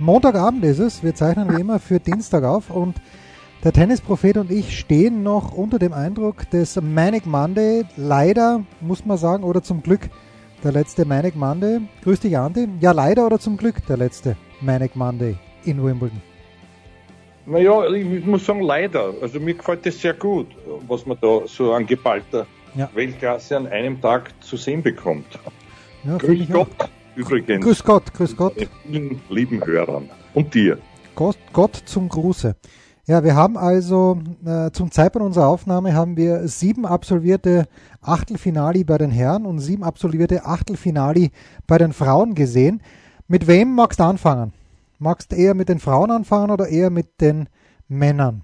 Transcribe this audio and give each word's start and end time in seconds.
Montagabend 0.00 0.64
ist 0.64 0.78
es. 0.78 1.02
Wir 1.04 1.14
zeichnen 1.14 1.54
wie 1.54 1.60
immer 1.60 1.78
für 1.78 2.00
Dienstag 2.00 2.42
auf 2.42 2.70
und 2.70 2.96
der 3.62 3.72
Tennisprophet 3.72 4.38
und 4.38 4.50
ich 4.50 4.78
stehen 4.78 5.22
noch 5.22 5.52
unter 5.52 5.78
dem 5.78 5.92
Eindruck 5.92 6.48
des 6.48 6.80
Manic 6.80 7.26
Monday. 7.26 7.84
Leider, 7.98 8.64
muss 8.80 9.04
man 9.04 9.18
sagen, 9.18 9.44
oder 9.44 9.62
zum 9.62 9.82
Glück 9.82 10.08
der 10.64 10.72
letzte 10.72 11.04
Manic 11.04 11.36
Monday. 11.36 11.80
Grüß 12.02 12.20
dich, 12.20 12.38
Andi. 12.38 12.66
Ja, 12.80 12.92
leider 12.92 13.26
oder 13.26 13.38
zum 13.38 13.58
Glück 13.58 13.86
der 13.88 13.98
letzte 13.98 14.36
Manic 14.62 14.96
Monday 14.96 15.36
in 15.66 15.84
Wimbledon. 15.84 16.22
Naja, 17.44 17.86
ich 17.90 18.24
muss 18.24 18.46
sagen, 18.46 18.62
leider. 18.62 19.12
Also 19.20 19.38
mir 19.38 19.52
gefällt 19.52 19.84
das 19.84 20.00
sehr 20.00 20.14
gut, 20.14 20.46
was 20.88 21.04
man 21.04 21.18
da 21.20 21.40
so 21.44 21.74
an 21.74 21.84
geballter 21.84 22.46
ja. 22.74 22.88
Weltklasse 22.94 23.54
an 23.54 23.66
einem 23.66 24.00
Tag 24.00 24.32
zu 24.40 24.56
sehen 24.56 24.82
bekommt. 24.82 25.38
Ja, 26.04 26.16
Grüß 26.16 26.48
Gott 26.50 26.68
auch. 26.78 26.88
Übrigens. 27.20 27.64
Grüß 27.64 27.84
Gott, 27.84 28.12
grüß 28.14 28.36
Gott. 28.36 28.54
Vielen 28.86 29.20
lieben 29.28 29.64
Hörern. 29.64 30.08
Und 30.34 30.54
dir. 30.54 30.78
Gott, 31.14 31.38
Gott 31.52 31.76
zum 31.84 32.08
Gruße. 32.08 32.56
Ja, 33.06 33.24
wir 33.24 33.34
haben 33.34 33.56
also 33.56 34.18
äh, 34.46 34.70
zum 34.70 34.90
Zeitpunkt 34.90 35.26
unserer 35.26 35.48
Aufnahme 35.48 35.94
haben 35.94 36.16
wir 36.16 36.46
sieben 36.46 36.86
absolvierte 36.86 37.66
Achtelfinali 38.00 38.84
bei 38.84 38.98
den 38.98 39.10
Herren 39.10 39.46
und 39.46 39.58
sieben 39.58 39.82
absolvierte 39.82 40.44
Achtelfinali 40.44 41.30
bei 41.66 41.78
den 41.78 41.92
Frauen 41.92 42.34
gesehen. 42.34 42.82
Mit 43.26 43.48
wem 43.48 43.74
magst 43.74 44.00
du 44.00 44.04
anfangen? 44.04 44.52
Magst 44.98 45.32
du 45.32 45.36
eher 45.36 45.54
mit 45.54 45.68
den 45.68 45.80
Frauen 45.80 46.10
anfangen 46.10 46.50
oder 46.50 46.68
eher 46.68 46.90
mit 46.90 47.20
den 47.20 47.48
Männern? 47.88 48.42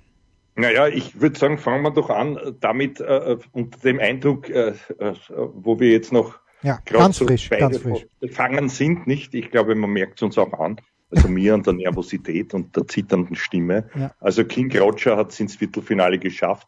Naja, 0.56 0.88
ich 0.88 1.20
würde 1.20 1.38
sagen, 1.38 1.58
fangen 1.58 1.82
wir 1.82 1.90
doch 1.90 2.08
an 2.08 2.38
damit 2.60 2.98
äh, 3.00 3.36
unter 3.52 3.78
dem 3.80 4.00
Eindruck, 4.00 4.48
äh, 4.48 4.70
äh, 4.98 5.14
wo 5.54 5.78
wir 5.78 5.90
jetzt 5.90 6.12
noch 6.12 6.40
ja, 6.66 6.80
ganz 6.84 7.18
so 7.18 7.26
frisch, 7.26 7.48
ganz 7.48 7.78
frisch. 7.78 8.06
befangen 8.18 8.68
sind, 8.68 9.06
nicht? 9.06 9.34
Ich 9.34 9.50
glaube, 9.52 9.76
man 9.76 9.90
merkt 9.90 10.18
es 10.18 10.22
uns 10.22 10.36
auch 10.36 10.52
an. 10.52 10.80
Also 11.10 11.28
mir 11.28 11.54
an 11.54 11.62
der 11.62 11.74
Nervosität 11.74 12.52
und 12.54 12.74
der 12.74 12.88
zitternden 12.88 13.36
Stimme. 13.36 13.88
Ja. 13.94 14.12
Also 14.18 14.44
King 14.44 14.76
Roger 14.76 15.16
hat 15.16 15.30
es 15.30 15.38
ins 15.38 15.54
Viertelfinale 15.54 16.18
geschafft. 16.18 16.66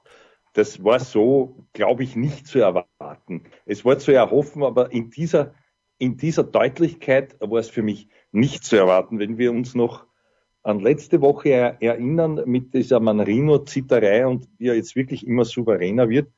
Das 0.52 0.84
war 0.84 1.00
so, 1.00 1.66
glaube 1.72 2.04
ich, 2.04 2.14
nicht 2.14 2.46
zu 2.46 2.60
erwarten. 2.60 3.42
Es 3.66 3.84
war 3.84 3.98
zu 3.98 4.12
erhoffen, 4.12 4.62
aber 4.62 4.92
in 4.92 5.10
dieser, 5.10 5.54
in 5.98 6.16
dieser 6.16 6.44
Deutlichkeit 6.44 7.36
war 7.41 7.58
es 7.58 7.69
für 7.69 7.82
mich 7.82 8.08
nicht 8.30 8.62
zu 8.62 8.76
erwarten. 8.76 9.19
Wenn 9.19 9.36
wir 9.36 9.50
uns 9.50 9.74
noch 9.74 10.06
an 10.62 10.78
letzte 10.78 11.20
Woche 11.20 11.50
erinnern 11.80 12.42
mit 12.46 12.74
dieser 12.74 13.00
Manrino-Zitterei 13.00 14.26
und 14.28 14.48
wie 14.58 14.69
er 14.69 14.76
jetzt 14.76 14.94
wirklich 14.94 15.26
immer 15.26 15.44
souveräner 15.44 16.08
wird, 16.08 16.30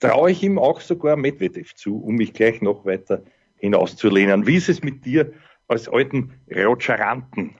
traue 0.00 0.30
ich 0.30 0.42
ihm 0.42 0.58
auch 0.58 0.80
sogar 0.80 1.16
Medvedev 1.16 1.74
zu, 1.74 2.02
um 2.02 2.16
mich 2.16 2.32
gleich 2.32 2.60
noch 2.62 2.84
weiter 2.84 3.22
hinauszulehnen. 3.56 4.46
Wie 4.46 4.56
ist 4.56 4.68
es 4.68 4.82
mit 4.82 5.04
dir 5.04 5.32
als 5.68 5.88
alten 5.88 6.32
Rogeranten? 6.50 7.54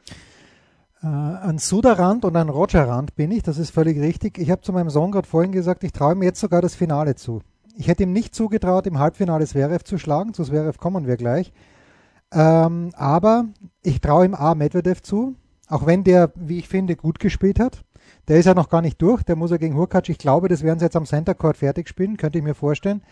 Äh, 1.03 1.07
ein 1.07 1.59
Suderant 1.59 2.25
und 2.25 2.37
ein 2.37 2.49
Rogerant 2.49 3.15
bin 3.15 3.31
ich, 3.31 3.43
das 3.43 3.59
ist 3.59 3.71
völlig 3.71 4.01
richtig. 4.01 4.39
Ich 4.39 4.51
habe 4.51 4.63
zu 4.63 4.73
meinem 4.73 4.91
Sohn 4.91 5.13
gerade 5.13 5.29
vorhin 5.29 5.53
gesagt, 5.53 5.85
ich 5.85 5.93
traue 5.93 6.15
ihm 6.15 6.23
jetzt 6.23 6.41
sogar 6.41 6.63
das 6.63 6.75
Finale 6.75 7.15
zu. 7.15 7.43
Ich 7.77 7.89
hätte 7.89 8.03
ihm 8.03 8.13
nicht 8.13 8.35
zugetraut, 8.35 8.87
im 8.87 8.99
Halbfinale 8.99 9.47
Zverev 9.47 9.85
zu 9.85 9.97
schlagen, 9.97 10.35
zu 10.35 10.45
Zverev 10.45 10.79
kommen 10.79 11.07
wir 11.07 11.17
gleich. 11.17 11.53
Ähm, 12.33 12.91
aber 12.95 13.47
ich 13.83 14.01
traue 14.01 14.25
ihm 14.25 14.35
A. 14.35 14.55
Medvedev 14.55 15.03
zu, 15.03 15.37
auch 15.69 15.87
wenn 15.87 16.05
der, 16.05 16.33
wie 16.35 16.59
ich 16.59 16.69
finde, 16.69 16.97
gut 16.97 17.19
gespielt 17.19 17.59
hat. 17.61 17.83
Der 18.31 18.39
ist 18.39 18.47
ja 18.47 18.55
noch 18.55 18.69
gar 18.69 18.81
nicht 18.81 19.03
durch. 19.03 19.25
Der 19.25 19.35
muss 19.35 19.51
ja 19.51 19.57
gegen 19.57 19.75
Hurkacz. 19.75 20.09
Ich 20.09 20.17
glaube, 20.17 20.47
das 20.47 20.63
werden 20.63 20.79
sie 20.79 20.85
jetzt 20.85 20.95
am 20.95 21.05
Center 21.05 21.35
Court 21.35 21.57
fertig 21.57 21.89
spielen, 21.89 22.17
könnte 22.17 22.39
ich 22.39 22.45
mir 22.45 22.55
vorstellen. 22.55 23.03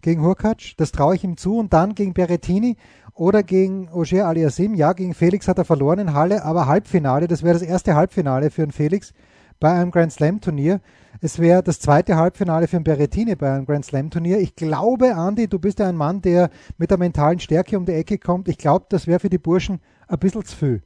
Gegen 0.00 0.22
Hurkacz. 0.22 0.74
Das 0.76 0.92
traue 0.92 1.16
ich 1.16 1.24
ihm 1.24 1.36
zu. 1.36 1.58
Und 1.58 1.72
dann 1.72 1.96
gegen 1.96 2.14
Berrettini 2.14 2.76
oder 3.12 3.42
gegen 3.42 3.88
Ogier 3.88 4.28
Aliasim. 4.28 4.76
Ja, 4.76 4.92
gegen 4.92 5.12
Felix 5.12 5.48
hat 5.48 5.58
er 5.58 5.64
verloren 5.64 5.98
in 5.98 6.14
Halle, 6.14 6.44
aber 6.44 6.68
Halbfinale. 6.68 7.26
Das 7.26 7.42
wäre 7.42 7.54
das 7.54 7.62
erste 7.62 7.96
Halbfinale 7.96 8.52
für 8.52 8.62
einen 8.62 8.70
Felix 8.70 9.12
bei 9.58 9.72
einem 9.72 9.90
Grand 9.90 10.12
Slam 10.12 10.40
Turnier. 10.40 10.80
Es 11.20 11.40
wäre 11.40 11.64
das 11.64 11.80
zweite 11.80 12.14
Halbfinale 12.14 12.68
für 12.68 12.76
einen 12.76 12.84
Berrettini 12.84 13.34
bei 13.34 13.52
einem 13.52 13.66
Grand 13.66 13.84
Slam 13.84 14.08
Turnier. 14.10 14.38
Ich 14.38 14.54
glaube, 14.54 15.16
Andi, 15.16 15.48
du 15.48 15.58
bist 15.58 15.80
ja 15.80 15.88
ein 15.88 15.96
Mann, 15.96 16.22
der 16.22 16.48
mit 16.78 16.92
der 16.92 16.98
mentalen 16.98 17.40
Stärke 17.40 17.76
um 17.76 17.86
die 17.86 17.94
Ecke 17.94 18.18
kommt. 18.18 18.46
Ich 18.46 18.56
glaube, 18.56 18.86
das 18.88 19.08
wäre 19.08 19.18
für 19.18 19.30
die 19.30 19.38
Burschen 19.38 19.80
ein 20.06 20.20
bisschen 20.20 20.44
zu 20.44 20.56
viel. 20.56 20.82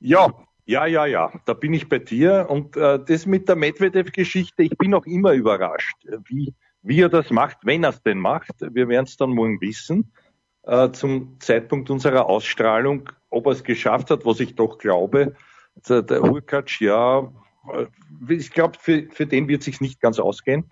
Ja, 0.00 0.32
ja, 0.68 0.84
ja, 0.84 1.06
ja, 1.06 1.32
da 1.46 1.54
bin 1.54 1.72
ich 1.72 1.88
bei 1.88 1.98
dir. 1.98 2.46
Und 2.50 2.76
äh, 2.76 2.98
das 3.02 3.24
mit 3.24 3.48
der 3.48 3.56
Medvedev-Geschichte, 3.56 4.62
ich 4.62 4.76
bin 4.76 4.92
auch 4.92 5.06
immer 5.06 5.32
überrascht, 5.32 5.96
wie, 6.26 6.52
wie 6.82 7.00
er 7.00 7.08
das 7.08 7.30
macht, 7.30 7.56
wenn 7.62 7.84
er 7.84 7.90
es 7.90 8.02
denn 8.02 8.18
macht. 8.18 8.52
Wir 8.60 8.86
werden 8.86 9.06
es 9.06 9.16
dann 9.16 9.30
morgen 9.30 9.62
wissen, 9.62 10.12
äh, 10.64 10.90
zum 10.90 11.40
Zeitpunkt 11.40 11.88
unserer 11.88 12.26
Ausstrahlung, 12.26 13.08
ob 13.30 13.46
er 13.46 13.52
es 13.52 13.64
geschafft 13.64 14.10
hat, 14.10 14.26
was 14.26 14.40
ich 14.40 14.56
doch 14.56 14.76
glaube. 14.76 15.34
Der, 15.88 16.02
der 16.02 16.20
Hurkacz, 16.20 16.80
ja, 16.80 17.32
äh, 17.72 17.86
ich 18.28 18.50
glaube, 18.50 18.76
für, 18.78 19.08
für 19.10 19.24
den 19.24 19.48
wird 19.48 19.62
sich 19.62 19.80
nicht 19.80 20.02
ganz 20.02 20.18
ausgehen. 20.18 20.68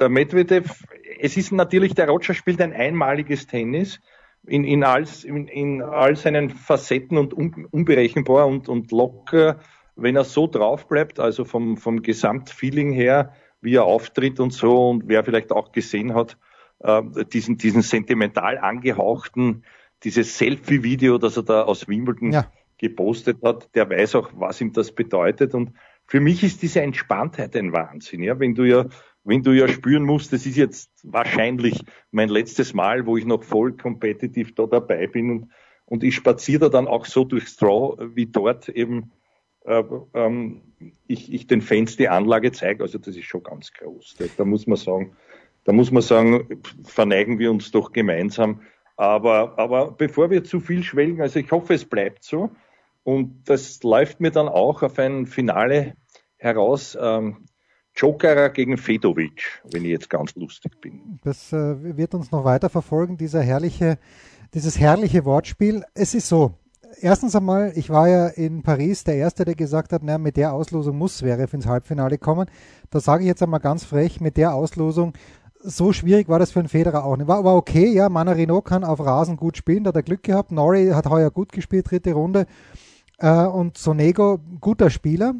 Der 0.00 0.08
Medvedev, 0.08 0.84
es 1.20 1.36
ist 1.36 1.52
natürlich, 1.52 1.94
der 1.94 2.08
Roger 2.08 2.32
spielt 2.32 2.62
ein 2.62 2.72
einmaliges 2.72 3.46
Tennis 3.46 4.00
in, 4.48 4.64
in, 4.64 4.84
all, 4.84 5.04
in, 5.24 5.46
in 5.48 5.82
all 5.82 6.16
seinen 6.16 6.50
Facetten 6.50 7.18
und 7.18 7.34
un, 7.34 7.66
unberechenbar 7.70 8.46
und, 8.46 8.68
und 8.68 8.90
locker, 8.90 9.60
wenn 9.96 10.16
er 10.16 10.24
so 10.24 10.46
drauf 10.46 10.88
bleibt, 10.88 11.20
also 11.20 11.44
vom, 11.44 11.76
vom 11.76 12.02
Gesamtfeeling 12.02 12.92
her, 12.92 13.32
wie 13.60 13.74
er 13.74 13.84
auftritt 13.84 14.40
und 14.40 14.52
so 14.52 14.90
und 14.90 15.04
wer 15.06 15.24
vielleicht 15.24 15.52
auch 15.52 15.72
gesehen 15.72 16.14
hat, 16.14 16.36
äh, 16.80 17.02
diesen, 17.32 17.58
diesen 17.58 17.82
sentimental 17.82 18.58
angehauchten, 18.58 19.64
dieses 20.04 20.38
Selfie-Video, 20.38 21.18
das 21.18 21.36
er 21.36 21.42
da 21.42 21.62
aus 21.62 21.88
Wimbledon 21.88 22.32
ja. 22.32 22.50
gepostet 22.78 23.38
hat, 23.42 23.74
der 23.74 23.90
weiß 23.90 24.14
auch, 24.14 24.30
was 24.34 24.60
ihm 24.60 24.72
das 24.72 24.92
bedeutet 24.92 25.54
und 25.54 25.72
für 26.06 26.20
mich 26.20 26.42
ist 26.42 26.62
diese 26.62 26.80
Entspanntheit 26.80 27.54
ein 27.54 27.72
Wahnsinn, 27.72 28.22
ja, 28.22 28.38
wenn 28.40 28.54
du 28.54 28.64
ja 28.64 28.86
wenn 29.24 29.42
du 29.42 29.52
ja 29.52 29.68
spüren 29.68 30.04
musst, 30.04 30.32
das 30.32 30.46
ist 30.46 30.56
jetzt 30.56 30.90
wahrscheinlich 31.02 31.82
mein 32.10 32.28
letztes 32.28 32.74
Mal, 32.74 33.06
wo 33.06 33.16
ich 33.16 33.24
noch 33.24 33.42
voll 33.42 33.76
competitive 33.76 34.52
da 34.52 34.66
dabei 34.66 35.06
bin 35.06 35.30
und, 35.30 35.48
und 35.84 36.04
ich 36.04 36.14
spaziere 36.14 36.60
da 36.60 36.68
dann 36.68 36.88
auch 36.88 37.06
so 37.06 37.24
durchs 37.24 37.54
Straw, 37.54 37.96
wie 38.14 38.26
dort 38.26 38.68
eben 38.68 39.12
äh, 39.64 39.84
ähm, 40.14 40.62
ich, 41.06 41.32
ich 41.32 41.46
den 41.46 41.60
Fans 41.60 41.96
die 41.96 42.08
Anlage 42.08 42.52
zeige. 42.52 42.82
Also 42.82 42.98
das 42.98 43.16
ist 43.16 43.26
schon 43.26 43.42
ganz 43.42 43.72
groß. 43.72 44.16
Da, 44.18 44.24
da 44.36 44.44
muss 44.44 44.66
man 44.66 44.76
sagen, 44.76 45.16
da 45.64 45.72
muss 45.72 45.90
man 45.90 46.02
sagen, 46.02 46.62
verneigen 46.84 47.38
wir 47.38 47.50
uns 47.50 47.70
doch 47.70 47.92
gemeinsam. 47.92 48.62
Aber, 48.96 49.58
aber 49.58 49.92
bevor 49.92 50.30
wir 50.30 50.42
zu 50.42 50.60
viel 50.60 50.82
schwelgen, 50.82 51.20
also 51.20 51.38
ich 51.38 51.50
hoffe, 51.52 51.74
es 51.74 51.84
bleibt 51.84 52.24
so. 52.24 52.50
Und 53.04 53.48
das 53.48 53.82
läuft 53.82 54.20
mir 54.20 54.30
dann 54.30 54.48
auch 54.48 54.82
auf 54.82 54.98
ein 54.98 55.26
Finale 55.26 55.94
heraus. 56.36 56.96
Ähm, 57.00 57.46
Jokerer 57.98 58.50
gegen 58.50 58.76
Fedovic, 58.76 59.60
wenn 59.72 59.84
ich 59.84 59.90
jetzt 59.90 60.08
ganz 60.08 60.34
lustig 60.36 60.80
bin. 60.80 61.18
Das 61.24 61.52
äh, 61.52 61.96
wird 61.96 62.14
uns 62.14 62.30
noch 62.30 62.44
weiter 62.44 62.68
verfolgen, 62.70 63.16
dieser 63.16 63.42
herrliche, 63.42 63.98
dieses 64.54 64.78
herrliche 64.78 65.24
Wortspiel. 65.24 65.84
Es 65.94 66.14
ist 66.14 66.28
so, 66.28 66.52
erstens 67.00 67.34
einmal, 67.34 67.72
ich 67.74 67.90
war 67.90 68.08
ja 68.08 68.28
in 68.28 68.62
Paris 68.62 69.02
der 69.02 69.16
Erste, 69.16 69.44
der 69.44 69.56
gesagt 69.56 69.92
hat, 69.92 70.04
naja, 70.04 70.18
mit 70.18 70.36
der 70.36 70.52
Auslosung 70.52 70.96
muss 70.96 71.18
Zverev 71.18 71.52
ins 71.54 71.66
Halbfinale 71.66 72.18
kommen. 72.18 72.46
Da 72.90 73.00
sage 73.00 73.24
ich 73.24 73.28
jetzt 73.28 73.42
einmal 73.42 73.60
ganz 73.60 73.82
frech, 73.84 74.20
mit 74.20 74.36
der 74.36 74.54
Auslosung, 74.54 75.12
so 75.60 75.92
schwierig 75.92 76.28
war 76.28 76.38
das 76.38 76.52
für 76.52 76.60
einen 76.60 76.68
Federer 76.68 77.04
auch 77.04 77.16
nicht. 77.16 77.26
War, 77.26 77.42
war 77.42 77.56
okay, 77.56 77.92
ja, 77.92 78.08
Manarino 78.08 78.62
kann 78.62 78.84
auf 78.84 79.00
Rasen 79.00 79.36
gut 79.36 79.56
spielen, 79.56 79.82
da 79.82 79.88
hat 79.88 79.96
er 79.96 80.02
Glück 80.04 80.22
gehabt. 80.22 80.52
Nori 80.52 80.90
hat 80.90 81.10
heuer 81.10 81.32
gut 81.32 81.50
gespielt, 81.50 81.90
dritte 81.90 82.12
Runde. 82.12 82.46
Äh, 83.18 83.44
und 83.44 83.76
Sonego, 83.76 84.38
guter 84.60 84.90
Spieler. 84.90 85.34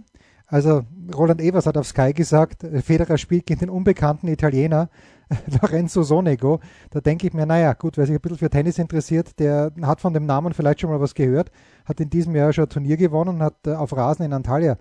Also 0.51 0.83
Roland 1.15 1.43
Evers 1.43 1.67
hat 1.67 1.77
auf 1.77 1.87
Sky 1.87 2.15
gesagt, 2.15 2.67
Federer 2.83 3.19
spielt 3.19 3.45
gegen 3.45 3.61
den 3.61 3.71
unbekannten 3.71 4.29
Italiener 4.29 4.89
Lorenzo 5.63 6.03
Sonego. 6.03 6.61
Da 6.91 7.03
denke 7.03 7.27
ich 7.27 7.35
mir, 7.35 7.45
naja, 7.45 7.75
gut, 7.75 7.99
wer 7.99 8.07
sich 8.07 8.15
ein 8.15 8.21
bisschen 8.21 8.39
für 8.39 8.49
Tennis 8.49 8.79
interessiert, 8.79 9.39
der 9.39 9.73
hat 9.83 10.01
von 10.01 10.15
dem 10.15 10.25
Namen 10.25 10.55
vielleicht 10.55 10.81
schon 10.81 10.89
mal 10.89 11.01
was 11.01 11.15
gehört, 11.15 11.51
hat 11.85 12.01
in 12.01 12.09
diesem 12.09 12.35
Jahr 12.35 12.55
schon 12.55 12.65
ein 12.65 12.71
Turnier 12.71 12.97
gewonnen 12.97 13.37
und 13.37 13.43
hat 13.43 13.67
äh, 13.67 13.75
auf 13.75 13.95
Rasen 13.95 14.25
in 14.25 14.33
Antalya 14.33 14.79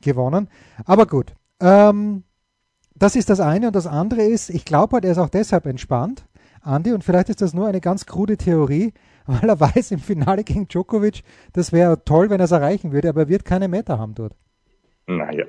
gewonnen. 0.00 0.48
Aber 0.84 1.06
gut, 1.06 1.34
ähm, 1.60 2.22
das 2.94 3.16
ist 3.16 3.28
das 3.28 3.40
eine. 3.40 3.66
Und 3.66 3.76
das 3.76 3.88
andere 3.88 4.22
ist, 4.22 4.50
ich 4.50 4.64
glaube 4.64 4.94
halt, 4.94 5.04
er 5.04 5.12
ist 5.12 5.18
auch 5.18 5.30
deshalb 5.30 5.66
entspannt, 5.66 6.26
Andi, 6.60 6.92
und 6.92 7.02
vielleicht 7.02 7.28
ist 7.28 7.42
das 7.42 7.54
nur 7.54 7.66
eine 7.66 7.80
ganz 7.80 8.06
krude 8.06 8.36
Theorie, 8.36 8.92
weil 9.26 9.48
er 9.48 9.58
weiß, 9.58 9.90
im 9.90 9.98
Finale 10.00 10.44
gegen 10.44 10.68
Djokovic, 10.68 11.24
das 11.52 11.72
wäre 11.72 12.04
toll, 12.04 12.30
wenn 12.30 12.40
er 12.40 12.44
es 12.44 12.52
erreichen 12.52 12.92
würde, 12.92 13.08
aber 13.08 13.22
er 13.22 13.28
wird 13.28 13.44
keine 13.44 13.66
Meta 13.66 13.98
haben 13.98 14.14
dort. 14.14 14.36
Naja, 15.08 15.46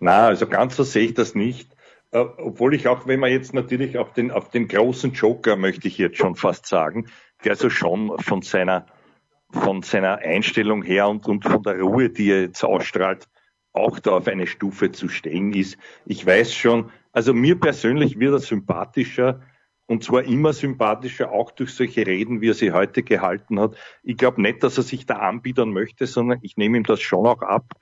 na, 0.00 0.26
also 0.28 0.46
ganz 0.46 0.76
so 0.76 0.82
sehe 0.82 1.04
ich 1.04 1.14
das 1.14 1.34
nicht. 1.34 1.70
Äh, 2.10 2.20
obwohl 2.38 2.74
ich 2.74 2.88
auch, 2.88 3.06
wenn 3.06 3.20
man 3.20 3.30
jetzt 3.30 3.52
natürlich 3.52 3.98
auf 3.98 4.14
den, 4.14 4.30
auf 4.30 4.48
den 4.48 4.66
großen 4.66 5.12
Joker, 5.12 5.56
möchte 5.56 5.88
ich 5.88 5.98
jetzt 5.98 6.16
schon 6.16 6.36
fast 6.36 6.66
sagen, 6.66 7.06
der 7.44 7.54
so 7.54 7.68
schon 7.68 8.18
von 8.18 8.40
seiner, 8.40 8.86
von 9.50 9.82
seiner 9.82 10.18
Einstellung 10.18 10.82
her 10.82 11.06
und, 11.08 11.28
und 11.28 11.44
von 11.44 11.62
der 11.62 11.80
Ruhe, 11.80 12.08
die 12.08 12.30
er 12.30 12.40
jetzt 12.40 12.64
ausstrahlt, 12.64 13.28
auch 13.74 13.98
da 13.98 14.12
auf 14.12 14.26
eine 14.26 14.46
Stufe 14.46 14.90
zu 14.90 15.08
stehen 15.08 15.52
ist. 15.52 15.76
Ich 16.06 16.24
weiß 16.24 16.54
schon, 16.54 16.90
also 17.12 17.34
mir 17.34 17.60
persönlich 17.60 18.18
wird 18.18 18.32
er 18.32 18.38
sympathischer 18.38 19.42
und 19.86 20.02
zwar 20.02 20.24
immer 20.24 20.54
sympathischer, 20.54 21.30
auch 21.30 21.50
durch 21.50 21.74
solche 21.74 22.06
Reden, 22.06 22.40
wie 22.40 22.48
er 22.48 22.54
sie 22.54 22.72
heute 22.72 23.02
gehalten 23.02 23.60
hat. 23.60 23.76
Ich 24.02 24.16
glaube 24.16 24.40
nicht, 24.40 24.62
dass 24.62 24.78
er 24.78 24.82
sich 24.82 25.04
da 25.04 25.16
anbiedern 25.16 25.72
möchte, 25.72 26.06
sondern 26.06 26.38
ich 26.40 26.56
nehme 26.56 26.78
ihm 26.78 26.84
das 26.84 27.02
schon 27.02 27.26
auch 27.26 27.42
ab. 27.42 27.74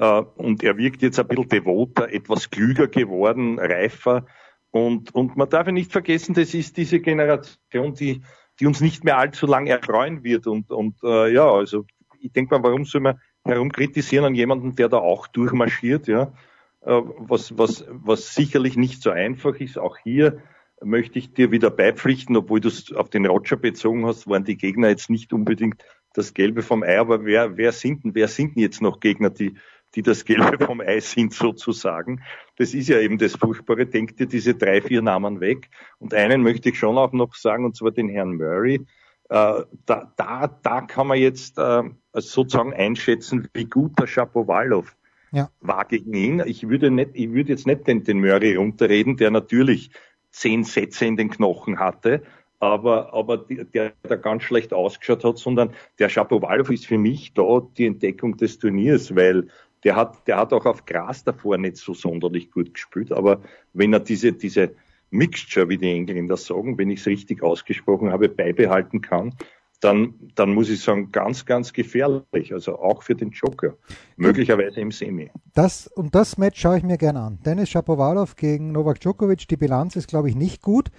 Äh, 0.00 0.22
und 0.36 0.62
er 0.62 0.78
wirkt 0.78 1.02
jetzt 1.02 1.20
ein 1.20 1.28
bisschen 1.28 1.48
devoter, 1.48 2.10
etwas 2.10 2.48
klüger 2.50 2.88
geworden, 2.88 3.58
reifer. 3.58 4.24
Und, 4.70 5.14
und 5.14 5.36
man 5.36 5.50
darf 5.50 5.66
ja 5.66 5.72
nicht 5.72 5.92
vergessen, 5.92 6.34
das 6.34 6.54
ist 6.54 6.78
diese 6.78 7.00
Generation, 7.00 7.94
die, 7.94 8.22
die 8.58 8.66
uns 8.66 8.80
nicht 8.80 9.04
mehr 9.04 9.18
allzu 9.18 9.46
lange 9.46 9.70
erfreuen 9.70 10.24
wird. 10.24 10.46
Und, 10.46 10.70
und 10.70 10.96
äh, 11.04 11.30
ja, 11.32 11.50
also 11.50 11.84
ich 12.18 12.32
denke 12.32 12.54
mal, 12.54 12.62
warum 12.62 12.86
soll 12.86 13.02
man 13.02 13.20
herumkritisieren 13.44 14.24
an 14.24 14.34
jemanden, 14.34 14.74
der 14.74 14.88
da 14.88 14.96
auch 14.96 15.26
durchmarschiert, 15.26 16.08
ja, 16.08 16.32
äh, 16.80 17.02
was, 17.18 17.58
was, 17.58 17.84
was 17.90 18.34
sicherlich 18.34 18.76
nicht 18.78 19.02
so 19.02 19.10
einfach 19.10 19.56
ist. 19.56 19.78
Auch 19.78 19.98
hier 19.98 20.42
möchte 20.82 21.18
ich 21.18 21.34
dir 21.34 21.50
wieder 21.50 21.68
beipflichten, 21.68 22.36
obwohl 22.36 22.60
du 22.60 22.68
es 22.68 22.90
auf 22.92 23.10
den 23.10 23.26
Roger 23.26 23.56
bezogen 23.56 24.06
hast, 24.06 24.26
waren 24.28 24.44
die 24.44 24.56
Gegner 24.56 24.88
jetzt 24.88 25.10
nicht 25.10 25.34
unbedingt 25.34 25.84
das 26.14 26.32
Gelbe 26.32 26.62
vom 26.62 26.82
Ei, 26.82 26.98
aber 26.98 27.24
wer, 27.24 27.56
wer 27.58 27.72
sind 27.72 28.04
denn, 28.04 28.14
wer 28.14 28.28
sind 28.28 28.56
denn 28.56 28.62
jetzt 28.62 28.80
noch 28.80 28.98
Gegner, 28.98 29.30
die, 29.30 29.56
die 29.94 30.02
das 30.02 30.24
Gelbe 30.24 30.64
vom 30.66 30.80
Ei 30.80 31.00
sind 31.00 31.32
sozusagen? 31.32 32.22
Das 32.56 32.74
ist 32.74 32.88
ja 32.88 32.98
eben 32.98 33.18
das 33.18 33.36
Furchtbare. 33.36 33.86
Denk 33.86 34.16
dir 34.16 34.26
diese 34.26 34.54
drei, 34.54 34.80
vier 34.82 35.02
Namen 35.02 35.40
weg. 35.40 35.70
Und 35.98 36.14
einen 36.14 36.42
möchte 36.42 36.70
ich 36.70 36.78
schon 36.78 36.98
auch 36.98 37.12
noch 37.12 37.34
sagen, 37.34 37.64
und 37.64 37.76
zwar 37.76 37.90
den 37.90 38.08
Herrn 38.08 38.36
Murray. 38.36 38.86
Äh, 39.28 39.62
da, 39.86 40.12
da, 40.16 40.58
da 40.62 40.80
kann 40.80 41.06
man 41.06 41.18
jetzt 41.18 41.58
äh, 41.58 41.82
sozusagen 42.14 42.74
einschätzen, 42.74 43.48
wie 43.54 43.64
gut 43.64 43.98
der 43.98 44.06
Shapovalov 44.06 44.96
ja. 45.32 45.50
war 45.60 45.84
gegen 45.84 46.14
ihn. 46.14 46.42
Ich 46.44 46.68
würde 46.68 46.90
nicht, 46.90 47.10
ich 47.14 47.32
würde 47.32 47.50
jetzt 47.50 47.66
nicht 47.66 47.86
den, 47.86 48.04
den 48.04 48.20
Murray 48.20 48.56
runterreden, 48.56 49.16
der 49.16 49.30
natürlich 49.30 49.90
zehn 50.30 50.64
Sätze 50.64 51.06
in 51.06 51.16
den 51.16 51.30
Knochen 51.30 51.78
hatte, 51.78 52.22
aber, 52.58 53.14
aber 53.14 53.38
der, 53.38 53.92
der 54.08 54.16
ganz 54.18 54.42
schlecht 54.42 54.72
ausgeschaut 54.74 55.24
hat, 55.24 55.38
sondern 55.38 55.72
der 55.98 56.08
Shapovalov 56.08 56.70
ist 56.70 56.86
für 56.86 56.98
mich 56.98 57.32
da 57.32 57.62
die 57.78 57.86
Entdeckung 57.86 58.36
des 58.36 58.58
Turniers, 58.58 59.14
weil 59.16 59.48
der 59.84 59.96
hat, 59.96 60.26
der 60.26 60.36
hat 60.36 60.52
auch 60.52 60.66
auf 60.66 60.84
Gras 60.84 61.24
davor 61.24 61.58
nicht 61.58 61.76
so 61.76 61.94
sonderlich 61.94 62.50
gut 62.50 62.74
gespielt, 62.74 63.12
aber 63.12 63.40
wenn 63.72 63.92
er 63.92 64.00
diese, 64.00 64.32
diese 64.32 64.74
Mixture, 65.10 65.68
wie 65.68 65.78
die 65.78 65.90
Engländer 65.90 66.36
sagen, 66.36 66.78
wenn 66.78 66.90
ich 66.90 67.00
es 67.00 67.06
richtig 67.06 67.42
ausgesprochen 67.42 68.12
habe, 68.12 68.28
beibehalten 68.28 69.00
kann, 69.00 69.34
dann, 69.80 70.14
dann 70.34 70.52
muss 70.52 70.68
ich 70.68 70.82
sagen, 70.82 71.10
ganz, 71.10 71.46
ganz 71.46 71.72
gefährlich. 71.72 72.52
Also 72.52 72.78
auch 72.78 73.02
für 73.02 73.14
den 73.14 73.30
Joker. 73.30 73.74
Möglicherweise 74.16 74.80
im 74.80 74.92
Semi. 74.92 75.30
Das, 75.54 75.86
und 75.86 76.14
das 76.14 76.36
Match 76.36 76.60
schaue 76.60 76.78
ich 76.78 76.84
mir 76.84 76.98
gerne 76.98 77.20
an. 77.20 77.38
Dennis 77.44 77.70
Shapovalov 77.70 78.36
gegen 78.36 78.72
Novak 78.72 79.00
Djokovic. 79.00 79.48
Die 79.48 79.56
Bilanz 79.56 79.96
ist, 79.96 80.08
glaube 80.08 80.28
ich, 80.28 80.36
nicht 80.36 80.60
gut. 80.60 80.90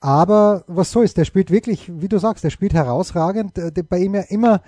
Aber 0.00 0.64
was 0.66 0.92
so 0.92 1.00
ist, 1.00 1.16
der 1.16 1.24
spielt 1.24 1.50
wirklich, 1.50 1.90
wie 1.90 2.08
du 2.08 2.18
sagst, 2.18 2.44
der 2.44 2.50
spielt 2.50 2.74
herausragend. 2.74 3.56
Äh, 3.56 3.72
bei 3.88 3.98
ihm 3.98 4.14
ja 4.14 4.22
immer 4.28 4.62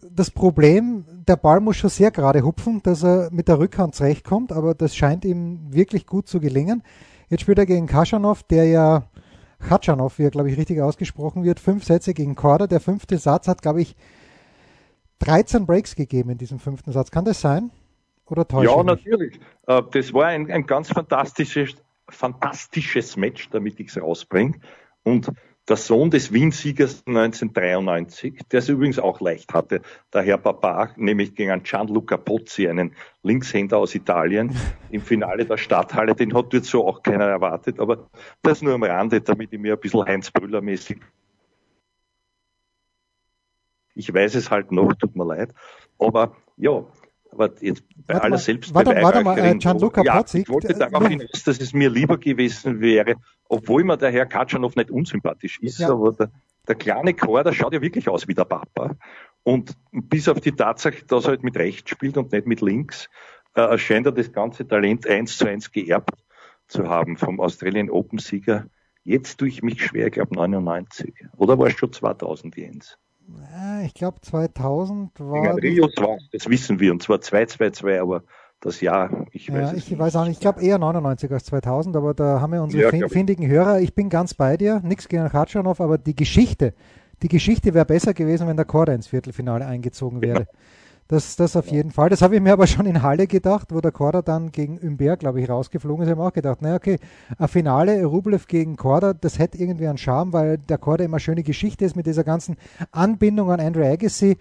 das 0.00 0.30
Problem, 0.30 1.04
der 1.26 1.36
Ball 1.36 1.60
muss 1.60 1.76
schon 1.76 1.90
sehr 1.90 2.10
gerade 2.10 2.42
hupfen, 2.42 2.82
dass 2.82 3.02
er 3.02 3.30
mit 3.32 3.48
der 3.48 3.58
Rückhand 3.58 3.94
zurechtkommt, 3.94 4.52
aber 4.52 4.74
das 4.74 4.94
scheint 4.94 5.24
ihm 5.24 5.72
wirklich 5.72 6.06
gut 6.06 6.28
zu 6.28 6.40
gelingen. 6.40 6.82
Jetzt 7.28 7.42
spielt 7.42 7.58
er 7.58 7.66
gegen 7.66 7.86
Kaschanov, 7.86 8.42
der 8.44 8.66
ja 8.66 9.04
Khachanov, 9.58 10.18
wie 10.18 10.24
er, 10.24 10.30
glaube 10.30 10.50
ich, 10.50 10.58
richtig 10.58 10.80
ausgesprochen 10.80 11.44
wird. 11.44 11.60
Fünf 11.60 11.84
Sätze 11.84 12.14
gegen 12.14 12.34
Korda. 12.34 12.66
Der 12.66 12.80
fünfte 12.80 13.18
Satz 13.18 13.48
hat, 13.48 13.62
glaube 13.62 13.80
ich, 13.80 13.96
13 15.20 15.66
Breaks 15.66 15.96
gegeben 15.96 16.30
in 16.30 16.38
diesem 16.38 16.58
fünften 16.58 16.92
Satz. 16.92 17.10
Kann 17.10 17.24
das 17.24 17.40
sein? 17.40 17.70
Oder 18.26 18.46
täusche 18.46 18.70
Ja, 18.70 18.82
natürlich. 18.82 19.40
Äh, 19.66 19.82
das 19.92 20.12
war 20.12 20.26
ein, 20.26 20.50
ein 20.50 20.66
ganz 20.66 20.88
fantastisches, 20.88 21.76
fantastisches 22.08 23.16
Match, 23.16 23.48
damit 23.50 23.80
ich 23.80 23.88
es 23.88 24.00
rausbringe. 24.00 24.58
Und 25.04 25.30
der 25.68 25.76
Sohn 25.76 26.10
des 26.10 26.32
Wien-Siegers 26.32 27.02
1993, 27.06 28.40
der 28.50 28.58
es 28.58 28.68
übrigens 28.68 28.98
auch 28.98 29.20
leicht 29.20 29.52
hatte, 29.52 29.80
der 30.12 30.22
Herr 30.22 30.38
Papa, 30.38 30.90
nämlich 30.96 31.34
gegen 31.34 31.62
Gianluca 31.62 32.16
Pozzi, 32.16 32.68
einen 32.68 32.94
Linkshänder 33.22 33.78
aus 33.78 33.94
Italien, 33.94 34.54
im 34.90 35.00
Finale 35.00 35.44
der 35.44 35.56
Stadthalle, 35.56 36.14
den 36.14 36.34
hat 36.34 36.52
jetzt 36.52 36.68
so 36.68 36.86
auch 36.86 37.02
keiner 37.02 37.26
erwartet, 37.26 37.80
aber 37.80 38.08
das 38.42 38.62
nur 38.62 38.74
am 38.74 38.82
Rande, 38.84 39.20
damit 39.20 39.52
ich 39.52 39.58
mir 39.58 39.74
ein 39.74 39.80
bisschen 39.80 40.04
Heinz 40.04 40.30
Brüller-mäßig 40.30 41.00
ich 43.96 44.12
weiß 44.12 44.34
es 44.34 44.50
halt 44.50 44.70
noch, 44.70 44.92
tut 44.94 45.16
mir 45.16 45.24
leid. 45.24 45.52
Aber 45.98 46.36
ja, 46.56 46.84
aber 47.36 47.52
jetzt 47.60 47.84
bei 48.06 48.14
warte 48.14 48.24
aller 48.24 48.38
Selbstbeweihräucherung. 48.38 49.02
Warte, 49.04 49.24
warte 49.24 49.42
mal, 49.42 49.50
äh, 49.50 49.58
Gianluca 49.58 50.02
ja. 50.02 50.24
Ich 50.32 50.48
wollte 50.48 50.74
darauf 50.74 51.06
hinaus, 51.06 51.42
dass 51.44 51.60
es 51.60 51.72
mir 51.72 51.90
lieber 51.90 52.18
gewesen 52.18 52.80
wäre, 52.80 53.16
obwohl 53.48 53.84
mir 53.84 53.96
der 53.96 54.10
Herr 54.10 54.26
Katschanow 54.26 54.74
nicht 54.74 54.90
unsympathisch 54.90 55.58
ist, 55.60 55.78
ja. 55.78 55.90
aber 55.90 56.12
der, 56.12 56.30
der 56.66 56.74
kleine 56.74 57.14
Chor, 57.14 57.44
der 57.44 57.52
schaut 57.52 57.74
ja 57.74 57.82
wirklich 57.82 58.08
aus 58.08 58.26
wie 58.26 58.34
der 58.34 58.44
Papa. 58.44 58.96
Und 59.42 59.76
bis 59.92 60.28
auf 60.28 60.40
die 60.40 60.52
Tatsache, 60.52 61.04
dass 61.06 61.24
er 61.24 61.30
halt 61.30 61.44
mit 61.44 61.56
rechts 61.56 61.90
spielt 61.90 62.16
und 62.16 62.32
nicht 62.32 62.46
mit 62.46 62.60
links, 62.60 63.08
äh, 63.54 63.76
scheint 63.78 64.06
er 64.06 64.12
das 64.12 64.32
ganze 64.32 64.66
Talent 64.66 65.06
eins 65.06 65.36
zu 65.36 65.46
eins 65.46 65.70
geerbt 65.70 66.24
zu 66.68 66.88
haben 66.88 67.16
vom 67.16 67.40
Australian 67.40 67.90
Open 67.90 68.18
Sieger. 68.18 68.66
Jetzt 69.04 69.38
tue 69.38 69.48
ich 69.48 69.62
mich 69.62 69.84
schwer, 69.84 70.06
ich 70.06 70.14
glaube 70.14 70.34
99. 70.34 71.14
Oder 71.36 71.58
war 71.58 71.68
es 71.68 71.74
schon 71.74 71.92
2000, 71.92 72.56
Jens? 72.56 72.98
Ich 73.84 73.94
glaube 73.94 74.20
2000 74.20 75.18
war. 75.20 75.44
Ja, 75.44 75.52
Rio 75.52 75.88
war 75.96 76.18
das 76.32 76.48
wissen 76.48 76.78
wir, 76.80 76.92
und 76.92 77.02
zwar 77.02 77.20
222, 77.20 78.00
aber 78.00 78.22
das 78.60 78.80
Jahr, 78.80 79.26
ich 79.32 79.52
weiß 79.52 79.72
ja, 79.72 79.76
ich 79.76 79.90
nicht. 79.90 79.98
weiß 79.98 80.16
auch 80.16 80.24
nicht, 80.24 80.34
ich 80.34 80.40
glaube 80.40 80.62
eher 80.62 80.78
99 80.78 81.30
als 81.30 81.44
2000, 81.44 81.96
aber 81.96 82.14
da 82.14 82.40
haben 82.40 82.52
wir 82.52 82.62
unsere 82.62 82.96
ja, 82.96 83.08
findigen 83.08 83.46
Hörer. 83.46 83.80
Ich 83.80 83.94
bin 83.94 84.08
ganz 84.08 84.34
bei 84.34 84.56
dir, 84.56 84.80
nichts 84.82 85.08
gegen 85.08 85.28
Khatschanov, 85.28 85.80
aber 85.80 85.98
die 85.98 86.16
Geschichte, 86.16 86.72
die 87.22 87.28
Geschichte 87.28 87.74
wäre 87.74 87.84
besser 87.84 88.14
gewesen, 88.14 88.46
wenn 88.48 88.56
der 88.56 88.64
Korda 88.64 88.92
ins 88.92 89.08
Viertelfinale 89.08 89.66
eingezogen 89.66 90.22
wäre. 90.22 90.40
Ja. 90.40 90.46
Das, 91.08 91.36
das 91.36 91.54
auf 91.56 91.68
jeden 91.68 91.92
Fall. 91.92 92.08
Das 92.08 92.20
habe 92.20 92.34
ich 92.34 92.40
mir 92.40 92.52
aber 92.52 92.66
schon 92.66 92.84
in 92.84 93.02
Halle 93.02 93.28
gedacht, 93.28 93.68
wo 93.72 93.80
der 93.80 93.92
Korda 93.92 94.22
dann 94.22 94.50
gegen 94.50 94.78
Umber, 94.78 95.16
glaube 95.16 95.40
ich, 95.40 95.48
rausgeflogen 95.48 96.02
ist. 96.02 96.08
Ich 96.08 96.16
habe 96.16 96.26
auch 96.26 96.32
gedacht, 96.32 96.62
naja, 96.62 96.74
okay, 96.74 96.98
ein 97.38 97.48
Finale 97.48 98.04
Rublev 98.04 98.48
gegen 98.48 98.76
Korda, 98.76 99.14
das 99.14 99.38
hätte 99.38 99.58
irgendwie 99.58 99.86
einen 99.86 99.98
Charme, 99.98 100.32
weil 100.32 100.58
der 100.58 100.78
Korda 100.78 101.04
immer 101.04 101.20
schöne 101.20 101.44
Geschichte 101.44 101.84
ist 101.84 101.94
mit 101.94 102.06
dieser 102.06 102.24
ganzen 102.24 102.56
Anbindung 102.90 103.52
an 103.52 103.60
Andrew 103.60 103.84
Agassi. 103.84 104.36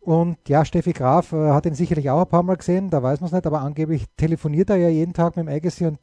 Und 0.00 0.36
ja, 0.48 0.64
Steffi 0.64 0.92
Graf 0.92 1.32
äh, 1.32 1.50
hat 1.50 1.66
ihn 1.66 1.74
sicherlich 1.74 2.08
auch 2.10 2.22
ein 2.22 2.28
paar 2.28 2.42
Mal 2.42 2.56
gesehen, 2.56 2.90
da 2.90 3.02
weiß 3.02 3.20
man 3.20 3.28
es 3.28 3.32
nicht, 3.32 3.46
aber 3.46 3.60
angeblich 3.60 4.04
telefoniert 4.16 4.70
er 4.70 4.76
ja 4.76 4.88
jeden 4.88 5.14
Tag 5.14 5.36
mit 5.36 5.46
dem 5.46 5.54
Agassi 5.54 5.86
und 5.86 5.98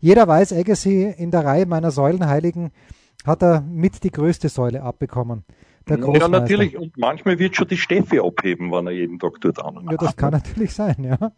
jeder 0.00 0.26
weiß, 0.26 0.52
Agassi 0.52 1.14
in 1.16 1.30
der 1.30 1.44
Reihe 1.44 1.66
meiner 1.66 1.90
Säulenheiligen 1.90 2.70
hat 3.24 3.42
er 3.42 3.60
mit 3.60 4.04
die 4.04 4.10
größte 4.10 4.48
Säule 4.48 4.82
abbekommen. 4.82 5.44
Der 5.88 5.98
ja, 5.98 6.26
natürlich. 6.26 6.76
Und 6.76 6.96
manchmal 6.96 7.38
wird 7.38 7.54
schon 7.54 7.68
die 7.68 7.76
Steffi 7.76 8.18
abheben, 8.18 8.72
wenn 8.72 8.88
er 8.88 8.92
jeden 8.92 9.20
Tag 9.20 9.40
dort 9.40 9.64
an. 9.64 9.86
Ja, 9.88 9.96
das 9.96 10.16
kann 10.16 10.32
natürlich 10.32 10.74
sein, 10.74 10.96
ja. 10.98 11.32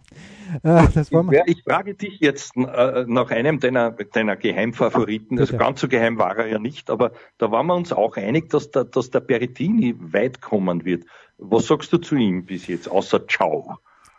Äh, 0.64 0.86
ich, 1.00 1.56
ich, 1.56 1.62
frage 1.62 1.94
dich 1.94 2.20
jetzt 2.20 2.56
äh, 2.56 3.04
nach 3.06 3.30
einem 3.30 3.60
deiner, 3.60 3.90
deiner 3.90 4.36
Geheimfavoriten. 4.36 5.38
Also 5.38 5.58
ganz 5.58 5.80
so 5.80 5.88
geheim 5.88 6.18
war 6.18 6.38
er 6.38 6.46
ja 6.46 6.58
nicht, 6.58 6.88
aber 6.88 7.12
da 7.36 7.50
waren 7.50 7.66
wir 7.66 7.74
uns 7.74 7.92
auch 7.92 8.16
einig, 8.16 8.48
dass 8.48 8.70
der, 8.70 8.84
dass 8.84 9.10
der 9.10 9.20
Berettini 9.20 9.94
weit 9.98 10.40
kommen 10.40 10.86
wird. 10.86 11.04
Was 11.36 11.66
sagst 11.66 11.92
du 11.92 11.98
zu 11.98 12.16
ihm 12.16 12.46
bis 12.46 12.66
jetzt, 12.68 12.90
außer 12.90 13.28
Ciao? 13.28 13.76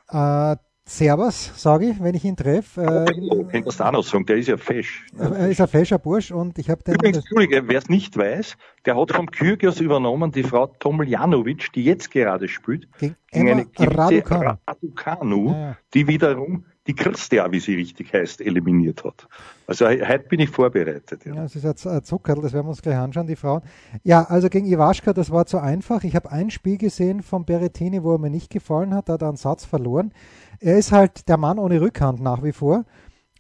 Äh, 0.10 0.58
Servus, 0.90 1.52
sage 1.56 1.92
ich, 1.92 2.02
wenn 2.02 2.16
ich 2.16 2.26
ihn 2.26 2.36
treffe. 2.36 3.06
Äh, 3.08 3.52
kann 3.52 3.64
das 3.64 3.80
auch 3.80 3.92
noch 3.92 4.04
sagen, 4.04 4.26
der 4.26 4.38
ist 4.38 4.48
ja 4.48 4.58
fesch. 4.58 5.06
Er 5.20 5.48
ist 5.48 5.62
ein 5.62 5.68
fescher 5.68 6.00
Bursch 6.00 6.32
und 6.32 6.58
ich 6.58 6.68
habe 6.68 6.82
den. 6.84 6.96
Übrigens, 6.96 7.18
Entschuldige, 7.18 7.68
wer 7.68 7.78
es 7.78 7.90
nicht 7.90 8.18
weiß, 8.18 8.58
der 8.86 8.98
hat 8.98 9.12
vom 9.12 9.30
Kyrgios 9.30 9.80
übernommen 9.82 10.32
die 10.32 10.42
Frau 10.42 10.66
Tomiljanovic, 10.66 11.72
die 11.74 11.84
jetzt 11.84 12.10
gerade 12.10 12.48
spielt, 12.48 12.88
gegen, 12.98 13.16
gegen 13.32 13.50
eine 13.52 13.68
Raducanu, 13.78 14.58
Raducanu 14.68 15.52
ja, 15.52 15.78
die 15.94 16.08
wiederum 16.08 16.66
die 16.88 16.96
Christia, 16.96 17.52
wie 17.52 17.60
sie 17.60 17.76
richtig 17.76 18.12
heißt, 18.12 18.42
eliminiert 18.42 19.04
hat. 19.04 19.28
Also 19.68 19.88
heute 19.88 20.26
bin 20.28 20.40
ich 20.40 20.50
vorbereitet. 20.50 21.24
Ja, 21.24 21.36
ja 21.36 21.44
es 21.44 21.56
ist 21.56 21.86
ein 21.86 22.04
Zuckerl, 22.04 22.42
das 22.42 22.52
werden 22.52 22.66
wir 22.66 22.72
uns 22.72 22.82
gleich 22.82 22.98
anschauen, 22.98 23.28
die 23.28 23.36
Frauen. 23.36 23.62
Ja, 24.02 24.24
also 24.24 24.50
gegen 24.50 24.66
Iwaschka, 24.66 25.14
das 25.14 25.30
war 25.30 25.46
zu 25.46 25.60
einfach. 25.60 26.04
Ich 26.04 26.16
habe 26.16 26.32
ein 26.32 26.50
Spiel 26.50 26.80
gesehen 26.80 27.22
von 27.22 27.46
Berettini, 27.46 28.02
wo 28.02 28.14
er 28.14 28.18
mir 28.18 28.32
nicht 28.32 28.50
gefallen 28.50 28.96
hat, 28.96 29.08
da 29.08 29.14
hat 29.14 29.22
er 29.22 29.28
einen 29.28 29.38
Satz 29.38 29.66
verloren. 29.66 30.12
Er 30.60 30.78
ist 30.78 30.92
halt 30.92 31.28
der 31.30 31.38
Mann 31.38 31.60
ohne 31.60 31.82
Rückhand 31.82 32.20
nach 32.22 32.44
wie 32.44 32.52
vor. 32.52 32.86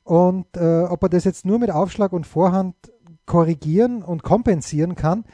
Und 0.04 0.46
äh, 0.58 0.84
ob 0.84 1.04
er 1.04 1.10
das 1.10 1.24
jetzt 1.24 1.46
nur 1.46 1.60
mit 1.60 1.72
Aufschlag 1.72 2.14
und 2.14 2.26
Vorhand 2.26 2.76
korrigieren 3.26 4.02
und 4.02 4.24
kompensieren 4.24 4.96
kann, 4.96 5.26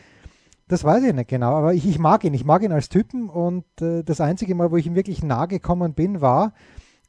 das 0.68 0.84
weiß 0.84 1.04
ich 1.04 1.14
nicht 1.14 1.30
genau. 1.30 1.54
Aber 1.56 1.74
ich, 1.74 1.88
ich 1.88 2.00
mag 2.00 2.24
ihn. 2.24 2.34
Ich 2.34 2.44
mag 2.44 2.64
ihn 2.64 2.72
als 2.72 2.90
Typen. 2.90 3.30
Und 3.30 3.66
äh, 3.82 4.04
das 4.04 4.20
einzige 4.20 4.56
Mal, 4.56 4.72
wo 4.72 4.78
ich 4.78 4.88
ihm 4.88 4.96
wirklich 4.96 5.24
nahe 5.24 5.48
gekommen 5.48 5.94
bin, 5.94 6.22
war 6.22 6.54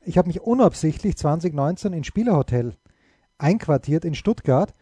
ich 0.06 0.16
habe 0.18 0.28
mich 0.28 0.40
unabsichtlich 0.40 1.16
2019 1.16 1.92
ins 1.92 2.06
Spielerhotel 2.06 2.74
einquartiert 3.38 4.04
in 4.04 4.14
Stuttgart 4.14 4.72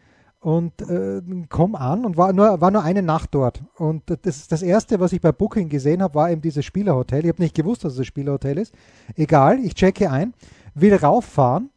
und 0.45 0.79
äh, 0.83 1.23
komm 1.49 1.73
an 1.73 2.05
und 2.05 2.17
war 2.17 2.31
nur, 2.31 2.61
war 2.61 2.69
nur 2.69 2.83
eine 2.83 3.01
Nacht 3.01 3.33
dort. 3.33 3.63
Und 3.77 4.03
das, 4.21 4.47
das 4.47 4.61
erste, 4.61 4.99
was 4.99 5.11
ich 5.11 5.19
bei 5.19 5.31
Booking 5.31 5.69
gesehen 5.69 6.03
habe, 6.03 6.13
war 6.13 6.29
eben 6.29 6.41
dieses 6.41 6.63
Spielerhotel. 6.63 7.23
Ich 7.23 7.29
habe 7.29 7.41
nicht 7.41 7.55
gewusst, 7.55 7.83
dass 7.83 7.93
es 7.93 7.97
das 7.97 8.05
Spielerhotel 8.05 8.59
ist. 8.59 8.71
Egal, 9.15 9.57
ich 9.57 9.73
checke 9.73 10.11
ein, 10.11 10.35
will 10.75 10.93
rauffahren 10.93 11.71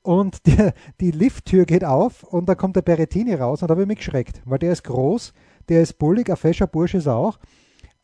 und 0.00 0.38
die, 0.46 0.56
die 0.98 1.10
Lifttür 1.10 1.66
geht 1.66 1.84
auf 1.84 2.22
und 2.22 2.48
da 2.48 2.54
kommt 2.54 2.76
der 2.76 2.80
Berettini 2.80 3.34
raus 3.34 3.60
und 3.60 3.68
da 3.68 3.72
habe 3.72 3.82
ich 3.82 3.88
mich 3.88 3.98
geschreckt, 3.98 4.40
weil 4.46 4.60
der 4.60 4.72
ist 4.72 4.84
groß, 4.84 5.34
der 5.68 5.82
ist 5.82 5.98
bullig, 5.98 6.30
ein 6.30 6.36
fescher 6.36 6.66
Bursche 6.66 6.96
ist 6.96 7.06
er 7.06 7.16
auch. 7.16 7.38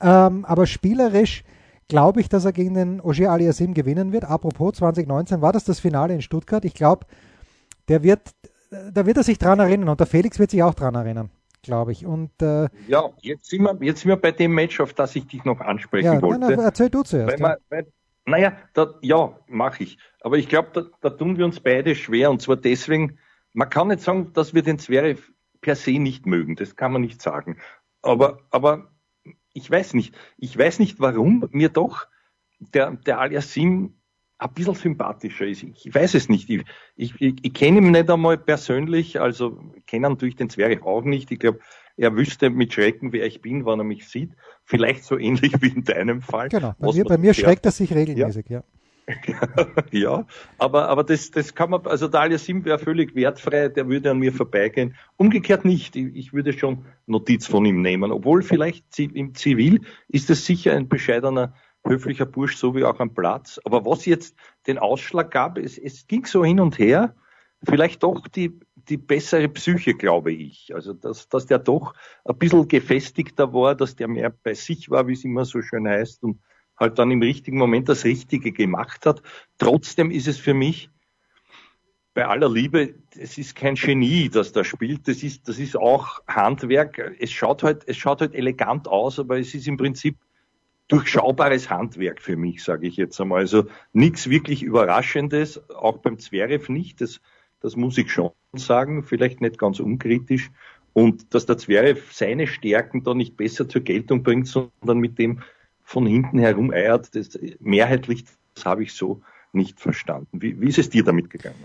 Ähm, 0.03 0.45
aber 0.45 0.67
spielerisch 0.67 1.43
glaube 1.89 2.21
ich, 2.21 2.29
dass 2.29 2.45
er 2.45 2.53
gegen 2.53 2.75
den 2.75 3.01
Ogier 3.01 3.31
Aliasim 3.31 3.73
gewinnen 3.73 4.13
wird. 4.13 4.25
Apropos 4.25 4.75
2019 4.75 5.41
war 5.41 5.53
das 5.53 5.65
das 5.65 5.81
Finale 5.81 6.13
in 6.13 6.21
Stuttgart. 6.21 6.67
Ich 6.67 6.75
glaube, 6.75 7.07
der 7.89 8.03
wird, 8.03 8.21
da 8.73 9.07
wird 9.07 9.17
er 9.17 9.23
sich 9.23 9.39
dran 9.39 9.61
erinnern 9.61 9.89
und 9.91 10.01
der 10.01 10.07
Felix 10.07 10.39
wird 10.39 10.51
sich 10.51 10.63
auch 10.63 10.75
dran 10.75 10.95
erinnern, 10.95 11.31
glaube 11.63 11.93
ich. 11.93 12.07
Und, 12.07 12.31
äh, 12.41 12.69
ja, 12.89 13.11
jetzt 13.21 13.51
sind, 13.51 13.63
wir, 13.63 13.77
jetzt 13.81 14.01
sind 14.01 14.09
wir 14.09 14.17
bei 14.17 14.33
dem 14.33 14.55
Match, 14.55 14.81
auf 14.81 14.95
das 14.95 15.15
ich 15.15 15.27
dich 15.27 15.45
noch 15.45 15.61
ansprechen 15.61 16.15
ja, 16.15 16.23
wollte. 16.23 16.41
Nein, 16.41 16.59
erzähl 16.59 16.91
du 16.91 17.03
zuerst. 17.03 17.35
Weil 17.35 17.39
man, 17.39 17.57
weil, 17.69 17.87
naja, 18.25 18.57
da, 18.73 18.95
ja, 19.03 19.39
mache 19.47 19.83
ich. 19.83 19.99
Aber 20.21 20.39
ich 20.39 20.49
glaube, 20.49 20.71
da, 20.73 20.85
da, 21.01 21.11
tun 21.11 21.37
wir 21.37 21.45
uns 21.45 21.61
beide 21.61 21.95
schwer 21.95 22.31
und 22.31 22.41
zwar 22.41 22.57
deswegen, 22.57 23.19
man 23.53 23.69
kann 23.69 23.89
nicht 23.89 24.01
sagen, 24.01 24.33
dass 24.33 24.55
wir 24.55 24.63
den 24.63 24.79
Zverev 24.79 25.33
per 25.61 25.77
se 25.77 25.99
nicht 25.99 26.27
mögen, 26.27 26.57
das 26.57 26.77
kann 26.77 26.93
man 26.93 27.03
nicht 27.03 27.21
sagen. 27.21 27.59
Aber, 28.01 28.41
aber 28.51 28.91
ich 29.53 29.71
weiß 29.71 29.95
nicht, 29.95 30.15
ich 30.39 30.57
weiß 30.57 30.79
nicht, 30.79 30.99
warum 30.99 31.49
mir 31.51 31.69
doch 31.69 32.07
der, 32.59 32.93
der 32.93 33.21
Aliasim 33.21 33.95
ein 34.43 34.53
bisschen 34.55 34.75
sympathischer 34.75 35.47
ist. 35.47 35.63
Ich 35.63 35.95
weiß 35.95 36.15
es 36.15 36.29
nicht. 36.29 36.51
Ich, 36.51 36.65
ich, 36.97 37.15
ich 37.21 37.55
kenne 37.55 37.79
ihn 37.79 37.93
nicht 37.93 38.11
einmal 38.11 38.39
persönlich, 38.39 39.21
also 39.21 39.59
kenne 39.87 40.09
natürlich 40.09 40.37
den 40.37 40.51
Zwerg 40.51 40.85
auch 40.85 41.03
nicht. 41.03 41.31
Ich 41.31 41.39
glaube, 41.39 41.61
er 41.97 42.17
wüsste 42.17 42.51
mit 42.51 42.73
Schrecken, 42.73 43.13
wer 43.13 43.27
ich 43.27 43.41
bin, 43.41 43.65
wann 43.65 43.81
er 43.81 43.85
mich 43.85 44.09
sieht. 44.09 44.33
Vielleicht 44.65 45.05
so 45.05 45.19
ähnlich 45.19 45.53
wie 45.61 45.69
in 45.69 45.85
deinem 45.85 46.23
Fall. 46.23 46.49
Genau, 46.49 46.75
bei 46.79 46.93
mir, 46.93 47.05
bei 47.05 47.19
mir 47.19 47.35
schreckt 47.35 47.65
er 47.67 47.73
sich 47.73 47.95
regelmäßig, 47.95 48.47
ja. 48.49 48.59
ja. 48.59 48.65
ja, 49.91 50.27
aber, 50.59 50.89
aber 50.89 51.05
das, 51.05 51.31
das 51.33 51.55
kann 51.55 51.71
man, 51.71 51.85
also 51.87 52.07
Dalia 52.07 52.39
Sim 52.39 52.65
wäre 52.65 52.79
völlig 52.79 53.15
wertfrei, 53.17 53.69
der 53.69 53.89
würde 53.89 54.13
an 54.13 54.19
mir 54.19 54.33
vorbeigehen. 54.33 54.95
Umgekehrt 55.17 55.65
nicht. 55.65 55.97
Ich, 55.97 56.15
ich 56.15 56.33
würde 56.33 56.53
schon 56.53 56.87
Notiz 57.07 57.47
von 57.47 57.65
ihm 57.65 57.83
nehmen. 57.83 58.13
Obwohl 58.13 58.43
vielleicht 58.43 58.99
im 58.99 59.35
Zivil 59.35 59.81
ist 60.09 60.31
es 60.31 60.47
sicher 60.47 60.73
ein 60.73 60.89
bescheidener 60.89 61.55
höflicher 61.85 62.27
Bursch, 62.27 62.57
so 62.57 62.75
wie 62.75 62.85
auch 62.85 63.01
am 63.01 63.15
Platz. 63.15 63.61
Aber 63.65 63.85
was 63.85 64.07
jetzt 64.07 64.37
den 64.67 64.79
Ausschlag 64.79 65.31
gab, 65.31 65.59
es, 65.59 65.79
es 65.79 66.07
ging 66.07 66.27
so 66.27 66.45
hin 66.45 66.61
und 66.61 66.79
her, 66.79 67.15
vielleicht 67.65 68.03
doch 68.03 68.27
die, 68.29 68.59
die 68.75 68.97
bessere 68.97 69.49
Psyche, 69.49 69.95
glaube 69.95 70.33
ich. 70.33 70.75
Also, 70.75 70.93
dass, 70.93 71.29
dass 71.29 71.47
der 71.47 71.59
doch 71.59 71.95
ein 72.25 72.39
bisschen 72.39 72.69
gefestigter 72.69 73.53
war, 73.53 73.75
dass 73.75 73.97
der 73.97 74.09
mehr 74.09 74.31
bei 74.31 74.55
sich 74.55 74.91
war, 74.91 75.07
wie 75.09 75.13
es 75.13 75.25
immer 75.25 75.45
so 75.45 75.63
schön 75.63 75.89
heißt, 75.89 76.23
und 76.23 76.41
halt 76.79 76.99
dann 76.99 77.11
im 77.11 77.23
richtigen 77.23 77.59
Moment 77.59 77.89
das 77.89 78.05
Richtige 78.05 78.53
gemacht 78.53 79.07
hat. 79.07 79.23
Trotzdem 79.59 80.11
ist 80.11 80.29
es 80.29 80.39
für 80.39 80.55
mich, 80.55 80.91
bei 82.15 82.27
aller 82.27 82.51
Liebe, 82.51 82.95
es 83.19 83.39
ist 83.39 83.57
kein 83.57 83.75
Genie, 83.75 84.29
das 84.29 84.53
da 84.53 84.65
spielt. 84.65 85.09
Das 85.09 85.23
ist, 85.23 85.49
das 85.49 85.59
ist 85.59 85.77
auch 85.77 86.21
Handwerk. 86.29 86.99
Es 87.19 87.31
schaut 87.31 87.63
halt, 87.63 87.85
es 87.87 87.97
schaut 87.97 88.21
halt 88.21 88.35
elegant 88.35 88.87
aus, 88.87 89.19
aber 89.19 89.39
es 89.39 89.55
ist 89.55 89.67
im 89.67 89.79
Prinzip 89.79 90.19
durchschaubares 90.93 91.71
Handwerk 91.71 92.21
für 92.21 92.37
mich, 92.37 92.63
sage 92.63 92.87
ich 92.87 92.97
jetzt 92.97 93.19
einmal. 93.19 93.41
Also 93.41 93.65
nichts 93.95 94.29
wirklich 94.29 94.63
Überraschendes, 94.63 95.71
auch 95.71 95.99
beim 95.99 96.19
Zverev 96.19 96.71
nicht, 96.71 97.01
das, 97.01 97.21
das 97.61 97.77
muss 97.77 97.97
ich 97.97 98.13
schon 98.13 98.33
sagen, 98.55 99.03
vielleicht 99.03 99.41
nicht 99.41 99.59
ganz 99.59 99.81
unkritisch. 99.81 100.51
Und 100.93 101.33
dass 101.35 101.47
der 101.47 101.57
Zverev 101.57 102.13
seine 102.13 102.47
Stärken 102.47 103.03
da 103.03 103.15
nicht 103.15 103.39
besser 103.39 103.67
zur 103.67 103.81
Geltung 103.81 104.23
bringt, 104.23 104.47
sondern 104.47 104.99
mit 104.99 105.19
dem 105.19 105.41
von 105.83 106.07
hinten 106.07 106.39
herum 106.39 106.71
eiert, 106.71 107.15
das 107.17 107.39
mehrheitlich, 107.61 108.25
das 108.55 108.67
habe 108.67 108.83
ich 108.83 108.93
so 108.93 109.23
nicht 109.55 109.81
verstanden. 109.81 110.43
Wie, 110.43 110.61
wie 110.61 110.69
ist 110.69 110.79
es 110.79 110.91
dir 110.91 111.05
damit 111.05 111.31
gegangen? 111.31 111.57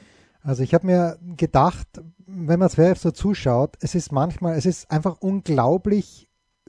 Also 0.42 0.64
ich 0.64 0.74
habe 0.74 0.86
mir 0.86 1.18
gedacht, 1.36 1.88
wenn 2.26 2.60
man 2.60 2.70
Zverev 2.70 2.98
so 2.98 3.12
zuschaut, 3.12 3.76
es 3.82 3.94
ist 3.94 4.14
manchmal, 4.14 4.58
es 4.58 4.66
ist 4.66 4.90
einfach 4.90 5.18
unglaublich, 5.20 6.27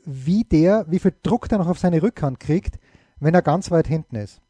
wie 0.09 0.45
der, 0.45 0.87
wie 0.89 0.99
viel 0.99 1.13
Druck 1.23 1.49
der 1.49 1.59
noch 1.59 1.69
auf 1.69 1.79
seine 1.79 2.03
Rückhand 2.03 2.41
kriegt, 2.41 2.79
wenn 3.21 3.35
er 3.35 3.43
ganz 3.43 3.71
weit 3.71 3.87
hinten 3.87 4.17
ist. 4.17 4.41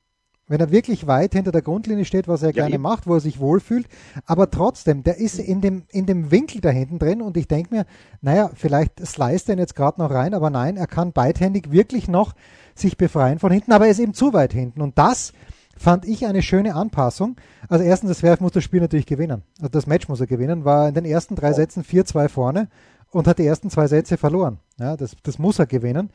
Wenn 0.47 0.61
er 0.61 0.71
wirklich 0.71 1.07
weit 1.07 1.35
hinter 1.35 1.53
der 1.53 1.61
Grundlinie 1.61 2.07
steht, 2.07 2.27
was 2.27 2.43
er 2.43 2.51
ja, 2.51 2.63
gerne 2.63 2.77
eben. 2.77 2.83
macht, 2.83 3.07
wo 3.07 3.15
er 3.15 3.21
sich 3.21 3.39
wohlfühlt, 3.39 3.87
aber 4.25 4.51
trotzdem, 4.51 5.03
der 5.03 5.19
ist 5.19 5.39
in 5.39 5.61
dem, 5.61 5.83
in 5.91 6.07
dem 6.07 6.31
Winkel 6.31 6.61
da 6.61 6.71
hinten 6.71 6.99
drin 6.99 7.21
und 7.21 7.37
ich 7.37 7.49
denke 7.49 7.75
mir, 7.75 7.87
naja, 8.23 8.51
vielleicht 8.55 9.05
sliced 9.05 9.49
er 9.49 9.57
ihn 9.57 9.59
jetzt 9.59 9.75
gerade 9.75 10.01
noch 10.01 10.11
rein, 10.11 10.33
aber 10.33 10.49
nein, 10.49 10.77
er 10.77 10.87
kann 10.87 11.13
beidhändig 11.13 11.71
wirklich 11.71 12.09
noch 12.09 12.35
sich 12.75 12.97
befreien 12.97 13.41
von 13.41 13.53
hinten, 13.53 13.73
aber 13.73 13.87
er 13.87 13.91
ist 13.91 13.99
eben 13.99 14.15
zu 14.15 14.33
weit 14.33 14.53
hinten 14.53 14.81
und 14.81 14.97
das 14.97 15.33
fand 15.77 16.07
ich 16.07 16.27
eine 16.27 16.43
schöne 16.43 16.75
Anpassung. 16.75 17.37
Also 17.69 17.85
erstens, 17.85 18.11
das 18.11 18.23
Werf 18.23 18.41
muss 18.41 18.53
das 18.53 18.65
Spiel 18.65 18.81
natürlich 18.81 19.07
gewinnen. 19.07 19.43
Also 19.59 19.71
das 19.71 19.87
Match 19.87 20.09
muss 20.09 20.21
er 20.21 20.27
gewinnen, 20.27 20.65
war 20.65 20.89
in 20.89 20.95
den 20.95 21.05
ersten 21.05 21.37
drei 21.37 21.53
Sätzen 21.53 21.85
4-2 21.85 22.29
vorne 22.29 22.69
und 23.11 23.27
hat 23.27 23.39
die 23.39 23.47
ersten 23.47 23.71
zwei 23.71 23.87
Sätze 23.87 24.17
verloren. 24.17 24.59
Ja, 24.79 24.97
das, 24.97 25.17
das 25.23 25.39
muss 25.39 25.59
er 25.59 25.67
gewinnen. 25.67 26.11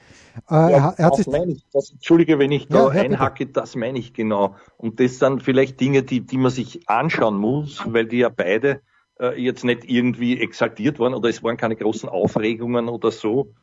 Äh, 0.50 0.54
ja, 0.54 0.70
er, 0.70 0.94
er 0.98 1.06
hat 1.06 1.16
sich 1.16 1.28
ich, 1.28 1.66
das, 1.74 1.92
Entschuldige, 1.92 2.40
wenn 2.40 2.52
ich 2.52 2.68
da 2.68 2.94
ja, 2.94 3.02
einhacke, 3.02 3.48
das 3.48 3.76
meine 3.76 4.00
ich 4.00 4.14
genau. 4.14 4.56
Und 4.78 5.00
das 5.00 5.20
sind 5.20 5.44
vielleicht 5.44 5.80
Dinge, 5.80 6.04
die, 6.04 6.22
die 6.22 6.38
man 6.38 6.52
sich 6.52 6.88
anschauen 6.88 7.38
muss, 7.38 7.84
weil 7.86 8.06
die 8.06 8.20
ja 8.20 8.30
beide 8.30 8.82
äh, 9.20 9.42
jetzt 9.42 9.64
nicht 9.64 9.86
irgendwie 9.86 10.40
exaltiert 10.40 11.00
waren 11.00 11.14
oder 11.14 11.30
es 11.30 11.44
waren 11.44 11.58
keine 11.58 11.76
großen 11.76 12.10
Aufregungen 12.10 12.88
oder 12.90 13.12
so. 13.12 13.54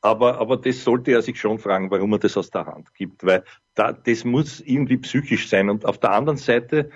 Aber, 0.00 0.38
aber 0.38 0.56
das 0.56 0.82
sollte 0.82 1.12
er 1.12 1.22
sich 1.22 1.38
schon 1.38 1.60
fragen, 1.60 1.90
warum 1.92 2.12
er 2.12 2.18
das 2.18 2.36
aus 2.36 2.50
der 2.50 2.66
Hand 2.66 2.92
gibt, 2.94 3.24
weil 3.24 3.44
da, 3.74 3.92
das 3.92 4.24
muss 4.24 4.60
irgendwie 4.60 4.96
psychisch 4.96 5.48
sein. 5.48 5.70
Und 5.70 5.86
auf 5.86 5.98
der 5.98 6.10
anderen 6.10 6.38
Seite 6.38 6.90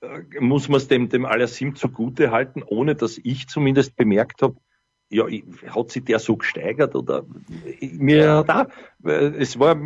äh, 0.00 0.20
muss 0.38 0.68
man 0.68 0.76
es 0.76 0.86
dem, 0.86 1.08
dem 1.08 1.24
Alassim 1.24 1.74
zugute 1.74 2.30
halten, 2.30 2.62
ohne 2.64 2.94
dass 2.94 3.18
ich 3.18 3.48
zumindest 3.48 3.96
bemerkt 3.96 4.42
habe, 4.42 4.54
ja, 5.12 5.26
hat 5.68 5.90
sich 5.90 6.04
der 6.04 6.18
so 6.18 6.36
gesteigert 6.36 6.94
oder 6.94 7.24
mir 7.80 8.44
da, 8.44 8.66
es 9.04 9.58
war 9.58 9.76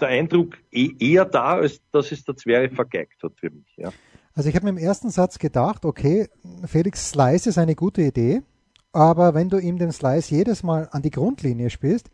der 0.00 0.08
Eindruck 0.08 0.56
eh, 0.70 0.90
eher 0.98 1.24
da, 1.24 1.56
als 1.56 1.80
dass 1.92 2.12
es 2.12 2.24
der 2.24 2.36
Zwerg 2.36 2.72
vergeigt 2.72 3.22
hat 3.22 3.32
für 3.36 3.50
mich. 3.50 3.76
Ja. 3.76 3.90
Also 4.34 4.48
ich 4.48 4.54
habe 4.54 4.66
mir 4.66 4.70
im 4.70 4.78
ersten 4.78 5.10
Satz 5.10 5.38
gedacht, 5.38 5.84
okay, 5.84 6.28
Felix 6.64 7.10
Slice 7.10 7.48
ist 7.48 7.58
eine 7.58 7.74
gute 7.74 8.02
Idee, 8.02 8.42
aber 8.92 9.34
wenn 9.34 9.48
du 9.48 9.58
ihm 9.58 9.78
den 9.78 9.90
Slice 9.90 10.30
jedes 10.30 10.62
Mal 10.62 10.88
an 10.92 11.02
die 11.02 11.10
Grundlinie 11.10 11.70
spielst, 11.70 12.10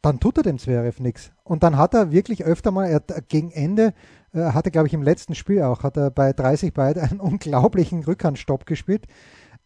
dann 0.00 0.20
tut 0.20 0.36
er 0.36 0.42
dem 0.42 0.58
Zverev 0.58 1.02
nichts. 1.02 1.32
Und 1.42 1.62
dann 1.62 1.78
hat 1.78 1.94
er 1.94 2.12
wirklich 2.12 2.44
öfter 2.44 2.70
mal, 2.70 2.86
er, 2.86 3.00
gegen 3.22 3.50
Ende, 3.50 3.94
äh, 4.32 4.52
hatte 4.52 4.70
glaube 4.70 4.86
ich 4.86 4.94
im 4.94 5.02
letzten 5.02 5.34
Spiel 5.34 5.62
auch, 5.62 5.82
hat 5.82 5.96
er 5.96 6.10
bei 6.10 6.32
30 6.32 6.72
beide 6.72 7.02
einen 7.02 7.20
unglaublichen 7.20 8.04
Rückhandstopp 8.04 8.66
gespielt. 8.66 9.06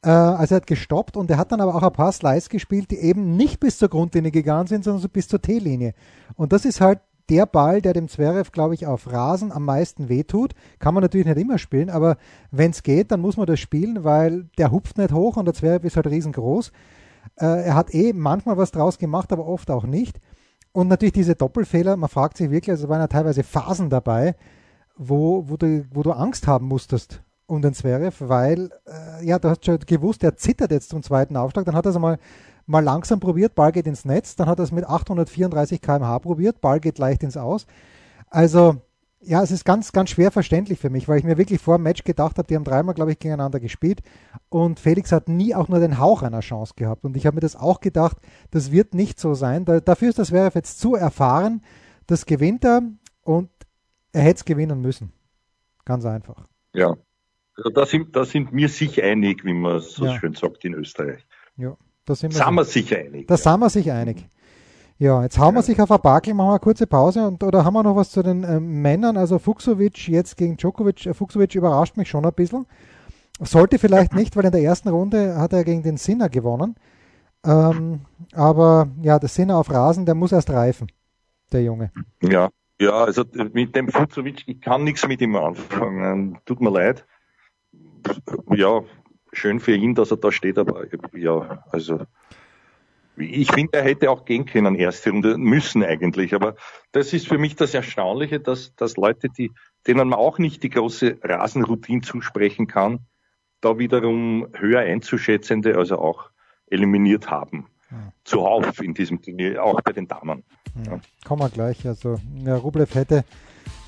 Äh, 0.03 0.11
also 0.11 0.55
er 0.55 0.57
hat 0.57 0.67
gestoppt 0.67 1.17
und 1.17 1.31
er 1.31 1.39
hat 1.39 1.53
dann 1.53 1.61
aber 1.61 1.75
auch 1.75 1.83
ein 1.83 1.93
paar 1.93 2.13
Slides 2.13 2.49
gespielt, 2.49 2.91
die 2.91 2.99
eben 2.99 3.37
nicht 3.37 3.61
bis 3.61 3.79
zur 3.79 3.89
Grundlinie 3.89 4.31
gegangen 4.31 4.67
sind, 4.67 4.85
sondern 4.85 5.03
so 5.03 5.09
bis 5.09 5.29
zur 5.29 5.43
T-Linie. 5.43 5.95
Und 6.35 6.53
das 6.53 6.65
ist 6.65 6.81
halt 6.81 7.01
der 7.29 7.47
Ball, 7.47 7.83
der 7.83 7.93
dem 7.93 8.09
Zverev, 8.09 8.53
glaube 8.53 8.75
ich, 8.75 8.87
auf 8.87 9.13
Rasen 9.13 9.53
am 9.53 9.65
meisten 9.65 10.09
wehtut. 10.09 10.55
Kann 10.79 10.95
man 10.95 11.03
natürlich 11.03 11.27
nicht 11.27 11.39
immer 11.39 11.59
spielen, 11.59 11.91
aber 11.91 12.17
wenn 12.51 12.71
es 12.71 12.83
geht, 12.83 13.11
dann 13.11 13.21
muss 13.21 13.37
man 13.37 13.47
das 13.47 13.61
spielen, 13.61 14.05
weil 14.05 14.45
der 14.57 14.71
hupft 14.71 14.97
nicht 14.99 15.13
hoch 15.13 15.37
und 15.37 15.45
der 15.45 15.55
Zverev 15.55 15.87
ist 15.87 15.97
halt 15.97 16.07
riesengroß. 16.07 16.73
Äh, 17.37 17.67
er 17.67 17.75
hat 17.75 17.95
eh 17.95 18.13
manchmal 18.13 18.57
was 18.57 18.71
draus 18.71 18.99
gemacht, 18.99 19.33
aber 19.33 19.47
oft 19.47 19.71
auch 19.71 19.85
nicht. 19.85 20.21
Und 20.73 20.89
natürlich 20.89 21.13
diese 21.13 21.35
Doppelfehler, 21.35 21.97
man 21.97 22.09
fragt 22.09 22.37
sich 22.37 22.51
wirklich, 22.51 22.71
also 22.71 22.89
waren 22.89 23.01
ja 23.01 23.09
teilweise 23.09 23.43
Phasen 23.43 23.91
dabei, 23.91 24.37
wo, 24.97 25.49
wo, 25.49 25.57
du, 25.57 25.87
wo 25.93 26.03
du 26.03 26.13
Angst 26.13 26.47
haben 26.47 26.67
musstest, 26.67 27.23
um 27.49 27.63
den 27.63 27.73
Zverev, 27.73 28.29
weil, 28.29 28.71
äh, 28.87 29.25
ja, 29.25 29.39
du 29.39 29.49
hast 29.49 29.65
schon 29.65 29.79
gewusst, 29.81 30.23
er 30.23 30.37
zittert 30.37 30.71
jetzt 30.71 30.91
zum 30.91 31.03
zweiten 31.03 31.37
Aufschlag, 31.37 31.65
dann 31.65 31.75
hat 31.75 31.87
er 31.87 31.91
es 31.91 31.99
mal, 31.99 32.19
mal 32.67 32.85
langsam 32.85 33.21
probiert, 33.21 33.55
Ball 33.55 33.73
geht 33.73 33.87
ins 33.87 34.05
Netz, 34.05 34.37
dann 34.37 34.49
hat 34.49 34.61
er 34.61 34.65
es 34.65 34.73
mit 34.73 34.87
834 34.87 35.81
km/h 35.81 36.19
probiert, 36.21 36.61
Ball 36.61 36.79
geht 36.79 36.99
leicht 36.99 37.23
ins 37.23 37.39
Aus. 37.39 37.67
Also, 38.29 38.77
ja, 39.21 39.43
es 39.43 39.51
ist 39.51 39.65
ganz, 39.65 39.93
ganz 39.93 40.11
schwer 40.11 40.31
verständlich 40.31 40.79
für 40.79 40.91
mich, 40.91 41.09
weil 41.09 41.19
ich 41.19 41.25
mir 41.25 41.39
wirklich 41.39 41.61
vor 41.61 41.79
dem 41.79 41.85
Match 41.85 42.05
gedacht 42.05 42.37
habe, 42.37 42.47
die 42.47 42.55
haben 42.55 42.65
dreimal, 42.65 42.95
glaube 42.95 43.13
ich, 43.13 43.19
gegeneinander 43.19 43.61
gespielt 43.61 44.03
und 44.51 44.79
Felix 44.79 45.11
hat 45.11 45.29
nie 45.29 45.55
auch 45.55 45.69
nur 45.69 45.81
den 45.81 45.99
Hauch 45.99 46.23
einer 46.23 46.41
Chance 46.41 46.75
gehabt. 46.77 47.05
Und 47.05 47.17
ich 47.17 47.27
habe 47.27 47.37
mir 47.37 47.41
das 47.41 47.57
auch 47.57 47.81
gedacht, 47.81 48.19
das 48.51 48.71
wird 48.71 48.95
nicht 48.95 49.19
so 49.19 49.33
sein. 49.33 49.65
Da, 49.65 49.81
dafür 49.81 50.11
ist 50.11 50.19
das 50.19 50.29
Zverev 50.29 50.55
jetzt 50.55 50.79
zu 50.79 50.95
erfahren, 50.95 51.63
das 52.07 52.27
gewinnt 52.27 52.65
er 52.65 52.83
und 53.23 53.49
er 54.13 54.23
hätte 54.23 54.37
es 54.37 54.45
gewinnen 54.45 54.83
müssen. 54.83 55.13
Ganz 55.87 56.05
einfach. 56.05 56.45
Ja, 56.75 56.97
da 57.75 57.87
sind, 57.87 58.15
da 58.15 58.25
sind 58.25 58.53
wir 58.53 58.69
sich 58.69 59.03
einig, 59.03 59.45
wie 59.45 59.53
man 59.53 59.81
so 59.81 60.07
ja. 60.07 60.19
schön 60.19 60.35
sagt 60.35 60.65
in 60.65 60.75
Österreich. 60.75 61.27
Ja, 61.57 61.77
da 62.05 62.15
sind 62.15 62.35
wir, 62.35 62.45
sind 62.45 62.55
wir 62.55 62.65
sich 62.65 62.97
einig. 62.97 63.27
Da 63.27 63.35
ja. 63.35 63.39
sind 63.39 63.61
wir 63.61 63.71
sich 63.71 63.91
einig. 63.91 64.29
Ja, 65.01 65.23
jetzt 65.23 65.39
hauen 65.39 65.55
wir 65.55 65.63
sich 65.63 65.81
auf 65.81 65.93
ein 65.93 66.01
Bakel, 66.01 66.35
machen 66.35 66.49
wir 66.49 66.53
eine 66.53 66.61
kurze 66.61 66.89
Pause 66.89 67.25
und 67.25 67.45
oder 67.45 67.65
haben 67.65 67.75
wir 67.75 67.85
noch 67.85 67.95
was 67.95 68.11
zu 68.11 68.21
den 68.23 68.43
äh, 68.43 68.59
Männern? 68.59 69.17
Also 69.17 69.39
Fuchsovic 69.39 70.09
jetzt 70.09 70.37
gegen 70.37 70.57
Djokovic. 70.57 71.07
Äh, 71.07 71.15
Fuchsovic 71.15 71.55
überrascht 71.55 71.97
mich 71.97 72.09
schon 72.09 72.27
ein 72.27 72.33
bisschen. 72.33 72.67
Sollte 73.41 73.79
vielleicht 73.79 74.13
nicht, 74.13 74.37
weil 74.37 74.47
in 74.47 74.51
der 74.51 74.63
ersten 74.63 74.89
Runde 74.89 75.37
hat 75.37 75.53
er 75.53 75.63
gegen 75.63 75.85
den 75.85 75.97
Sinner 75.99 76.29
gewonnen. 76.29 76.75
Ähm, 77.47 78.01
aber 78.33 78.89
ja, 79.01 79.21
der 79.21 79.29
Sinner 79.29 79.59
auf 79.59 79.71
Rasen, 79.71 80.05
der 80.05 80.17
muss 80.17 80.33
erst 80.33 80.51
reifen, 80.51 80.91
der 81.53 81.63
Junge. 81.63 81.93
Ja, 82.21 82.49
ja, 82.81 82.91
also 82.91 83.25
mit 83.53 83.77
dem 83.77 83.89
Fuchsovic, 83.89 84.43
ich 84.47 84.61
kann 84.61 84.83
nichts 84.83 85.07
mit 85.07 85.21
ihm 85.21 85.37
anfangen. 85.37 86.39
Tut 86.45 86.61
mir 86.61 86.71
leid. 86.71 87.07
Ja, 88.55 88.83
schön 89.33 89.61
für 89.61 89.75
ihn, 89.75 89.95
dass 89.95 90.11
er 90.11 90.17
da 90.17 90.33
steht, 90.33 90.59
aber 90.59 90.87
ja, 91.15 91.65
also 91.71 92.01
ich 93.19 93.51
finde, 93.51 93.79
er 93.79 93.85
hätte 93.85 94.11
auch 94.11 94.25
gehen 94.25 94.47
können, 94.47 94.75
erste 94.75 95.11
Runde, 95.11 95.39
müssen 95.39 95.83
eigentlich. 95.83 96.35
Aber 96.35 96.55
das 96.93 97.13
ist 97.13 97.27
für 97.27 97.39
mich 97.39 97.57
das 97.57 97.75
Erstaunliche, 97.75 98.41
dass, 98.41 98.75
dass 98.77 98.97
Leute, 98.97 99.29
die, 99.29 99.51
denen 99.87 100.09
man 100.09 100.19
auch 100.19 100.39
nicht 100.39 100.63
die 100.63 100.71
große 100.71 101.19
Rasenroutine 101.23 102.03
zusprechen 102.03 102.67
kann, 102.67 103.01
da 103.61 103.79
wiederum 103.79 104.47
höher 104.55 104.81
einzuschätzende, 104.81 105.77
also 105.77 105.99
auch 105.99 106.31
eliminiert 106.67 107.31
haben. 107.31 107.67
Ja. 107.91 108.13
Zuhauf 108.25 108.81
in 108.83 108.95
diesem 108.95 109.21
Turnier, 109.21 109.65
auch 109.65 109.81
bei 109.81 109.93
den 109.93 110.07
Damen. 110.07 110.45
Ja. 110.87 111.01
Kommen 111.25 111.43
wir 111.43 111.49
gleich. 111.49 111.87
Also, 111.87 112.21
ja, 112.45 112.57
Rublev 112.57 112.95
hätte 112.95 113.25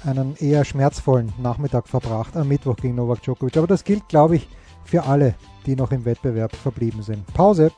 einen 0.04 0.37
eher 0.37 0.64
schmerzvollen 0.64 1.33
Nachmittag 1.38 1.88
verbracht 1.88 2.37
am 2.37 2.49
Mittwoch 2.49 2.76
gegen 2.76 2.95
Novak 2.95 3.23
Djokovic. 3.23 3.57
Aber 3.57 3.66
das 3.66 3.85
gilt, 3.85 4.09
glaube 4.09 4.37
ich, 4.37 4.49
für 4.85 5.04
alle, 5.04 5.35
die 5.66 5.76
noch 5.76 5.92
im 5.92 6.04
Wettbewerb 6.04 6.54
verblieben 6.57 7.02
sind. 7.02 7.26
Pause. 7.35 7.71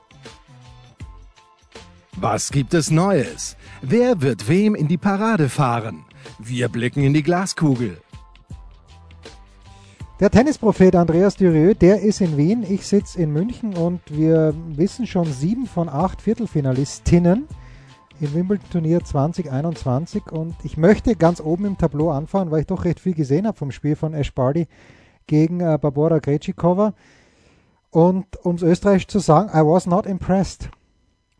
Was 2.17 2.50
gibt 2.50 2.75
es 2.75 2.91
Neues? 2.91 3.57
Wer 3.81 4.21
wird 4.21 4.49
wem 4.49 4.75
in 4.75 4.88
die 4.88 4.99
Parade 4.99 5.49
fahren? 5.49 6.05
Wir 6.38 6.69
blicken 6.69 7.02
in 7.02 7.14
die 7.14 7.23
Glaskugel. 7.23 8.00
Der 10.21 10.31
Tennisprophet 10.31 10.95
Andreas 10.95 11.35
Dürieu, 11.35 11.75
der 11.75 12.00
ist 12.02 12.21
in 12.21 12.37
Wien, 12.37 12.62
ich 12.62 12.87
sitze 12.87 13.21
in 13.21 13.33
München 13.33 13.75
und 13.75 14.00
wir 14.09 14.55
wissen 14.69 15.07
schon 15.07 15.33
sieben 15.33 15.67
von 15.67 15.88
acht 15.88 16.23
Viertelfinalistinnen 16.23 17.49
im 18.23 18.35
Wimbledon-Turnier 18.35 19.02
2021 19.02 20.31
und 20.31 20.55
ich 20.62 20.76
möchte 20.76 21.17
ganz 21.17 21.41
oben 21.41 21.64
im 21.64 21.76
Tableau 21.76 22.11
anfangen, 22.11 22.50
weil 22.50 22.61
ich 22.61 22.67
doch 22.67 22.85
recht 22.85 23.00
viel 23.00 23.14
gesehen 23.14 23.47
habe 23.47 23.59
vom 23.59 23.73
Spiel 23.73 23.97
von 23.97 24.14
Ash 24.14 24.33
Barty 24.33 24.69
gegen 25.26 25.61
äh, 25.61 25.76
Barbora 25.81 26.21
Krejcikova 26.21 26.95
und 27.91 28.37
um 28.45 28.55
es 28.55 28.62
österreichisch 28.62 29.09
zu 29.09 29.19
sagen, 29.19 29.49
I 29.49 29.67
was 29.67 29.87
not 29.87 30.07
impressed 30.07 30.71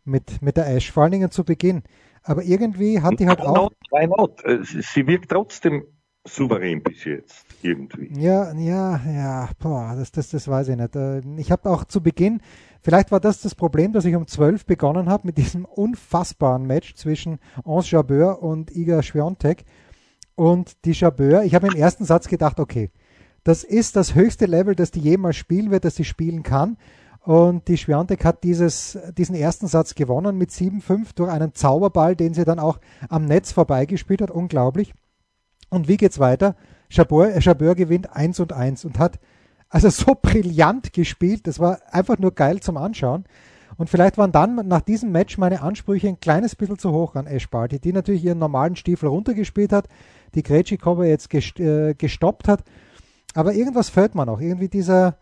mit, 0.03 0.41
mit 0.41 0.57
der 0.57 0.67
Ash, 0.67 0.91
vor 0.91 1.03
allen 1.03 1.13
Dingen 1.13 1.31
zu 1.31 1.45
Beginn. 1.45 1.83
Aber 2.21 2.43
irgendwie 2.43 3.01
hat 3.01 3.19
die 3.19 3.27
halt 3.27 3.41
auch. 3.41 3.55
Not, 3.55 3.73
why 3.91 4.07
not? 4.07 4.43
Äh, 4.43 4.59
sie 4.63 5.07
wirkt 5.07 5.31
trotzdem 5.31 5.83
souverän 6.25 6.83
bis 6.83 7.05
jetzt, 7.05 7.45
irgendwie. 7.63 8.11
Ja, 8.19 8.53
ja, 8.53 9.01
ja, 9.05 9.49
boah, 9.59 9.95
das, 9.97 10.11
das, 10.11 10.29
das 10.29 10.47
weiß 10.47 10.69
ich 10.69 10.77
nicht. 10.77 10.95
Äh, 10.95 11.21
ich 11.37 11.51
habe 11.51 11.69
auch 11.69 11.85
zu 11.85 12.01
Beginn, 12.01 12.41
vielleicht 12.81 13.11
war 13.11 13.19
das 13.19 13.41
das 13.41 13.55
Problem, 13.55 13.93
dass 13.93 14.05
ich 14.05 14.15
um 14.15 14.27
12 14.27 14.65
begonnen 14.65 15.09
habe 15.09 15.27
mit 15.27 15.37
diesem 15.37 15.65
unfassbaren 15.65 16.65
Match 16.65 16.95
zwischen 16.95 17.39
Anse 17.65 17.91
Jabeur 17.91 18.41
und 18.41 18.75
Iga 18.75 19.01
Schwiontek. 19.03 19.65
Und 20.35 20.85
die 20.85 20.93
Jabeur, 20.93 21.43
ich 21.43 21.55
habe 21.55 21.67
im 21.67 21.75
ersten 21.75 22.05
Satz 22.05 22.27
gedacht, 22.27 22.59
okay, 22.59 22.89
das 23.43 23.63
ist 23.63 23.95
das 23.95 24.15
höchste 24.15 24.45
Level, 24.45 24.75
das 24.75 24.91
die 24.91 25.01
jemals 25.01 25.35
spielen 25.35 25.69
wird, 25.69 25.85
das 25.85 25.95
sie 25.95 26.05
spielen 26.05 26.43
kann. 26.43 26.77
Und 27.23 27.69
die 27.69 27.77
Schwiontek 27.77 28.25
hat 28.25 28.43
dieses, 28.43 28.97
diesen 29.17 29.35
ersten 29.35 29.67
Satz 29.67 29.95
gewonnen 29.95 30.37
mit 30.37 30.49
7-5 30.49 31.15
durch 31.15 31.31
einen 31.31 31.53
Zauberball, 31.53 32.15
den 32.15 32.33
sie 32.33 32.43
dann 32.43 32.59
auch 32.59 32.79
am 33.09 33.25
Netz 33.25 33.51
vorbeigespielt 33.51 34.21
hat. 34.21 34.31
Unglaublich. 34.31 34.93
Und 35.69 35.87
wie 35.87 35.97
geht's 35.97 36.19
weiter? 36.19 36.55
Jabeur, 36.93 37.39
Jabeur 37.39 37.75
gewinnt 37.75 38.15
1 38.15 38.39
und 38.39 38.53
1 38.53 38.85
und 38.85 38.99
hat 38.99 39.19
also 39.69 39.89
so 39.89 40.15
brillant 40.21 40.93
gespielt. 40.93 41.47
Das 41.47 41.59
war 41.59 41.79
einfach 41.91 42.17
nur 42.19 42.33
geil 42.33 42.59
zum 42.59 42.77
Anschauen. 42.77 43.25
Und 43.75 43.89
vielleicht 43.89 44.19
waren 44.19 44.31
dann 44.31 44.67
nach 44.67 44.81
diesem 44.81 45.11
Match 45.11 45.39
meine 45.39 45.61
Ansprüche 45.61 46.07
ein 46.07 46.19
kleines 46.19 46.55
bisschen 46.55 46.77
zu 46.77 46.91
hoch 46.91 47.15
an 47.15 47.25
Ash 47.25 47.49
Barty, 47.49 47.79
die 47.79 47.91
natürlich 47.91 48.23
ihren 48.23 48.37
normalen 48.37 48.75
Stiefel 48.75 49.09
runtergespielt 49.09 49.73
hat, 49.73 49.87
die 50.35 50.43
Krejcikova 50.43 51.05
jetzt 51.05 51.33
äh, 51.59 51.95
gestoppt 51.95 52.47
hat. 52.47 52.63
Aber 53.33 53.53
irgendwas 53.53 53.89
fällt 53.89 54.13
mir 54.13 54.27
noch. 54.27 54.39
Irgendwie 54.39 54.69
dieser, 54.69 55.17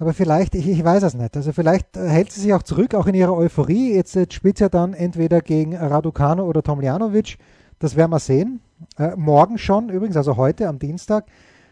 aber 0.00 0.12
vielleicht, 0.12 0.56
ich, 0.56 0.68
ich 0.68 0.82
weiß 0.84 1.04
es 1.04 1.14
nicht. 1.14 1.36
Also 1.36 1.52
vielleicht 1.52 1.96
äh, 1.96 2.08
hält 2.08 2.32
sie 2.32 2.40
sich 2.40 2.52
auch 2.52 2.64
zurück, 2.64 2.96
auch 2.96 3.06
in 3.06 3.14
ihrer 3.14 3.36
Euphorie. 3.36 3.94
Jetzt, 3.94 4.16
jetzt 4.16 4.34
spielt 4.34 4.58
sie 4.58 4.64
ja 4.64 4.68
dann 4.68 4.92
entweder 4.92 5.40
gegen 5.40 5.76
Raducano 5.76 6.44
oder 6.44 6.64
Tomljanovic. 6.64 7.38
Das 7.78 7.94
werden 7.94 8.10
wir 8.10 8.18
sehen. 8.18 8.60
Äh, 8.98 9.16
morgen 9.16 9.58
schon 9.58 9.88
übrigens, 9.88 10.16
also 10.16 10.36
heute 10.36 10.68
am 10.68 10.78
Dienstag. 10.78 11.26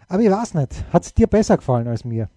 Aber 0.09 0.23
ich 0.23 0.31
weiß 0.31 0.55
nicht. 0.55 0.85
Hat 0.93 1.05
es 1.05 1.15
dir 1.15 1.27
besser 1.27 1.57
gefallen 1.57 1.89
als 1.89 2.05
mir? 2.05 2.29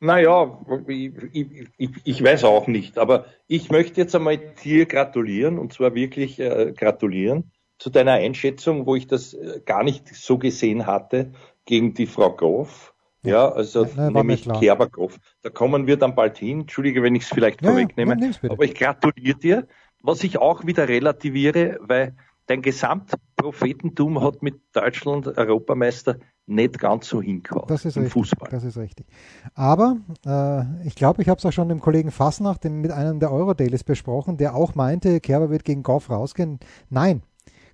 Naja, 0.00 0.60
ich, 0.86 1.12
ich, 1.32 1.68
ich, 1.76 1.90
ich 2.04 2.24
weiß 2.24 2.44
auch 2.44 2.66
nicht. 2.66 2.98
Aber 2.98 3.26
ich 3.46 3.70
möchte 3.70 4.00
jetzt 4.00 4.14
einmal 4.14 4.38
dir 4.38 4.86
gratulieren 4.86 5.58
und 5.58 5.72
zwar 5.72 5.94
wirklich 5.94 6.38
äh, 6.40 6.72
gratulieren 6.76 7.52
zu 7.78 7.90
deiner 7.90 8.12
Einschätzung, 8.12 8.86
wo 8.86 8.96
ich 8.96 9.06
das 9.06 9.34
äh, 9.34 9.60
gar 9.64 9.84
nicht 9.84 10.14
so 10.14 10.38
gesehen 10.38 10.86
hatte 10.86 11.32
gegen 11.64 11.94
die 11.94 12.06
Frau 12.06 12.30
Goff 12.30 12.92
ja, 13.24 13.48
also 13.48 13.84
ja, 13.84 14.10
nämlich 14.10 14.48
Kerberkopf. 14.48 15.18
Da 15.42 15.50
kommen 15.50 15.86
wir 15.86 15.96
dann 15.96 16.14
bald 16.14 16.38
hin. 16.38 16.62
Entschuldige, 16.62 17.02
wenn 17.02 17.14
ich 17.14 17.22
es 17.22 17.28
vielleicht 17.28 17.62
ja, 17.62 17.70
vorwegnehme. 17.70 18.16
Ja, 18.20 18.50
aber 18.50 18.64
ich 18.64 18.74
gratuliere 18.74 19.38
dir, 19.38 19.68
was 20.02 20.24
ich 20.24 20.38
auch 20.38 20.66
wieder 20.66 20.88
relativiere, 20.88 21.78
weil 21.80 22.16
dein 22.52 22.62
Gesamtprophetentum 22.62 24.22
hat 24.22 24.42
mit 24.42 24.60
Deutschland 24.72 25.26
Europameister 25.26 26.18
nicht 26.46 26.78
ganz 26.78 27.08
so 27.08 27.22
hingehauen 27.22 27.66
das 27.66 27.84
ist 27.84 27.96
im 27.96 28.02
richtig, 28.02 28.12
Fußball. 28.12 28.48
Das 28.50 28.64
ist 28.64 28.76
richtig. 28.76 29.06
Aber 29.54 29.96
äh, 30.26 30.86
ich 30.86 30.94
glaube, 30.94 31.22
ich 31.22 31.28
habe 31.28 31.38
es 31.38 31.46
auch 31.46 31.52
schon 31.52 31.68
dem 31.68 31.80
Kollegen 31.80 32.10
Fassnacht 32.10 32.64
mit 32.64 32.90
einem 32.90 33.20
der 33.20 33.32
Eurodailies 33.32 33.84
besprochen, 33.84 34.36
der 34.36 34.54
auch 34.54 34.74
meinte, 34.74 35.20
Kerber 35.20 35.50
wird 35.50 35.64
gegen 35.64 35.82
Goff 35.82 36.10
rausgehen. 36.10 36.58
Nein, 36.90 37.22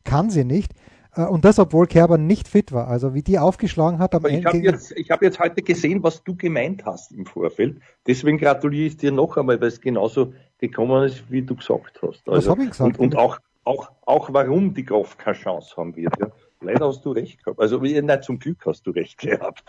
kann 0.04 0.30
sie 0.30 0.44
nicht. 0.44 0.74
Äh, 1.16 1.24
und 1.24 1.44
das, 1.44 1.58
obwohl 1.58 1.86
Kerber 1.86 2.18
nicht 2.18 2.46
fit 2.46 2.70
war. 2.70 2.86
Also 2.86 3.14
wie 3.14 3.22
die 3.22 3.38
aufgeschlagen 3.38 3.98
hat 3.98 4.14
am 4.14 4.20
Aber 4.20 4.30
Ende. 4.30 4.40
Ich 4.40 4.46
habe 4.46 4.58
jetzt, 4.58 4.92
hab 5.10 5.22
jetzt 5.22 5.40
heute 5.40 5.62
gesehen, 5.62 6.02
was 6.04 6.22
du 6.22 6.36
gemeint 6.36 6.84
hast 6.84 7.10
im 7.10 7.26
Vorfeld. 7.26 7.80
Deswegen 8.06 8.38
gratuliere 8.38 8.86
ich 8.86 8.96
dir 8.96 9.10
noch 9.10 9.36
einmal, 9.36 9.60
weil 9.60 9.68
es 9.68 9.80
genauso 9.80 10.34
gekommen 10.58 11.04
ist, 11.04 11.28
wie 11.30 11.42
du 11.42 11.56
gesagt 11.56 12.00
hast. 12.02 12.28
Also, 12.28 12.30
was 12.30 12.48
habe 12.48 12.62
ich 12.62 12.70
gesagt? 12.70 12.98
Und, 12.98 13.14
und 13.14 13.16
auch, 13.16 13.38
auch, 13.68 13.90
auch 14.06 14.32
warum 14.32 14.72
die 14.72 14.84
Kraft 14.84 15.18
keine 15.18 15.36
Chance 15.36 15.76
haben 15.76 15.94
wird. 15.94 16.14
Ja. 16.18 16.28
Leider 16.60 16.88
hast 16.88 17.04
du 17.04 17.12
recht 17.12 17.44
gehabt. 17.44 17.60
Also 17.60 17.78
nicht 17.78 18.24
zum 18.24 18.38
Glück 18.40 18.64
hast 18.66 18.84
du 18.86 18.90
recht 18.90 19.18
gehabt. 19.18 19.62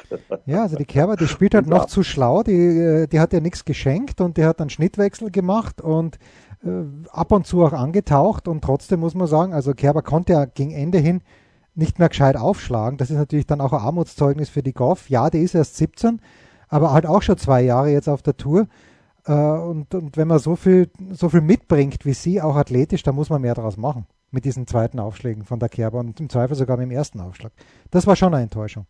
Ja, 0.47 0.63
also 0.63 0.75
die 0.75 0.85
Kerber, 0.85 1.17
die 1.17 1.27
spielt 1.27 1.53
halt 1.53 1.67
noch 1.67 1.85
zu 1.85 2.01
schlau, 2.01 2.41
die, 2.41 2.53
äh, 2.53 3.07
die 3.07 3.19
hat 3.19 3.31
ja 3.31 3.41
nichts 3.41 3.63
geschenkt 3.63 4.21
und 4.21 4.37
die 4.37 4.45
hat 4.45 4.59
einen 4.59 4.71
Schnittwechsel 4.71 5.29
gemacht 5.29 5.81
und 5.81 6.17
äh, 6.63 6.69
ab 7.11 7.31
und 7.31 7.45
zu 7.45 7.63
auch 7.63 7.73
angetaucht 7.73 8.47
und 8.47 8.63
trotzdem 8.63 9.01
muss 9.01 9.13
man 9.13 9.27
sagen, 9.27 9.53
also 9.53 9.73
Kerber 9.73 10.01
konnte 10.01 10.33
ja 10.33 10.45
gegen 10.45 10.71
Ende 10.71 10.97
hin 10.97 11.21
nicht 11.75 11.99
mehr 11.99 12.09
gescheit 12.09 12.37
aufschlagen. 12.37 12.97
Das 12.97 13.11
ist 13.11 13.17
natürlich 13.17 13.45
dann 13.45 13.61
auch 13.61 13.73
ein 13.73 13.81
Armutszeugnis 13.81 14.49
für 14.49 14.63
die 14.63 14.73
Goff. 14.73 15.09
Ja, 15.09 15.29
die 15.29 15.43
ist 15.43 15.53
erst 15.53 15.77
17, 15.77 16.21
aber 16.69 16.91
halt 16.91 17.05
auch 17.05 17.21
schon 17.21 17.37
zwei 17.37 17.61
Jahre 17.61 17.91
jetzt 17.91 18.09
auf 18.09 18.23
der 18.23 18.35
Tour. 18.35 18.67
Äh, 19.29 19.33
und, 19.33 19.93
und 19.93 20.17
wenn 20.17 20.27
man 20.27 20.39
so 20.39 20.55
viel, 20.55 20.89
so 21.11 21.29
viel 21.29 21.41
mitbringt 21.41 22.03
wie 22.03 22.13
sie, 22.13 22.41
auch 22.41 22.55
athletisch, 22.55 23.03
dann 23.03 23.13
muss 23.13 23.29
man 23.29 23.41
mehr 23.41 23.53
daraus 23.53 23.77
machen. 23.77 24.07
Mit 24.31 24.43
diesen 24.43 24.65
zweiten 24.65 24.99
Aufschlägen 24.99 25.43
von 25.43 25.59
der 25.59 25.69
Kerber 25.69 25.99
und 25.99 26.19
im 26.19 26.29
Zweifel 26.29 26.55
sogar 26.55 26.77
mit 26.77 26.85
dem 26.85 26.91
ersten 26.91 27.19
Aufschlag. 27.19 27.51
Das 27.91 28.07
war 28.07 28.15
schon 28.15 28.33
eine 28.33 28.43
Enttäuschung. 28.43 28.87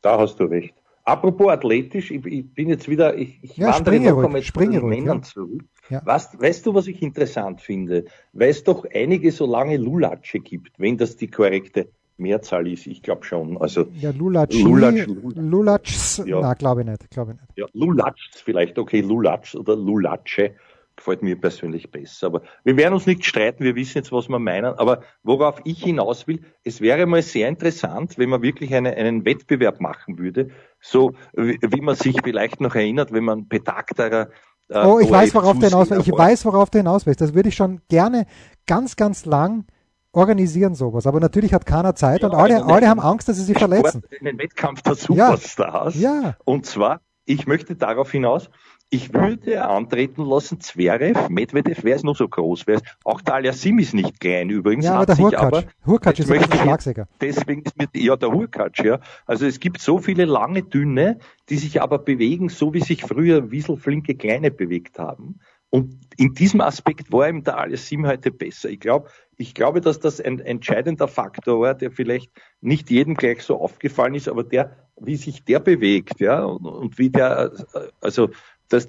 Da 0.00 0.18
hast 0.18 0.40
du 0.40 0.44
recht. 0.44 0.74
Apropos 1.04 1.48
athletisch, 1.48 2.10
ich, 2.10 2.24
ich 2.24 2.54
bin 2.54 2.70
jetzt 2.70 2.88
wieder, 2.88 3.16
ich, 3.16 3.38
ich 3.42 3.58
ja, 3.58 3.74
wandere 3.74 4.00
noch 4.00 4.24
ruhig, 4.24 4.50
zu 4.50 4.58
den 4.58 4.78
ruhig, 4.78 4.98
Männern 4.98 5.18
ja. 5.18 5.22
zurück. 5.22 5.64
Ja. 5.90 6.00
Weißt, 6.04 6.40
weißt, 6.40 6.64
du, 6.64 6.74
was 6.74 6.86
ich 6.86 7.02
interessant 7.02 7.60
finde? 7.60 8.06
Weil 8.32 8.48
es 8.48 8.64
doch 8.64 8.86
einige 8.94 9.30
so 9.30 9.44
lange 9.44 9.76
Lulatsche 9.76 10.40
gibt, 10.40 10.78
wenn 10.78 10.96
das 10.96 11.16
die 11.16 11.30
korrekte 11.30 11.90
Mehrzahl 12.16 12.66
ist, 12.68 12.86
ich 12.86 13.02
glaube 13.02 13.24
schon. 13.24 13.58
Also 13.58 13.86
ja, 13.94 14.10
Lulatschi, 14.10 14.62
Lulatsch, 14.62 15.06
Lulatschs, 15.34 16.22
ja. 16.26 16.40
na, 16.40 16.54
glaube 16.54 16.82
ich 16.82 16.86
nicht, 16.86 17.10
glaube 17.10 17.32
ich 17.32 17.40
nicht. 17.40 17.58
Ja, 17.58 17.66
Lulatschs 17.72 18.40
vielleicht, 18.40 18.78
okay, 18.78 19.00
Lulatsch 19.00 19.54
oder 19.54 19.76
Lulatsche 19.76 20.54
gefällt 20.96 21.22
mir 21.22 21.40
persönlich 21.40 21.90
besser. 21.90 22.28
Aber 22.28 22.42
wir 22.62 22.76
werden 22.76 22.94
uns 22.94 23.06
nicht 23.06 23.24
streiten, 23.24 23.64
wir 23.64 23.74
wissen 23.74 23.98
jetzt, 23.98 24.12
was 24.12 24.28
wir 24.28 24.38
meinen. 24.38 24.74
Aber 24.74 25.02
worauf 25.24 25.60
ich 25.64 25.82
hinaus 25.82 26.28
will, 26.28 26.40
es 26.62 26.80
wäre 26.80 27.06
mal 27.06 27.22
sehr 27.22 27.48
interessant, 27.48 28.16
wenn 28.16 28.28
man 28.28 28.42
wirklich 28.42 28.74
eine, 28.74 28.94
einen 28.94 29.24
Wettbewerb 29.24 29.80
machen 29.80 30.18
würde, 30.18 30.50
so 30.80 31.14
wie, 31.32 31.58
wie 31.60 31.80
man 31.80 31.96
sich 31.96 32.16
vielleicht 32.22 32.60
noch 32.60 32.74
erinnert, 32.74 33.12
wenn 33.12 33.24
man 33.24 33.48
betagterer 33.48 34.28
äh, 34.68 34.86
oh, 34.86 34.98
ich 34.98 35.10
weiß, 35.10 35.34
worauf 35.34 35.58
du 35.58 35.66
hinaus 35.66 35.90
willst. 35.90 36.08
Ich 36.08 36.14
weiß, 36.14 36.46
worauf 36.46 36.70
du 36.70 36.78
hinaus 36.78 37.06
willst. 37.06 37.20
Das 37.20 37.34
würde 37.34 37.50
ich 37.50 37.54
schon 37.54 37.80
gerne 37.88 38.26
ganz, 38.66 38.96
ganz 38.96 39.26
lang 39.26 39.66
organisieren 40.14 40.74
sowas. 40.74 41.06
Aber 41.06 41.20
natürlich 41.20 41.52
hat 41.52 41.66
keiner 41.66 41.94
Zeit 41.94 42.22
ja, 42.22 42.28
und 42.28 42.34
alle, 42.34 42.64
alle 42.64 42.88
haben 42.88 43.00
Angst, 43.00 43.28
dass 43.28 43.36
sie 43.36 43.44
sich 43.44 43.58
verletzen. 43.58 44.02
Einen 44.20 44.38
Wettkampf 44.38 44.82
der 44.82 44.94
Superstars. 44.94 45.98
Ja. 45.98 46.22
ja. 46.22 46.36
Und 46.44 46.66
zwar, 46.66 47.00
ich 47.24 47.46
möchte 47.46 47.76
darauf 47.76 48.10
hinaus, 48.10 48.50
ich 48.90 49.12
würde 49.12 49.64
antreten 49.64 50.24
lassen, 50.24 50.60
Zverev, 50.60 51.28
Medvedev, 51.28 51.80
wer 51.82 51.96
ist 51.96 52.04
noch 52.04 52.14
so 52.14 52.28
groß? 52.28 52.66
Wer 52.66 52.76
ist, 52.76 52.84
auch 53.02 53.20
der 53.22 53.34
Aliasim 53.34 53.78
ist 53.80 53.92
nicht 53.92 54.20
klein 54.20 54.50
übrigens. 54.50 54.84
Ja, 54.84 54.94
aber 54.94 55.06
der 55.06 55.18
Hurkacz. 55.18 55.66
Hurkacz 55.84 56.18
ist 56.20 56.30
ein 56.30 56.42
Schlagsäger. 56.44 57.08
Deswegen 57.20 57.62
ist 57.62 57.76
mir, 57.76 57.88
ja, 57.94 58.14
der 58.14 58.30
Hurkacz, 58.30 58.78
ja. 58.84 59.00
Also 59.26 59.46
es 59.46 59.58
gibt 59.58 59.80
so 59.80 59.98
viele 59.98 60.26
lange, 60.26 60.62
dünne, 60.62 61.18
die 61.48 61.56
sich 61.56 61.82
aber 61.82 61.98
bewegen, 61.98 62.48
so 62.50 62.72
wie 62.72 62.80
sich 62.80 63.02
früher 63.02 63.50
Wieselflinke 63.50 64.14
Kleine 64.14 64.52
bewegt 64.52 64.98
haben. 64.98 65.40
Und 65.70 65.98
in 66.16 66.34
diesem 66.34 66.60
Aspekt 66.60 67.10
war 67.10 67.28
ihm 67.28 67.42
der 67.42 67.58
Aliasim 67.58 68.06
heute 68.06 68.30
besser. 68.30 68.70
Ich 68.70 68.78
glaube, 68.78 69.08
ich 69.36 69.54
glaube, 69.54 69.80
dass 69.80 70.00
das 70.00 70.20
ein 70.20 70.40
entscheidender 70.40 71.08
Faktor 71.08 71.60
war, 71.60 71.74
der 71.74 71.90
vielleicht 71.90 72.30
nicht 72.60 72.90
jedem 72.90 73.14
gleich 73.14 73.42
so 73.42 73.60
aufgefallen 73.60 74.14
ist, 74.14 74.28
aber 74.28 74.44
der, 74.44 74.76
wie 75.00 75.16
sich 75.16 75.44
der 75.44 75.60
bewegt, 75.60 76.20
ja, 76.20 76.44
und, 76.44 76.66
und 76.66 76.98
wie 76.98 77.10
der, 77.10 77.52
also 78.00 78.30
das, 78.68 78.88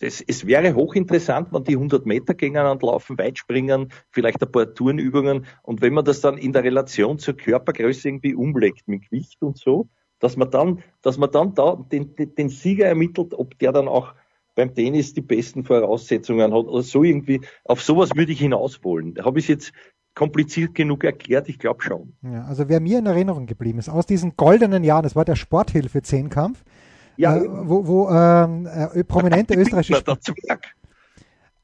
das, 0.00 0.20
es 0.20 0.46
wäre 0.46 0.74
hochinteressant, 0.74 1.52
wenn 1.52 1.64
die 1.64 1.74
100 1.74 2.06
Meter 2.06 2.34
gegeneinander 2.34 2.86
laufen, 2.86 3.18
Weitspringen, 3.18 3.92
vielleicht 4.10 4.42
ein 4.42 4.50
paar 4.50 4.74
Turnübungen 4.74 5.46
und 5.62 5.82
wenn 5.82 5.94
man 5.94 6.04
das 6.04 6.20
dann 6.20 6.38
in 6.38 6.52
der 6.52 6.64
Relation 6.64 7.18
zur 7.18 7.36
Körpergröße 7.36 8.08
irgendwie 8.08 8.34
umlegt 8.34 8.88
mit 8.88 9.04
Gewicht 9.04 9.42
und 9.42 9.58
so, 9.58 9.88
dass 10.18 10.36
man 10.36 10.50
dann, 10.50 10.82
dass 11.02 11.18
man 11.18 11.30
dann 11.30 11.54
da 11.54 11.76
den, 11.90 12.14
den 12.16 12.48
Sieger 12.48 12.86
ermittelt, 12.86 13.34
ob 13.34 13.58
der 13.58 13.72
dann 13.72 13.88
auch 13.88 14.14
beim 14.60 14.74
Tennis 14.74 15.14
die 15.14 15.22
besten 15.22 15.64
Voraussetzungen 15.64 16.52
hat 16.52 16.66
oder 16.66 16.82
so 16.82 17.02
irgendwie. 17.02 17.40
Auf 17.64 17.82
sowas 17.82 18.10
würde 18.14 18.32
ich 18.32 18.40
hinaus 18.40 18.84
wollen. 18.84 19.14
Habe 19.22 19.38
ich 19.38 19.48
jetzt 19.48 19.72
kompliziert 20.14 20.74
genug 20.74 21.04
erklärt? 21.04 21.48
Ich 21.48 21.58
glaube 21.58 21.82
schon. 21.82 22.12
Ja, 22.22 22.44
also 22.44 22.68
wer 22.68 22.80
mir 22.80 22.98
in 22.98 23.06
Erinnerung 23.06 23.46
geblieben 23.46 23.78
ist, 23.78 23.88
aus 23.88 24.06
diesen 24.06 24.36
goldenen 24.36 24.84
Jahren, 24.84 25.02
das 25.02 25.16
war 25.16 25.24
der 25.24 25.36
Sporthilfe-Zehnkampf, 25.36 26.62
ja, 27.16 27.36
äh, 27.36 27.48
wo, 27.48 27.86
wo 27.86 28.10
ähm, 28.10 28.66
äh, 28.66 29.02
prominente 29.04 29.54
österreichische 29.58 30.02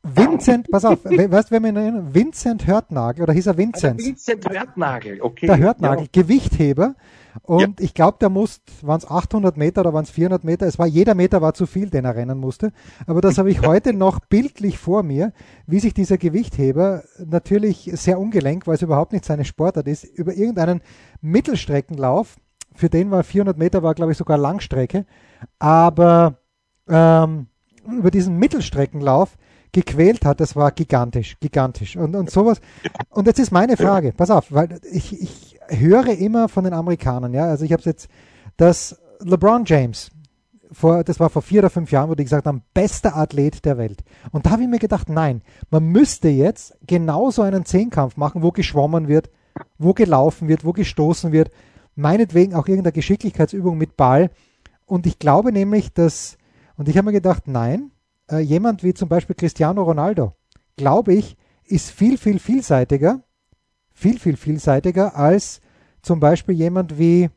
Vincent, 0.03 0.71
pass 0.71 0.85
auf, 0.85 1.05
weißt 1.05 1.51
du, 1.51 1.53
wer 1.53 1.61
mir 1.61 1.75
erinnert? 1.75 2.15
Vincent 2.15 2.67
Hörtnagel, 2.67 3.25
oder 3.25 3.33
hieß 3.33 3.49
er 3.49 3.59
Vincent? 3.59 3.99
Also 3.99 4.09
Vincent 4.09 4.49
Hörtnagel, 4.49 5.21
okay. 5.21 5.47
Der 5.47 5.59
Hörtnagel, 5.59 6.05
ja. 6.05 6.23
Gewichtheber. 6.23 6.95
Und 7.43 7.81
ja. 7.81 7.85
ich 7.85 7.95
glaube, 7.95 8.19
der 8.21 8.29
muss, 8.29 8.61
waren 8.83 8.99
es 8.99 9.09
800 9.09 9.57
Meter 9.57 9.83
oder 9.83 9.93
waren 9.93 10.05
es 10.05 10.11
400 10.11 10.45
Meter? 10.45 10.67
Es 10.67 10.79
war, 10.79 10.87
jeder 10.87 11.15
Meter 11.15 11.43
war 11.43 11.55
zu 11.55 11.67
viel, 11.67 11.91
den 11.91 12.05
er 12.05 12.17
rennen 12.17 12.39
musste. 12.39 12.73
Aber 13.07 13.21
das 13.21 13.39
habe 13.39 13.51
ich 13.51 13.63
heute 13.63 13.93
noch 13.93 14.21
bildlich 14.21 14.79
vor 14.79 15.03
mir, 15.03 15.33
wie 15.67 15.81
sich 15.81 15.95
dieser 15.95 16.19
Gewichtheber 16.19 17.05
natürlich 17.25 17.91
sehr 17.95 18.19
ungelenk, 18.19 18.67
weil 18.67 18.75
es 18.75 18.83
überhaupt 18.83 19.13
nicht 19.13 19.25
seine 19.25 19.45
Sportart 19.45 19.87
ist, 19.87 20.05
über 20.05 20.35
irgendeinen 20.35 20.81
Mittelstreckenlauf, 21.21 22.37
für 22.75 22.91
den 22.91 23.11
war 23.11 23.25
400 23.25 23.57
Meter, 23.57 23.83
war 23.83 23.95
glaube 23.95 24.13
ich 24.13 24.19
sogar 24.19 24.37
Langstrecke, 24.37 25.07
aber 25.59 26.39
ähm, 26.89 27.47
über 27.87 28.11
diesen 28.11 28.37
Mittelstreckenlauf 28.39 29.37
gequält 29.73 30.25
hat, 30.25 30.41
das 30.41 30.57
war 30.57 30.73
gigantisch, 30.73 31.39
gigantisch. 31.41 31.97
Und, 31.97 32.17
und 32.17 32.31
sowas. 32.31 32.61
Und 33.11 33.27
jetzt 33.27 33.39
ist 33.39 33.51
meine 33.51 33.77
Frage, 33.77 34.13
pass 34.13 34.31
auf, 34.31 34.53
weil 34.53 34.81
ich, 34.91 35.21
ich 35.21 35.56
höre 35.69 36.09
immer 36.19 36.49
von 36.49 36.65
den 36.65 36.73
Amerikanern, 36.73 37.35
ja, 37.35 37.47
also 37.47 37.65
ich 37.65 37.73
habe 37.73 37.83
jetzt, 37.85 38.09
dass 38.57 38.99
LeBron 39.21 39.65
James, 39.65 40.11
vor, 40.73 41.05
das 41.05 41.21
war 41.21 41.31
vor 41.31 41.43
vier 41.43 41.61
oder 41.61 41.71
fünf 41.71 41.91
Jahren, 41.93 42.11
wo 42.11 42.15
die 42.15 42.25
gesagt 42.25 42.47
haben, 42.47 42.63
bester 42.75 43.17
Athlet 43.17 43.65
der 43.65 43.79
Welt. 43.79 44.03
Und 44.33 44.47
da 44.47 44.51
habe 44.51 44.63
ich 44.63 44.69
mir 44.69 44.79
gedacht, 44.79 45.09
nein, 45.09 45.43
man 45.71 45.85
müsste 45.85 46.29
jetzt 46.29 46.77
genauso 46.87 47.43
einen 47.43 47.65
Zehnkampf 47.65 48.17
machen, 48.17 48.43
wo 48.43 48.51
geschwommen 48.51 49.09
wird, 49.09 49.31
wo 49.79 49.95
gelaufen 49.95 50.49
wird, 50.49 50.65
wo 50.65 50.73
gestoßen 50.73 51.33
wird, 51.33 51.51
meinetwegen 51.95 52.55
auch 52.55 52.67
irgendeine 52.67 52.93
Geschicklichkeitsübung 52.93 53.79
mit 53.79 53.97
Ball. 53.97 54.31
Und 54.85 55.07
ich 55.07 55.19
glaube 55.19 55.53
nämlich, 55.53 55.93
dass, 55.93 56.37
und 56.77 56.89
ich 56.89 56.97
habe 56.97 57.07
mir 57.07 57.13
gedacht, 57.13 57.45
nein, 57.47 57.91
äh, 58.31 58.39
jemand 58.39 58.83
wie 58.83 58.95
zum 58.95 59.09
Beispiel 59.09 59.37
Cristiano 59.37 59.83
Ronaldo, 59.83 60.35
glaube 60.77 61.15
ich, 61.15 61.37
ist 61.65 61.91
viel, 61.91 62.19
viel 62.19 62.39
vielseitiger, 62.39 63.23
viel, 63.97 64.19
viel 64.19 64.37
vielseitiger 64.37 65.17
als 65.17 65.61
zum 66.03 66.21
Beispiel 66.21 66.55
jemand 66.55 66.99
wie 66.99 67.31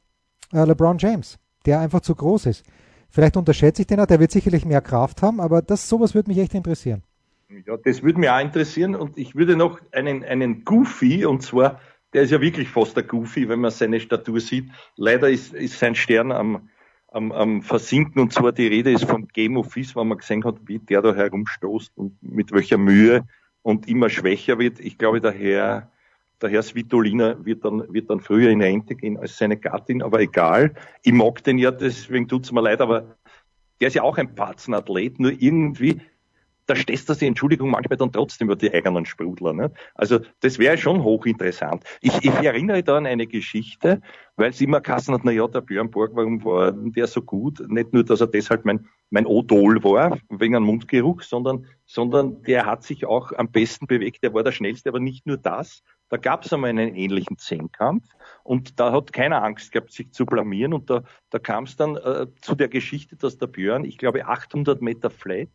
äh, 0.53 0.63
LeBron 0.63 0.97
James, 0.99 1.39
der 1.65 1.79
einfach 1.79 2.01
zu 2.01 2.13
groß 2.13 2.47
ist. 2.47 2.65
Vielleicht 3.09 3.37
unterschätze 3.37 3.81
ich 3.81 3.87
den, 3.87 4.05
der 4.05 4.19
wird 4.19 4.31
sicherlich 4.31 4.65
mehr 4.65 4.81
Kraft 4.81 5.23
haben, 5.23 5.39
aber 5.39 5.61
das 5.61 5.89
sowas 5.89 6.13
würde 6.13 6.29
mich 6.29 6.37
echt 6.37 6.53
interessieren. 6.53 7.01
Ja, 7.65 7.77
das 7.77 8.03
würde 8.03 8.19
mich 8.19 8.29
auch 8.29 8.41
interessieren 8.41 8.93
und 8.93 9.17
ich 9.17 9.35
würde 9.35 9.55
noch 9.55 9.79
einen, 9.91 10.23
einen 10.23 10.63
Goofy, 10.65 11.25
und 11.25 11.41
zwar, 11.41 11.79
der 12.13 12.23
ist 12.23 12.31
ja 12.31 12.41
wirklich 12.41 12.69
fast 12.69 12.95
der 12.95 13.03
Goofy, 13.03 13.49
wenn 13.49 13.61
man 13.61 13.71
seine 13.71 13.99
Statur 13.99 14.39
sieht. 14.39 14.69
Leider 14.97 15.29
ist, 15.29 15.53
ist 15.53 15.79
sein 15.79 15.95
Stern 15.95 16.31
am, 16.31 16.69
am, 17.07 17.31
am 17.31 17.61
Versinken 17.63 18.21
und 18.21 18.33
zwar 18.33 18.51
die 18.51 18.67
Rede 18.67 18.91
ist 18.91 19.05
vom 19.05 19.27
Game 19.29 19.57
Office, 19.57 19.95
wo 19.95 20.03
man 20.03 20.19
gesehen 20.19 20.43
hat, 20.43 20.57
wie 20.65 20.77
der 20.77 21.01
da 21.01 21.15
herumstoßt 21.15 21.97
und 21.97 22.21
mit 22.21 22.51
welcher 22.51 22.77
Mühe 22.77 23.23
und 23.63 23.87
immer 23.87 24.09
schwächer 24.09 24.59
wird. 24.59 24.79
Ich 24.79 24.99
glaube, 24.99 25.19
der 25.19 25.31
Herr, 25.31 25.89
der 26.41 26.49
Herr 26.49 26.63
Svitolina 26.63 27.43
wird 27.43 27.65
dann, 27.65 27.91
wird 27.93 28.09
dann 28.09 28.19
früher 28.19 28.49
in 28.49 28.61
Rente 28.61 28.95
gehen 28.95 29.17
als 29.17 29.37
seine 29.37 29.57
Gattin, 29.57 30.01
aber 30.01 30.19
egal. 30.19 30.73
Ich 31.03 31.13
mag 31.13 31.43
den 31.43 31.57
ja, 31.57 31.71
deswegen 31.71 32.27
tut's 32.27 32.51
mir 32.51 32.61
leid, 32.61 32.81
aber 32.81 33.17
der 33.79 33.87
ist 33.87 33.93
ja 33.93 34.03
auch 34.03 34.17
ein 34.17 34.35
Patzenathlet, 34.35 35.19
nur 35.19 35.31
irgendwie 35.31 36.01
da 36.69 36.75
stehst 36.75 37.09
du 37.09 37.15
die 37.15 37.25
Entschuldigung 37.25 37.71
manchmal 37.71 37.97
dann 37.97 38.11
trotzdem 38.11 38.47
über 38.47 38.55
die 38.55 38.71
eigenen 38.71 39.05
Sprudler. 39.05 39.53
Ne? 39.53 39.71
Also 39.95 40.19
das 40.41 40.59
wäre 40.59 40.77
schon 40.77 41.03
hochinteressant. 41.03 41.83
Ich, 42.01 42.15
ich 42.23 42.33
erinnere 42.33 42.83
da 42.83 42.97
an 42.97 43.07
eine 43.07 43.25
Geschichte, 43.25 44.01
weil 44.35 44.51
es 44.51 44.61
immer 44.61 44.79
Kassen 44.79 45.15
hat, 45.15 45.21
na 45.23 45.31
ja, 45.31 45.47
der 45.47 45.61
Björn 45.61 45.89
Borg, 45.89 46.11
warum 46.13 46.43
war 46.45 46.71
der 46.71 47.07
so 47.07 47.23
gut? 47.23 47.59
Nicht 47.67 47.91
nur, 47.91 48.03
dass 48.03 48.21
er 48.21 48.27
deshalb 48.27 48.65
mein, 48.65 48.87
mein 49.09 49.25
Odol 49.25 49.83
war, 49.83 50.19
wegen 50.29 50.55
einem 50.55 50.65
Mundgeruch, 50.65 51.23
sondern, 51.23 51.65
sondern 51.85 52.43
der 52.43 52.67
hat 52.67 52.83
sich 52.83 53.05
auch 53.05 53.31
am 53.31 53.49
besten 53.49 53.87
bewegt, 53.87 54.21
der 54.21 54.35
war 54.35 54.43
der 54.43 54.51
schnellste, 54.51 54.89
aber 54.89 54.99
nicht 54.99 55.25
nur 55.25 55.37
das. 55.37 55.81
Da 56.09 56.17
gab 56.17 56.45
es 56.45 56.53
einmal 56.53 56.69
einen 56.69 56.95
ähnlichen 56.95 57.37
Zehnkampf 57.39 58.03
und 58.43 58.79
da 58.79 58.91
hat 58.91 59.11
keiner 59.11 59.43
Angst 59.43 59.71
gehabt, 59.71 59.91
sich 59.91 60.11
zu 60.11 60.25
blamieren 60.25 60.73
und 60.73 60.89
da, 60.89 61.03
da 61.31 61.39
kam 61.39 61.63
es 61.63 61.75
dann 61.75 61.97
äh, 61.97 62.27
zu 62.41 62.53
der 62.53 62.67
Geschichte, 62.67 63.15
dass 63.15 63.37
der 63.37 63.47
Björn, 63.47 63.85
ich 63.85 63.97
glaube 63.97 64.27
800 64.27 64.81
Meter 64.81 65.09
flat, 65.09 65.49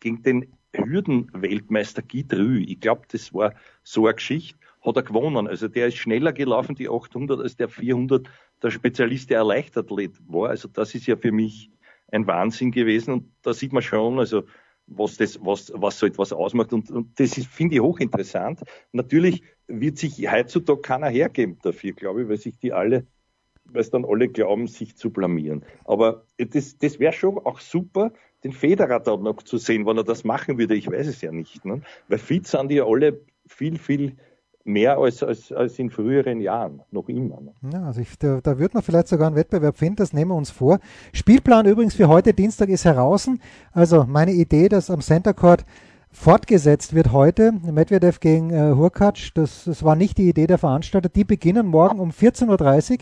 gegen 0.00 0.22
den 0.22 0.56
Hürdenweltmeister 0.74 2.02
Guy 2.02 2.26
Drü, 2.26 2.62
ich 2.62 2.80
glaube, 2.80 3.02
das 3.10 3.34
war 3.34 3.54
so 3.82 4.06
eine 4.06 4.14
Geschichte, 4.14 4.58
hat 4.82 4.96
er 4.96 5.02
gewonnen. 5.02 5.46
Also 5.46 5.68
der 5.68 5.88
ist 5.88 5.96
schneller 5.96 6.32
gelaufen, 6.32 6.74
die 6.74 6.88
800, 6.88 7.40
als 7.40 7.56
der 7.56 7.68
400 7.68 8.28
der 8.62 8.70
Spezialist, 8.70 9.30
der 9.30 9.44
Leichtathlet 9.44 10.12
war. 10.26 10.50
Also 10.50 10.68
das 10.68 10.94
ist 10.94 11.06
ja 11.06 11.16
für 11.16 11.32
mich 11.32 11.70
ein 12.12 12.26
Wahnsinn 12.26 12.70
gewesen 12.72 13.12
und 13.12 13.32
da 13.42 13.52
sieht 13.52 13.72
man 13.72 13.82
schon, 13.82 14.18
also 14.18 14.44
was 14.86 15.16
das, 15.16 15.38
was, 15.44 15.72
was 15.74 15.98
so 15.98 16.06
etwas 16.06 16.32
ausmacht 16.32 16.72
und, 16.72 16.90
und 16.90 17.18
das 17.20 17.34
finde 17.46 17.76
ich 17.76 17.80
hochinteressant. 17.80 18.62
Natürlich 18.92 19.44
wird 19.68 19.98
sich 19.98 20.30
heutzutage 20.30 20.80
keiner 20.80 21.08
hergeben 21.08 21.58
dafür, 21.62 21.92
glaube 21.92 22.22
ich, 22.22 22.28
weil 22.28 22.38
sich 22.38 22.58
die 22.58 22.72
alle 22.72 23.06
weil 23.72 23.82
es 23.82 23.90
dann 23.90 24.04
alle 24.04 24.28
glauben, 24.28 24.66
sich 24.66 24.96
zu 24.96 25.10
blamieren. 25.10 25.64
Aber 25.84 26.24
das, 26.38 26.78
das 26.78 26.98
wäre 26.98 27.12
schon 27.12 27.38
auch 27.38 27.60
super, 27.60 28.12
den 28.44 28.52
Federer 28.52 29.00
da 29.00 29.16
noch 29.16 29.42
zu 29.42 29.58
sehen, 29.58 29.86
wenn 29.86 29.96
er 29.96 30.04
das 30.04 30.24
machen 30.24 30.58
würde. 30.58 30.74
Ich 30.74 30.90
weiß 30.90 31.06
es 31.06 31.20
ja 31.20 31.32
nicht. 31.32 31.64
Ne? 31.64 31.82
Weil 32.08 32.18
fit 32.18 32.46
sind 32.46 32.70
die 32.70 32.76
ja 32.76 32.84
alle 32.84 33.20
viel, 33.46 33.78
viel 33.78 34.16
mehr 34.64 34.98
als, 34.98 35.22
als, 35.22 35.52
als 35.52 35.78
in 35.78 35.90
früheren 35.90 36.40
Jahren, 36.40 36.82
noch 36.90 37.08
immer. 37.08 37.40
Ne? 37.40 37.52
Ja, 37.72 37.84
also 37.84 38.00
ich, 38.00 38.18
da, 38.18 38.40
da 38.42 38.58
wird 38.58 38.74
man 38.74 38.82
vielleicht 38.82 39.08
sogar 39.08 39.26
einen 39.26 39.36
Wettbewerb 39.36 39.76
finden, 39.76 39.96
das 39.96 40.12
nehmen 40.12 40.30
wir 40.30 40.36
uns 40.36 40.50
vor. 40.50 40.80
Spielplan 41.12 41.66
übrigens 41.66 41.94
für 41.94 42.08
heute 42.08 42.34
Dienstag 42.34 42.68
ist 42.68 42.84
heraus. 42.84 43.28
Also 43.72 44.04
meine 44.04 44.32
Idee, 44.32 44.68
dass 44.68 44.90
am 44.90 45.00
Center 45.00 45.34
Court 45.34 45.64
fortgesetzt 46.12 46.94
wird 46.94 47.12
heute, 47.12 47.52
Medvedev 47.52 48.20
gegen 48.20 48.50
äh, 48.50 48.74
Hurkacz, 48.74 49.30
das, 49.34 49.64
das 49.64 49.82
war 49.82 49.96
nicht 49.96 50.18
die 50.18 50.28
Idee 50.28 50.46
der 50.46 50.58
Veranstalter. 50.58 51.08
Die 51.08 51.24
beginnen 51.24 51.66
morgen 51.66 52.00
um 52.00 52.10
14.30 52.10 52.92
Uhr 52.92 52.98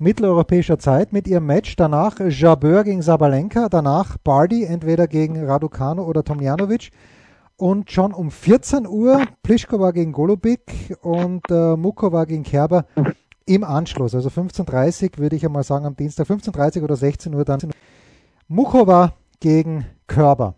mitteleuropäischer 0.00 0.78
Zeit 0.78 1.12
mit 1.12 1.26
ihrem 1.26 1.46
Match. 1.46 1.76
Danach 1.76 2.18
Jabeur 2.20 2.84
gegen 2.84 3.02
Sabalenka, 3.02 3.68
danach 3.68 4.18
Bardi 4.18 4.64
entweder 4.64 5.06
gegen 5.06 5.44
Raducano 5.44 6.04
oder 6.04 6.24
Tomjanovic. 6.24 6.90
Und 7.56 7.90
schon 7.90 8.12
um 8.12 8.30
14 8.30 8.86
Uhr 8.86 9.22
Pliskova 9.42 9.92
gegen 9.92 10.12
Golubik 10.12 10.96
und 11.02 11.48
äh, 11.50 11.76
Mukova 11.76 12.24
gegen 12.24 12.42
Kerber 12.42 12.86
im 13.46 13.62
Anschluss. 13.62 14.14
Also 14.14 14.30
15.30 14.30 15.18
würde 15.18 15.36
ich 15.36 15.44
einmal 15.44 15.62
sagen 15.62 15.84
am 15.84 15.94
Dienstag, 15.94 16.26
15.30 16.28 16.82
oder 16.82 16.96
16 16.96 17.34
Uhr 17.34 17.44
dann. 17.44 17.60
Mukova 18.48 19.14
gegen 19.40 19.86
Körber. 20.06 20.56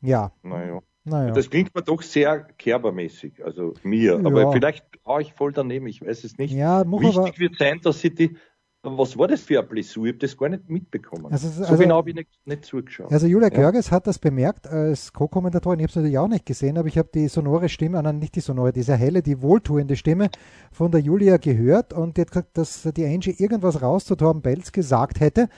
Ja. 0.00 0.32
Naja. 0.42 0.80
Naja. 1.06 1.32
Das 1.32 1.50
klingt 1.50 1.74
mir 1.74 1.82
doch 1.82 2.00
sehr 2.00 2.44
kerbermäßig, 2.56 3.44
also 3.44 3.74
mir. 3.82 4.18
Ja. 4.18 4.26
Aber 4.26 4.52
vielleicht 4.52 4.86
brauche 5.02 5.20
ich 5.20 5.34
voll 5.34 5.52
daneben, 5.52 5.86
ich 5.86 6.00
weiß 6.00 6.24
es 6.24 6.38
nicht. 6.38 6.54
Ja, 6.54 6.82
Mukova, 6.84 7.24
Wichtig 7.24 7.40
wird 7.40 7.56
sein, 7.58 7.80
dass 7.82 8.00
sie 8.00 8.14
die 8.14 8.36
was 8.84 9.16
war 9.18 9.28
das 9.28 9.40
für 9.40 9.58
eine 9.58 9.66
Blessur? 9.66 10.04
Ich 10.04 10.12
habe 10.12 10.18
das 10.18 10.36
gar 10.36 10.48
nicht 10.48 10.68
mitbekommen. 10.68 11.32
Also, 11.32 11.48
so 11.48 11.64
also, 11.64 11.76
genau 11.76 11.96
habe 11.96 12.10
ich 12.10 12.16
nicht, 12.16 12.28
nicht 12.44 12.64
zugeschaut. 12.64 13.10
Also 13.10 13.26
Julia 13.26 13.48
ja. 13.48 13.54
Görges 13.54 13.90
hat 13.90 14.06
das 14.06 14.18
bemerkt 14.18 14.66
als 14.66 15.12
Co-Kommentatorin. 15.12 15.80
Ich 15.80 15.84
habe 15.84 15.90
es 15.90 15.96
natürlich 15.96 16.18
auch 16.18 16.28
nicht 16.28 16.46
gesehen, 16.46 16.76
aber 16.76 16.88
ich 16.88 16.98
habe 16.98 17.08
die 17.12 17.28
sonore 17.28 17.68
Stimme, 17.68 18.02
nein, 18.02 18.18
nicht 18.18 18.34
die 18.34 18.40
sonore, 18.40 18.72
diese 18.72 18.94
helle, 18.96 19.22
die 19.22 19.40
wohltuende 19.40 19.96
Stimme 19.96 20.28
von 20.70 20.90
der 20.90 21.00
Julia 21.00 21.38
gehört 21.38 21.92
und 21.92 22.16
die 22.16 22.22
hat 22.22 22.28
gesagt, 22.28 22.58
dass 22.58 22.82
die 22.82 23.06
Angie 23.06 23.34
irgendwas 23.38 23.80
raus 23.80 24.04
zu 24.04 24.16
Torben 24.16 24.42
Belz 24.42 24.70
gesagt 24.72 25.20
hätte. 25.20 25.48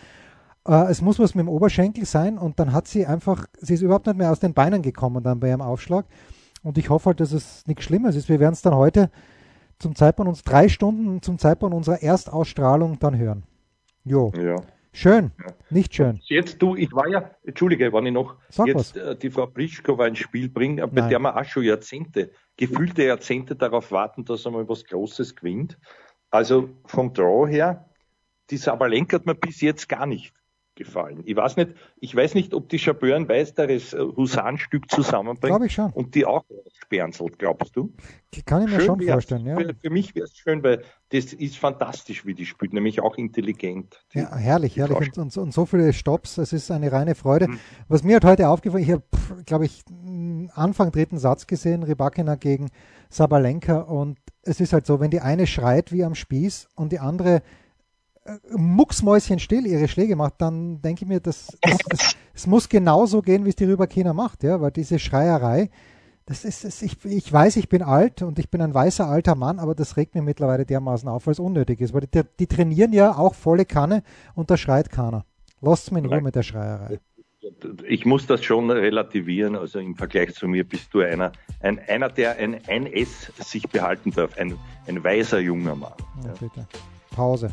Äh, 0.66 0.90
es 0.90 1.02
muss 1.02 1.18
was 1.18 1.34
mit 1.34 1.42
dem 1.42 1.48
Oberschenkel 1.48 2.04
sein 2.04 2.38
und 2.38 2.60
dann 2.60 2.72
hat 2.72 2.86
sie 2.86 3.06
einfach, 3.06 3.46
sie 3.60 3.74
ist 3.74 3.82
überhaupt 3.82 4.06
nicht 4.06 4.18
mehr 4.18 4.30
aus 4.30 4.40
den 4.40 4.54
Beinen 4.54 4.82
gekommen 4.82 5.22
dann 5.22 5.40
bei 5.40 5.48
ihrem 5.48 5.62
Aufschlag. 5.62 6.06
Und 6.62 6.78
ich 6.78 6.90
hoffe 6.90 7.06
halt, 7.06 7.20
dass 7.20 7.32
es 7.32 7.66
nichts 7.66 7.84
Schlimmes 7.84 8.16
ist. 8.16 8.28
Wir 8.28 8.40
werden 8.40 8.54
es 8.54 8.62
dann 8.62 8.74
heute 8.74 9.10
zum 9.78 9.94
Zeitpunkt 9.94 10.28
uns 10.28 10.42
drei 10.42 10.68
Stunden 10.68 11.22
zum 11.22 11.38
Zeitpunkt 11.38 11.74
unserer 11.74 12.02
Erstausstrahlung 12.02 12.98
dann 12.98 13.16
hören. 13.16 13.44
Jo. 14.04 14.32
Ja. 14.36 14.56
Schön, 14.92 15.32
ja. 15.38 15.52
nicht 15.68 15.94
schön. 15.94 16.20
Jetzt 16.22 16.62
du, 16.62 16.74
ich 16.74 16.90
war 16.92 17.06
ja, 17.06 17.30
entschuldige, 17.44 17.92
wenn 17.92 18.06
ich 18.06 18.14
noch 18.14 18.36
Sag 18.48 18.68
jetzt 18.68 18.96
äh, 18.96 19.14
die 19.14 19.28
Frau 19.28 19.44
Prischkova 19.44 20.06
ins 20.06 20.20
Spiel 20.20 20.48
bringe, 20.48 20.88
bei 20.88 21.02
Nein. 21.02 21.10
der 21.10 21.18
wir 21.18 21.36
auch 21.36 21.44
schon 21.44 21.64
Jahrzehnte, 21.64 22.30
gefühlte 22.56 23.04
Jahrzehnte 23.04 23.56
darauf 23.56 23.92
warten, 23.92 24.24
dass 24.24 24.46
er 24.46 24.52
mal 24.52 24.66
was 24.66 24.86
Großes 24.86 25.36
gewinnt. 25.36 25.76
Also 26.30 26.70
vom 26.86 27.12
Draw 27.12 27.46
her, 27.46 27.90
die 28.48 28.56
Sabalenka 28.56 29.16
hat 29.16 29.26
mir 29.26 29.34
bis 29.34 29.60
jetzt 29.60 29.86
gar 29.86 30.06
nicht 30.06 30.32
gefallen. 30.76 31.22
Ich 31.24 31.34
weiß 31.34 31.56
nicht, 31.56 31.70
ich 31.98 32.14
weiß 32.14 32.34
nicht, 32.34 32.54
ob 32.54 32.68
die 32.68 32.78
Schabeur 32.78 33.28
weiteres 33.28 33.92
äh, 33.92 33.98
Husarenstück 33.98 34.90
zusammenbringt 34.90 35.50
Glaube 35.50 35.66
ich 35.66 35.72
schon. 35.72 35.90
und 35.92 36.14
die 36.14 36.24
auch 36.24 36.44
sperrenzelt, 36.82 37.38
glaubst 37.38 37.74
du? 37.74 37.92
Kann 38.44 38.62
ich 38.62 38.70
mir 38.70 38.80
schön 38.80 38.86
schon 38.86 39.00
vorstellen, 39.02 39.46
ja. 39.46 39.56
Für, 39.56 39.74
für 39.74 39.90
mich 39.90 40.14
wäre 40.14 40.26
es 40.26 40.36
schön, 40.36 40.62
weil 40.62 40.82
das 41.08 41.32
ist 41.32 41.56
fantastisch, 41.56 42.26
wie 42.26 42.34
die 42.34 42.44
spielt, 42.44 42.72
nämlich 42.72 43.00
auch 43.00 43.16
intelligent. 43.16 44.04
Die, 44.12 44.18
ja, 44.18 44.36
herrlich, 44.36 44.76
herrlich. 44.76 44.96
Und, 44.96 45.18
und, 45.18 45.36
und, 45.36 45.54
so 45.54 45.64
viele 45.64 45.92
Stops, 45.92 46.36
es 46.38 46.52
ist 46.52 46.70
eine 46.70 46.92
reine 46.92 47.14
Freude. 47.14 47.48
Mhm. 47.48 47.58
Was 47.88 48.02
mir 48.02 48.16
hat 48.16 48.24
heute 48.24 48.48
aufgefallen, 48.48 48.82
ich 48.82 48.90
habe, 48.90 49.04
glaube 49.46 49.64
ich, 49.64 49.84
Anfang 50.54 50.92
dritten 50.92 51.18
Satz 51.18 51.46
gesehen, 51.46 51.82
Rybakina 51.82 52.34
gegen 52.34 52.70
Sabalenka 53.08 53.78
und 53.80 54.18
es 54.42 54.60
ist 54.60 54.72
halt 54.72 54.86
so, 54.86 55.00
wenn 55.00 55.10
die 55.10 55.20
eine 55.20 55.46
schreit 55.46 55.92
wie 55.92 56.04
am 56.04 56.14
Spieß 56.14 56.68
und 56.74 56.92
die 56.92 56.98
andere 56.98 57.42
mucksmäuschenstill 58.50 59.66
ihre 59.66 59.88
Schläge 59.88 60.16
macht, 60.16 60.34
dann 60.38 60.80
denke 60.82 61.04
ich 61.04 61.08
mir, 61.08 61.20
das, 61.20 61.56
das, 61.60 61.78
das, 61.88 62.16
es 62.34 62.46
muss 62.46 62.68
genauso 62.68 63.22
gehen, 63.22 63.44
wie 63.44 63.50
es 63.50 63.56
die 63.56 63.64
Rüberkiner 63.64 64.14
macht, 64.14 64.42
ja, 64.42 64.60
weil 64.60 64.70
diese 64.70 64.98
Schreierei, 64.98 65.70
das 66.26 66.44
ist, 66.44 66.64
das, 66.64 66.82
ich, 66.82 67.04
ich 67.04 67.32
weiß, 67.32 67.56
ich 67.56 67.68
bin 67.68 67.82
alt 67.82 68.22
und 68.22 68.38
ich 68.38 68.50
bin 68.50 68.60
ein 68.60 68.74
weißer 68.74 69.06
alter 69.06 69.36
Mann, 69.36 69.58
aber 69.58 69.74
das 69.74 69.96
regt 69.96 70.14
mir 70.14 70.22
mittlerweile 70.22 70.66
dermaßen 70.66 71.08
auf, 71.08 71.26
weil 71.26 71.32
es 71.32 71.38
unnötig 71.38 71.80
ist, 71.80 71.94
weil 71.94 72.02
die, 72.02 72.22
die 72.38 72.46
trainieren 72.46 72.92
ja 72.92 73.16
auch 73.16 73.34
volle 73.34 73.64
Kanne 73.64 74.02
und 74.34 74.50
da 74.50 74.56
schreit 74.56 74.90
keiner. 74.90 75.24
Lasst 75.60 75.92
mir 75.92 76.00
in 76.00 76.06
Ruhe 76.06 76.20
mit 76.20 76.34
der 76.34 76.42
Schreierei. 76.42 76.98
Ich 77.86 78.04
muss 78.04 78.26
das 78.26 78.42
schon 78.42 78.70
relativieren, 78.70 79.54
also 79.54 79.78
im 79.78 79.94
Vergleich 79.94 80.34
zu 80.34 80.48
mir 80.48 80.68
bist 80.68 80.92
du 80.92 81.00
einer, 81.00 81.30
ein, 81.60 81.78
einer 81.86 82.08
der 82.08 82.36
ein, 82.38 82.60
ein 82.66 82.86
S 82.86 83.32
sich 83.38 83.68
behalten 83.68 84.10
darf, 84.10 84.36
ein, 84.36 84.58
ein 84.88 85.04
weiser 85.04 85.38
junger 85.38 85.76
Mann. 85.76 85.92
Ja, 86.24 86.32
bitte. 86.40 86.66
Pause. 87.12 87.52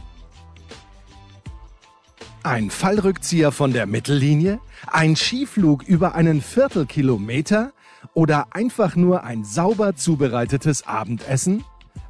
Ein 2.43 2.69
Fallrückzieher 2.69 3.53
von 3.53 3.71
der 3.71 3.85
Mittellinie? 3.85 4.59
Ein 4.87 5.15
Skiflug 5.15 5.83
über 5.83 6.13
einen 6.13 6.41
Viertelkilometer? 6.41 7.71
Oder 8.13 8.47
einfach 8.51 8.97
nur 8.97 9.23
ein 9.23 9.45
sauber 9.45 9.95
zubereitetes 9.95 10.85
Abendessen? 10.85 11.63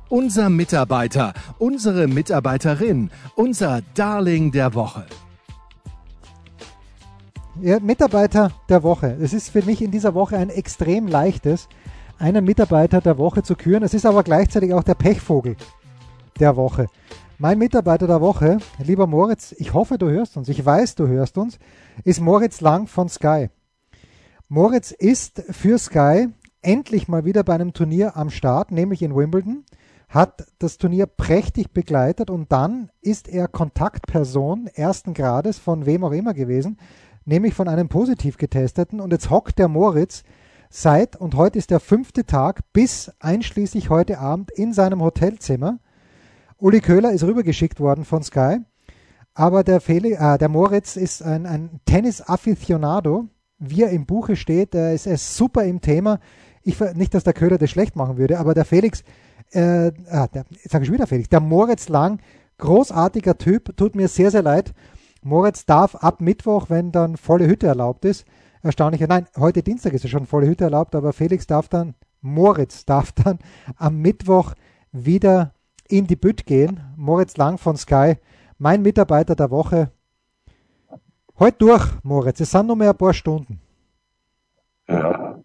Unser 0.09 0.49
Mitarbeiter, 0.49 1.35
unsere 1.59 2.07
Mitarbeiterin, 2.07 3.11
unser 3.35 3.81
Darling 3.93 4.51
der 4.51 4.73
Woche. 4.73 5.05
Ja, 7.61 7.79
Mitarbeiter 7.79 8.51
der 8.69 8.81
Woche. 8.81 9.15
Es 9.21 9.33
ist 9.33 9.49
für 9.49 9.61
mich 9.61 9.83
in 9.83 9.91
dieser 9.91 10.15
Woche 10.15 10.37
ein 10.37 10.49
extrem 10.49 11.07
leichtes, 11.07 11.67
einen 12.17 12.43
Mitarbeiter 12.43 13.01
der 13.01 13.19
Woche 13.19 13.43
zu 13.43 13.55
küren. 13.55 13.83
Es 13.83 13.93
ist 13.93 14.07
aber 14.07 14.23
gleichzeitig 14.23 14.73
auch 14.73 14.83
der 14.83 14.95
Pechvogel 14.95 15.55
der 16.39 16.55
Woche. 16.55 16.87
Mein 17.43 17.57
Mitarbeiter 17.57 18.07
der 18.07 18.21
Woche, 18.21 18.59
lieber 18.81 19.05
Moritz, 19.05 19.53
ich 19.57 19.73
hoffe, 19.73 19.97
du 19.97 20.09
hörst 20.09 20.37
uns, 20.37 20.47
ich 20.47 20.65
weiß, 20.65 20.95
du 20.95 21.09
hörst 21.09 21.37
uns, 21.37 21.59
ist 22.05 22.21
Moritz 22.21 22.61
Lang 22.61 22.87
von 22.87 23.09
Sky. 23.09 23.49
Moritz 24.47 24.91
ist 24.91 25.43
für 25.49 25.77
Sky 25.77 26.29
endlich 26.61 27.09
mal 27.09 27.25
wieder 27.25 27.43
bei 27.43 27.55
einem 27.55 27.73
Turnier 27.73 28.15
am 28.15 28.29
Start, 28.29 28.71
nämlich 28.71 29.01
in 29.01 29.13
Wimbledon, 29.13 29.65
hat 30.07 30.47
das 30.59 30.77
Turnier 30.77 31.05
prächtig 31.05 31.73
begleitet 31.73 32.29
und 32.29 32.49
dann 32.53 32.89
ist 33.01 33.27
er 33.27 33.49
Kontaktperson 33.49 34.67
ersten 34.67 35.13
Grades 35.13 35.59
von 35.59 35.85
wem 35.85 36.05
auch 36.05 36.13
immer 36.13 36.33
gewesen, 36.33 36.77
nämlich 37.25 37.55
von 37.55 37.67
einem 37.67 37.89
positiv 37.89 38.37
getesteten. 38.37 39.01
Und 39.01 39.11
jetzt 39.11 39.29
hockt 39.29 39.59
der 39.59 39.67
Moritz 39.67 40.23
seit, 40.69 41.17
und 41.17 41.35
heute 41.35 41.59
ist 41.59 41.71
der 41.71 41.81
fünfte 41.81 42.25
Tag, 42.25 42.61
bis 42.71 43.11
einschließlich 43.19 43.89
heute 43.89 44.19
Abend 44.19 44.49
in 44.51 44.71
seinem 44.71 45.01
Hotelzimmer 45.01 45.79
Uli 46.63 46.79
Köhler 46.79 47.11
ist 47.11 47.25
rübergeschickt 47.25 47.81
worden 47.81 48.05
von 48.05 48.23
Sky. 48.23 48.59
Aber 49.33 49.65
der, 49.65 49.81
Feli, 49.81 50.13
äh, 50.13 50.37
der 50.37 50.47
Moritz 50.47 50.95
ist 50.95 51.21
ein, 51.21 51.45
ein 51.45 51.81
Tennis-Afficionado, 51.83 53.27
wie 53.59 53.81
er 53.81 53.89
im 53.89 54.05
Buche 54.05 54.37
steht. 54.37 54.73
Er 54.73 54.93
ist, 54.93 55.05
er 55.05 55.15
ist 55.15 55.35
super 55.35 55.65
im 55.65 55.81
Thema. 55.81 56.21
Ich, 56.61 56.79
nicht, 56.79 57.13
dass 57.13 57.25
der 57.25 57.33
Köhler 57.33 57.57
das 57.57 57.69
schlecht 57.69 57.97
machen 57.97 58.15
würde, 58.15 58.39
aber 58.39 58.53
der 58.53 58.63
Felix, 58.63 59.03
äh, 59.51 59.91
ah, 60.09 60.27
der, 60.27 60.45
jetzt 60.51 60.71
sage 60.71 60.85
ich 60.85 60.91
wieder 60.93 61.05
Felix, 61.05 61.27
der 61.27 61.41
Moritz 61.41 61.89
Lang, 61.89 62.21
großartiger 62.59 63.37
Typ, 63.37 63.75
tut 63.75 63.93
mir 63.97 64.07
sehr, 64.07 64.31
sehr 64.31 64.41
leid. 64.41 64.73
Moritz 65.21 65.65
darf 65.65 65.95
ab 65.95 66.21
Mittwoch, 66.21 66.69
wenn 66.69 66.93
dann 66.93 67.17
volle 67.17 67.45
Hütte 67.45 67.67
erlaubt 67.67 68.05
ist, 68.05 68.23
erstaunlicher, 68.61 69.07
nein, 69.07 69.27
heute 69.37 69.63
Dienstag 69.63 69.91
ist 69.91 70.03
ja 70.03 70.09
schon 70.09 70.27
volle 70.27 70.47
Hütte 70.47 70.63
erlaubt, 70.63 70.95
aber 70.95 71.11
Felix 71.11 71.45
darf 71.45 71.67
dann, 71.67 71.93
Moritz 72.21 72.85
darf 72.85 73.11
dann 73.11 73.39
am 73.75 73.97
Mittwoch 73.97 74.53
wieder 74.93 75.53
in 75.93 76.07
die 76.07 76.15
Bütt 76.15 76.45
gehen. 76.47 76.79
Moritz 76.97 77.37
Lang 77.37 77.59
von 77.59 77.77
Sky, 77.77 78.15
mein 78.57 78.81
Mitarbeiter 78.81 79.35
der 79.35 79.51
Woche. 79.51 79.91
Heute 81.37 81.57
durch, 81.59 81.85
Moritz. 82.01 82.39
Es 82.39 82.49
sind 82.51 82.65
nur 82.67 82.75
mehr 82.75 82.91
ein 82.91 82.97
paar 82.97 83.13
Stunden. 83.13 83.61
Ja, 84.87 85.39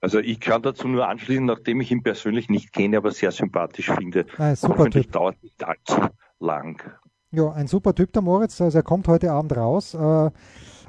also 0.00 0.18
ich 0.18 0.38
kann 0.38 0.62
dazu 0.62 0.86
nur 0.86 1.08
anschließen, 1.08 1.46
nachdem 1.46 1.80
ich 1.80 1.90
ihn 1.90 2.02
persönlich 2.02 2.50
nicht 2.50 2.72
kenne, 2.72 2.98
aber 2.98 3.10
sehr 3.10 3.32
sympathisch 3.32 3.90
finde. 3.90 4.26
Ein 4.36 4.54
super 4.54 4.78
Hoffentlich 4.78 5.06
typ. 5.06 5.12
dauert 5.12 5.42
nicht 5.42 5.64
allzu 5.64 5.96
lang. 6.40 6.82
Ja, 7.30 7.50
ein 7.52 7.66
super 7.66 7.94
Typ, 7.94 8.12
der 8.12 8.22
Moritz. 8.22 8.60
Also 8.60 8.78
er 8.78 8.84
kommt 8.84 9.08
heute 9.08 9.32
Abend 9.32 9.56
raus 9.56 9.94
äh, 9.94 10.30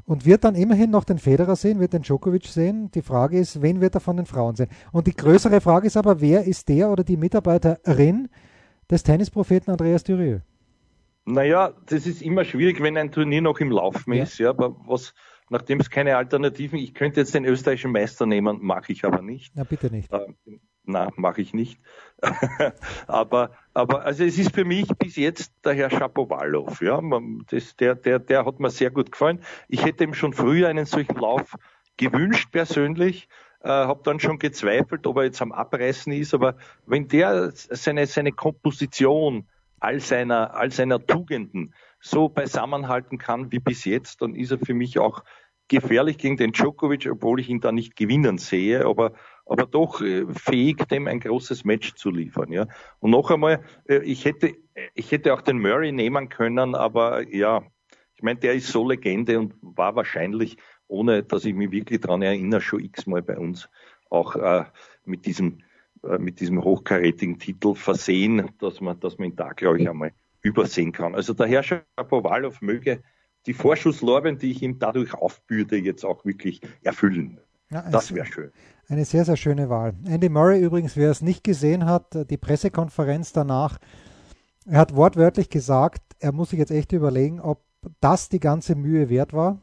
und 0.05 0.25
wird 0.25 0.43
dann 0.43 0.55
immerhin 0.55 0.91
noch 0.91 1.05
den 1.05 1.17
Federer 1.17 1.55
sehen, 1.55 1.79
wird 1.79 1.93
den 1.93 2.01
Djokovic 2.03 2.45
sehen. 2.45 2.91
Die 2.91 3.01
Frage 3.01 3.39
ist, 3.39 3.61
wen 3.61 3.79
wird 3.79 3.95
er 3.95 4.01
von 4.01 4.17
den 4.17 4.25
Frauen 4.25 4.55
sehen? 4.55 4.69
Und 4.91 5.07
die 5.07 5.15
größere 5.15 5.61
Frage 5.61 5.87
ist 5.87 5.97
aber, 5.97 6.19
wer 6.19 6.43
ist 6.43 6.67
der 6.67 6.89
oder 6.89 7.03
die 7.03 7.17
Mitarbeiterin, 7.17 8.29
des 8.89 9.03
Tennispropheten 9.03 9.71
Andreas 9.71 10.03
Dürieu? 10.03 10.39
Naja, 11.25 11.73
das 11.87 12.07
ist 12.07 12.21
immer 12.21 12.45
schwierig, 12.45 12.81
wenn 12.81 12.97
ein 12.97 13.11
Turnier 13.11 13.41
noch 13.41 13.59
im 13.59 13.71
Laufen 13.71 14.13
ja. 14.13 14.23
ist, 14.23 14.37
ja, 14.37 14.49
aber 14.49 14.77
was, 14.87 15.13
nachdem 15.49 15.79
es 15.79 15.89
keine 15.89 16.15
Alternativen, 16.15 16.79
ich 16.79 16.93
könnte 16.93 17.19
jetzt 17.19 17.35
den 17.35 17.43
österreichischen 17.43 17.91
Meister 17.91 18.25
nehmen, 18.25 18.59
mache 18.61 18.93
ich 18.93 19.03
aber 19.03 19.21
nicht. 19.21 19.53
Na, 19.55 19.65
bitte 19.65 19.91
nicht. 19.91 20.11
Äh, 20.13 20.27
na, 20.85 21.09
mache 21.17 21.41
ich 21.41 21.53
nicht. 21.53 21.81
aber, 23.07 23.51
aber, 23.73 24.05
also 24.05 24.23
es 24.23 24.37
ist 24.37 24.55
für 24.55 24.63
mich 24.63 24.87
bis 24.97 25.17
jetzt 25.17 25.53
der 25.65 25.73
Herr 25.73 25.89
Schapowalow, 25.89 26.73
ja, 26.79 27.01
das, 27.49 27.75
der, 27.75 27.95
der, 27.95 28.19
der 28.19 28.45
hat 28.45 28.61
mir 28.61 28.69
sehr 28.69 28.89
gut 28.89 29.11
gefallen. 29.11 29.41
Ich 29.67 29.83
hätte 29.83 30.05
ihm 30.05 30.13
schon 30.13 30.31
früher 30.31 30.69
einen 30.69 30.85
solchen 30.85 31.17
Lauf 31.17 31.55
gewünscht 31.97 32.51
persönlich, 32.51 33.27
äh, 33.67 33.69
habe 33.69 33.99
dann 34.03 34.21
schon 34.21 34.39
gezweifelt, 34.39 35.05
ob 35.05 35.17
er 35.17 35.25
jetzt 35.25 35.41
am 35.41 35.51
Abreißen 35.51 36.13
ist, 36.13 36.33
aber 36.33 36.55
wenn 36.85 37.09
der 37.09 37.51
seine, 37.53 38.05
seine 38.05 38.31
Komposition 38.31 39.45
all 39.81 39.99
seiner, 39.99 40.55
all 40.55 40.71
seiner 40.71 41.05
Tugenden 41.05 41.73
so 41.99 42.29
beisammenhalten 42.29 43.17
kann 43.17 43.51
wie 43.51 43.59
bis 43.59 43.83
jetzt, 43.83 44.21
dann 44.21 44.35
ist 44.35 44.51
er 44.51 44.57
für 44.57 44.73
mich 44.73 44.97
auch 44.99 45.21
gefährlich 45.67 46.17
gegen 46.17 46.37
den 46.37 46.53
Djokovic, 46.53 47.09
obwohl 47.11 47.41
ich 47.41 47.49
ihn 47.49 47.59
da 47.59 47.73
nicht 47.73 47.97
gewinnen 47.97 48.37
sehe, 48.37 48.85
aber, 48.85 49.11
aber 49.45 49.65
doch 49.65 50.01
äh, 50.01 50.25
fähig, 50.33 50.87
dem 50.87 51.07
ein 51.07 51.19
großes 51.19 51.65
Match 51.65 51.95
zu 51.95 52.09
liefern. 52.09 52.53
Ja. 52.53 52.67
Und 52.99 53.11
noch 53.11 53.29
einmal, 53.31 53.65
äh, 53.89 53.97
ich 53.97 54.23
hätte, 54.23 54.53
ich 54.93 55.11
hätte 55.11 55.33
auch 55.33 55.41
den 55.41 55.59
Murray 55.59 55.91
nehmen 55.91 56.29
können, 56.29 56.73
aber 56.73 57.27
ja, 57.35 57.63
ich 58.15 58.23
meine, 58.23 58.39
der 58.39 58.53
ist 58.53 58.69
so 58.69 58.87
Legende 58.87 59.37
und 59.37 59.55
war 59.61 59.95
wahrscheinlich 59.97 60.55
ohne 60.87 61.23
dass 61.23 61.45
ich 61.45 61.53
mich 61.53 61.71
wirklich 61.71 62.01
daran 62.01 62.21
erinnere, 62.21 62.61
schon 62.61 62.83
x-mal 62.83 63.21
bei 63.21 63.37
uns 63.37 63.69
auch 64.09 64.35
äh, 64.35 64.65
mit 65.05 65.25
diesem 65.25 65.59
äh, 66.03 66.17
mit 66.17 66.39
diesem 66.39 66.63
hochkarätigen 66.63 67.39
Titel 67.39 67.75
versehen, 67.75 68.49
dass 68.59 68.81
man, 68.81 68.99
dass 68.99 69.17
man 69.17 69.29
ihn 69.29 69.35
da, 69.35 69.53
glaube 69.53 69.81
ich, 69.81 69.89
einmal 69.89 70.11
übersehen 70.41 70.91
kann. 70.91 71.15
Also 71.15 71.33
der 71.33 71.47
Herr 71.47 71.63
Schapowalow 71.63 72.53
möge 72.61 73.01
die 73.45 73.53
Vorschusslorbeeren, 73.53 74.37
die 74.37 74.51
ich 74.51 74.61
ihm 74.61 74.77
dadurch 74.77 75.13
aufbürde, 75.13 75.77
jetzt 75.77 76.05
auch 76.05 76.25
wirklich 76.25 76.61
erfüllen. 76.83 77.39
Ja, 77.69 77.89
das 77.89 78.13
wäre 78.13 78.25
schön. 78.25 78.51
Eine 78.87 79.05
sehr, 79.05 79.25
sehr 79.25 79.37
schöne 79.37 79.69
Wahl. 79.69 79.93
Andy 80.05 80.29
Murray 80.29 80.61
übrigens, 80.61 80.95
wer 80.95 81.11
es 81.11 81.21
nicht 81.21 81.43
gesehen 81.43 81.85
hat, 81.85 82.29
die 82.29 82.37
Pressekonferenz 82.37 83.33
danach, 83.33 83.79
er 84.65 84.79
hat 84.79 84.95
wortwörtlich 84.95 85.49
gesagt, 85.49 86.01
er 86.19 86.31
muss 86.31 86.51
sich 86.51 86.59
jetzt 86.59 86.71
echt 86.71 86.91
überlegen, 86.91 87.39
ob 87.41 87.63
das 87.99 88.29
die 88.29 88.39
ganze 88.39 88.75
Mühe 88.75 89.09
wert 89.09 89.33
war 89.33 89.61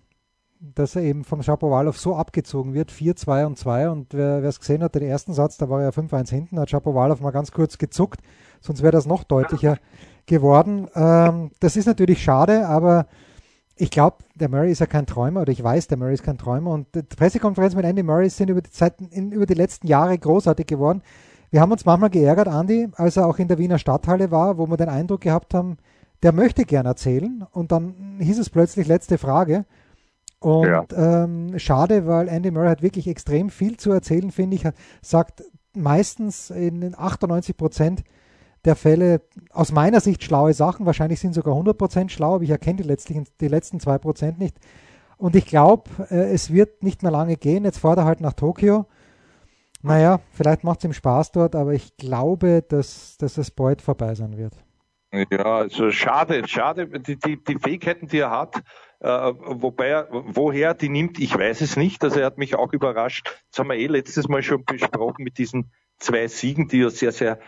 dass 0.75 0.97
er 0.97 1.03
eben 1.03 1.25
vom 1.25 1.43
Schapowalow 1.43 1.93
so 1.93 2.17
abgezogen 2.17 2.75
wird, 2.75 2.91
4, 2.91 3.17
2 3.17 3.47
und 3.47 3.59
2. 3.59 3.91
Und 3.91 4.15
wer 4.15 4.43
es 4.45 4.61
gesehen 4.61 4.83
hat, 4.83 4.95
den 4.95 5.03
ersten 5.03 5.35
Satz, 5.35 5.57
da 5.57 5.69
war 5.69 5.83
er 5.83 5.93
5-1 5.93 6.31
hinten, 6.31 6.59
hat 6.59 6.71
Schapowalow 6.71 7.21
mal 7.21 7.31
ganz 7.31 7.53
kurz 7.53 7.79
gezuckt, 7.79 8.21
sonst 8.61 8.83
wäre 8.83 8.93
das 8.93 9.07
noch 9.07 9.25
deutlicher 9.25 9.79
geworden. 10.27 10.89
Ähm, 10.95 11.51
das 11.61 11.77
ist 11.77 11.87
natürlich 11.87 12.23
schade, 12.23 12.67
aber 12.67 13.07
ich 13.77 13.91
glaube, 13.91 14.19
der 14.35 14.49
Murray 14.49 14.71
ist 14.71 14.79
ja 14.79 14.87
kein 14.87 15.07
Träumer 15.07 15.43
oder 15.43 15.53
ich 15.53 15.63
weiß, 15.63 15.89
der 15.89 15.99
Murray 15.99 16.15
ist 16.15 16.23
kein 16.23 16.39
Träumer 16.39 16.71
und 16.71 16.95
die 16.95 17.03
Pressekonferenzen 17.03 17.77
mit 17.77 17.87
Andy 17.87 18.03
Murray 18.03 18.31
sind 18.31 18.49
über 18.49 18.63
die, 18.63 18.71
Zeit, 18.71 19.01
in, 19.11 19.33
über 19.33 19.47
die 19.47 19.55
letzten 19.55 19.87
Jahre 19.89 20.17
großartig 20.17 20.67
geworden. 20.67 21.03
Wir 21.51 21.61
haben 21.61 21.73
uns 21.73 21.85
manchmal 21.85 22.11
geärgert, 22.11 22.49
Andy, 22.49 22.89
als 22.95 23.17
er 23.17 23.27
auch 23.27 23.39
in 23.39 23.49
der 23.49 23.59
Wiener 23.59 23.79
Stadthalle 23.79 24.31
war, 24.31 24.59
wo 24.59 24.67
wir 24.67 24.77
den 24.77 24.89
Eindruck 24.89 25.23
gehabt 25.23 25.55
haben, 25.55 25.77
der 26.23 26.33
möchte 26.33 26.65
gern 26.65 26.87
erzählen 26.87 27.45
und 27.53 27.71
dann 27.71 28.17
hieß 28.19 28.39
es 28.39 28.51
plötzlich 28.51 28.87
letzte 28.87 29.19
Frage. 29.19 29.67
Und 30.45 30.67
ja. 30.67 30.85
ähm, 30.95 31.59
schade, 31.59 32.07
weil 32.07 32.29
Andy 32.29 32.51
Murray 32.51 32.69
hat 32.69 32.83
wirklich 32.83 33.09
extrem 33.09 33.49
viel 33.49 33.79
zu 33.79 33.93
erzählen, 33.93 34.31
finde 34.31 34.57
ich. 34.57 34.65
Sagt 35.01 35.43
meistens 35.75 36.51
in 36.51 36.95
98 36.95 37.57
Prozent 37.57 38.05
der 38.67 38.77
Fälle 38.77 39.23
aus 39.53 39.73
meiner 39.73 40.01
Sicht 40.01 40.23
schlaue 40.23 40.53
Sachen. 40.53 40.85
Wahrscheinlich 40.85 41.19
sind 41.19 41.33
sogar 41.33 41.55
100% 41.55 42.11
schlau, 42.11 42.35
aber 42.35 42.45
ich 42.45 42.51
erkenne 42.51 42.83
die, 42.83 42.89
letztlichen, 42.89 43.27
die 43.41 43.49
letzten 43.49 43.79
2% 43.79 44.37
nicht. 44.37 44.59
Und 45.17 45.35
ich 45.35 45.47
glaube, 45.47 45.85
äh, 46.11 46.35
es 46.35 46.53
wird 46.53 46.83
nicht 46.83 47.03
mehr 47.03 47.13
lange 47.13 47.39
gehen. 47.39 47.65
Jetzt 47.65 47.79
fährt 47.79 47.97
er 47.97 48.05
halt 48.05 48.21
nach 48.21 48.35
Tokio. 48.35 48.85
Naja, 49.81 50.21
vielleicht 50.31 50.63
macht 50.63 50.81
es 50.81 50.85
ihm 50.85 50.93
Spaß 50.93 51.33
dort, 51.33 51.57
aber 51.57 51.73
ich 51.73 51.97
glaube, 51.97 52.61
dass, 52.69 53.17
dass 53.17 53.39
es 53.39 53.51
bald 53.51 53.81
vorbei 53.81 54.15
sein 54.15 54.37
wird. 54.37 54.53
Ja, 55.31 55.59
also 55.59 55.91
schade, 55.91 56.47
schade, 56.47 56.87
die, 57.01 57.17
die, 57.17 57.43
die 57.43 57.59
Fähigkeiten, 57.59 58.09
die 58.09 58.19
er 58.19 58.31
hat, 58.31 58.63
wobei 59.05 59.89
er, 59.89 60.09
woher 60.11 60.75
die 60.75 60.89
nimmt, 60.89 61.19
ich 61.19 61.37
weiß 61.37 61.61
es 61.61 61.77
nicht. 61.77 62.03
Also 62.05 62.21
er 62.21 62.27
hat 62.27 62.39
mich 62.39 62.55
auch 62.55 62.73
überrascht. 62.73 63.43
Das 63.51 63.59
haben 63.59 63.69
wir 63.69 63.77
eh 63.77 63.87
letztes 63.87 64.29
Mal 64.29 64.43
schon 64.43 64.65
besprochen 64.65 65.25
mit 65.25 65.39
diesen 65.39 65.71
zwei 65.99 66.27
Siegen, 66.27 66.69
die 66.69 66.79
ja 66.79 66.91
sehr, 66.91 67.13
sehr 67.13 67.39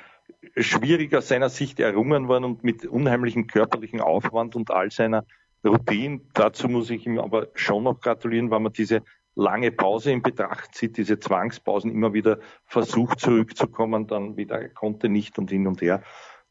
schwierig 0.57 1.15
aus 1.15 1.29
seiner 1.29 1.49
Sicht 1.49 1.81
errungen 1.81 2.29
worden 2.29 2.45
und 2.45 2.65
mit 2.65 2.85
unheimlichem 2.85 3.47
körperlichen 3.47 4.01
Aufwand 4.01 4.55
und 4.55 4.71
all 4.71 4.91
seiner 4.91 5.25
Routine. 5.65 6.21
Dazu 6.35 6.69
muss 6.69 6.91
ich 6.91 7.07
ihm 7.07 7.19
aber 7.19 7.49
schon 7.55 7.85
noch 7.85 8.01
gratulieren, 8.01 8.51
weil 8.51 8.61
man 8.61 8.73
diese 8.73 9.03
lange 9.35 9.71
Pause 9.71 10.13
in 10.13 10.23
Betracht 10.23 10.75
zieht, 10.75 10.97
diese 10.97 11.19
Zwangspausen 11.19 11.91
immer 11.91 12.13
wieder 12.13 12.39
versucht 12.65 13.21
zurückzukommen, 13.21 14.07
dann 14.07 14.37
wieder 14.37 14.69
konnte 14.71 15.09
nicht 15.09 15.39
und 15.39 15.51
hin 15.51 15.67
und 15.67 15.81
her. 15.83 16.03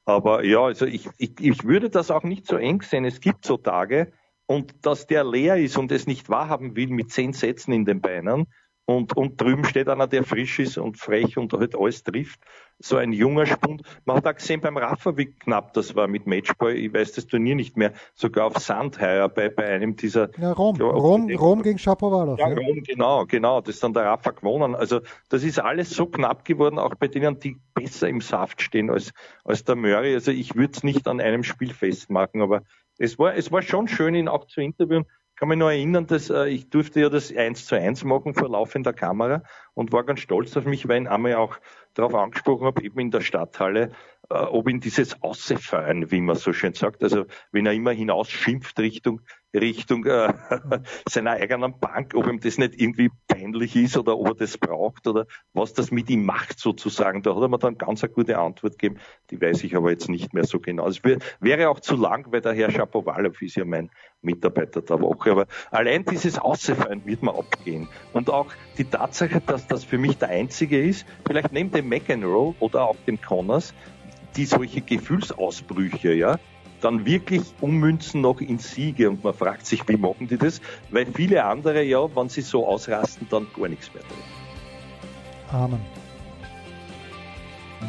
Aber 0.05 0.43
ja, 0.43 0.61
also 0.61 0.85
ich, 0.85 1.09
ich, 1.17 1.39
ich 1.39 1.63
würde 1.63 1.89
das 1.89 2.11
auch 2.11 2.23
nicht 2.23 2.45
so 2.45 2.57
eng 2.57 2.81
sehen. 2.81 3.05
Es 3.05 3.21
gibt 3.21 3.43
so 3.43 3.57
Tage 3.57 4.11
und 4.47 4.85
dass 4.85 5.07
der 5.07 5.23
leer 5.23 5.57
ist 5.57 5.77
und 5.77 5.91
es 5.91 6.07
nicht 6.07 6.29
wahrhaben 6.29 6.75
will 6.75 6.87
mit 6.87 7.11
zehn 7.11 7.33
Sätzen 7.33 7.71
in 7.71 7.85
den 7.85 8.01
Beinen, 8.01 8.47
und, 8.87 9.17
und 9.17 9.41
drüben 9.41 9.65
steht 9.65 9.89
einer, 9.89 10.07
der 10.07 10.23
frisch 10.23 10.59
ist 10.59 10.77
und 10.77 10.97
frech 10.97 11.37
und 11.37 11.51
halt 11.53 11.75
alles 11.75 12.03
trifft. 12.03 12.39
So 12.77 12.97
ein 12.97 13.13
junger 13.13 13.47
Spund. 13.47 13.81
Man 14.05 14.17
hat 14.17 14.27
auch 14.27 14.35
gesehen 14.35 14.61
beim 14.61 14.77
Rafa, 14.77 15.17
wie 15.17 15.25
knapp 15.25 15.73
das 15.73 15.95
war 15.95 16.07
mit 16.07 16.27
Matchball. 16.27 16.75
Ich 16.75 16.93
weiß 16.93 17.13
das 17.13 17.25
Turnier 17.25 17.55
nicht 17.55 17.77
mehr. 17.77 17.93
Sogar 18.13 18.45
auf 18.47 18.57
Sandheuer 18.59 19.27
bei, 19.29 19.49
bei 19.49 19.65
einem 19.65 19.95
dieser. 19.95 20.29
Ja, 20.37 20.51
Rom. 20.51 20.75
Ja, 20.75 20.85
Rom, 20.85 21.31
Rom 21.31 21.63
gegen 21.63 21.79
Shapovalov. 21.79 22.37
Ja, 22.37 22.49
ja, 22.49 22.55
Rom, 22.55 22.83
genau, 22.83 23.25
genau. 23.25 23.61
Das 23.61 23.75
ist 23.75 23.83
dann 23.83 23.93
der 23.93 24.03
Rafa 24.03 24.31
gewonnen. 24.31 24.75
Also, 24.75 25.01
das 25.29 25.43
ist 25.43 25.57
alles 25.59 25.89
so 25.89 26.05
knapp 26.05 26.45
geworden, 26.45 26.77
auch 26.77 26.93
bei 26.95 27.07
denen, 27.07 27.39
die 27.39 27.57
besser 27.73 28.07
im 28.07 28.21
Saft 28.21 28.61
stehen 28.61 28.91
als, 28.91 29.13
als 29.45 29.63
der 29.63 29.77
Murray. 29.77 30.13
Also, 30.13 30.31
ich 30.31 30.53
würde 30.55 30.73
es 30.75 30.83
nicht 30.83 31.07
an 31.07 31.21
einem 31.21 31.43
Spiel 31.43 31.73
festmachen, 31.73 32.41
aber 32.41 32.61
es 32.97 33.19
war, 33.19 33.35
es 33.35 33.51
war 33.51 33.61
schon 33.61 33.87
schön, 33.87 34.15
ihn 34.15 34.27
auch 34.27 34.45
zu 34.45 34.61
interviewen. 34.61 35.05
Kann 35.37 35.49
mich 35.49 35.57
nur 35.57 35.71
erinnern, 35.71 36.07
dass 36.07 36.29
äh, 36.29 36.47
ich 36.47 36.69
durfte 36.69 37.01
ja 37.01 37.09
das 37.09 37.35
eins 37.35 37.65
zu 37.65 37.75
eins 37.75 38.05
machen 38.05 38.33
vor 38.33 38.49
laufender 38.49 38.93
Kamera 38.93 39.43
und 39.73 39.91
war 39.91 40.05
ganz 40.05 40.21
stolz 40.21 40.55
auf 40.55 40.63
mich, 40.65 40.87
weil 40.87 41.03
ich 41.03 41.09
einmal 41.09 41.35
auch 41.35 41.57
darauf 41.93 42.15
angesprochen 42.15 42.65
habe, 42.65 42.81
eben 42.83 42.99
in 42.99 43.11
der 43.11 43.19
Stadthalle, 43.19 43.91
ob 44.29 44.69
ihn 44.69 44.79
dieses 44.79 45.21
Aussefeuern, 45.21 46.11
wie 46.11 46.21
man 46.21 46.35
so 46.35 46.53
schön 46.53 46.73
sagt, 46.73 47.03
also 47.03 47.25
wenn 47.51 47.65
er 47.65 47.73
immer 47.73 47.91
hinaus 47.91 48.29
schimpft 48.29 48.79
Richtung 48.79 49.21
Richtung 49.59 50.05
äh, 50.05 50.33
seiner 51.09 51.31
eigenen 51.31 51.79
Bank, 51.79 52.13
ob 52.15 52.27
ihm 52.27 52.39
das 52.39 52.57
nicht 52.57 52.79
irgendwie 52.79 53.09
peinlich 53.27 53.75
ist 53.75 53.97
oder 53.97 54.17
ob 54.17 54.27
er 54.27 54.35
das 54.35 54.57
braucht 54.57 55.07
oder 55.07 55.25
was 55.53 55.73
das 55.73 55.91
mit 55.91 56.09
ihm 56.09 56.25
macht 56.25 56.59
sozusagen. 56.59 57.21
Da 57.21 57.35
hat 57.35 57.41
er 57.41 57.47
mir 57.47 57.57
dann 57.57 57.77
ganz 57.77 58.03
eine 58.03 58.13
gute 58.13 58.37
Antwort 58.37 58.77
gegeben, 58.77 58.99
die 59.29 59.41
weiß 59.41 59.63
ich 59.63 59.75
aber 59.75 59.91
jetzt 59.91 60.09
nicht 60.09 60.33
mehr 60.33 60.43
so 60.43 60.59
genau. 60.59 60.87
Es 60.87 61.01
wäre 61.03 61.69
auch 61.69 61.79
zu 61.79 61.95
lang, 61.95 62.31
weil 62.31 62.41
der 62.41 62.53
Herr 62.53 62.71
Schapowalow 62.71 63.31
ist 63.41 63.55
ja 63.55 63.65
mein 63.65 63.89
Mitarbeiter 64.21 64.81
der 64.81 65.01
Woche. 65.01 65.31
Aber 65.31 65.47
allein 65.71 66.05
dieses 66.05 66.37
Aussefallen 66.37 67.05
wird 67.05 67.23
mir 67.23 67.35
abgehen. 67.35 67.87
Und 68.13 68.29
auch 68.29 68.47
die 68.77 68.85
Tatsache, 68.85 69.41
dass 69.41 69.67
das 69.67 69.83
für 69.83 69.97
mich 69.97 70.17
der 70.17 70.29
einzige 70.29 70.81
ist, 70.81 71.05
vielleicht 71.25 71.51
neben 71.53 71.71
dem 71.71 71.87
McEnroe 71.87 72.55
oder 72.59 72.89
auch 72.89 72.97
dem 73.07 73.21
Connors, 73.21 73.73
die 74.35 74.45
solche 74.45 74.81
Gefühlsausbrüche, 74.81 76.13
ja, 76.13 76.37
dann 76.81 77.05
wirklich 77.05 77.41
ummünzen 77.61 78.21
noch 78.21 78.41
in 78.41 78.59
Siege. 78.59 79.09
Und 79.09 79.23
man 79.23 79.33
fragt 79.33 79.65
sich, 79.65 79.87
wie 79.87 79.97
machen 79.97 80.27
die 80.27 80.37
das? 80.37 80.61
Weil 80.91 81.07
viele 81.07 81.43
andere 81.43 81.83
ja, 81.83 82.07
wenn 82.15 82.29
sie 82.29 82.41
so 82.41 82.67
ausrasten, 82.67 83.27
dann 83.29 83.47
gar 83.55 83.67
nichts 83.67 83.91
mehr 83.93 84.03
drin. 84.03 84.17
Amen. 85.51 85.79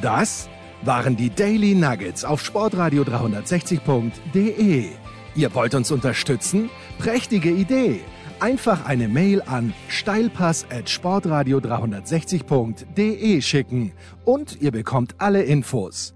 Das 0.03 0.49
waren 0.83 1.17
die 1.17 1.31
Daily 1.31 1.75
Nuggets 1.75 2.25
auf 2.25 2.45
sportradio 2.45 3.03
360.de. 3.03 4.87
Ihr 5.35 5.55
wollt 5.55 5.75
uns 5.75 5.91
unterstützen? 5.91 6.71
Prächtige 6.99 7.51
Idee! 7.51 8.01
Einfach 8.39 8.85
eine 8.85 9.09
Mail 9.09 9.43
an 9.47 9.73
steilpass 9.89 10.67
at 10.71 10.91
sportradio 10.91 11.57
360.de 11.59 13.41
schicken 13.41 13.93
und 14.27 14.61
ihr 14.61 14.73
bekommt 14.73 15.15
alle 15.19 15.43
Infos. 15.43 16.16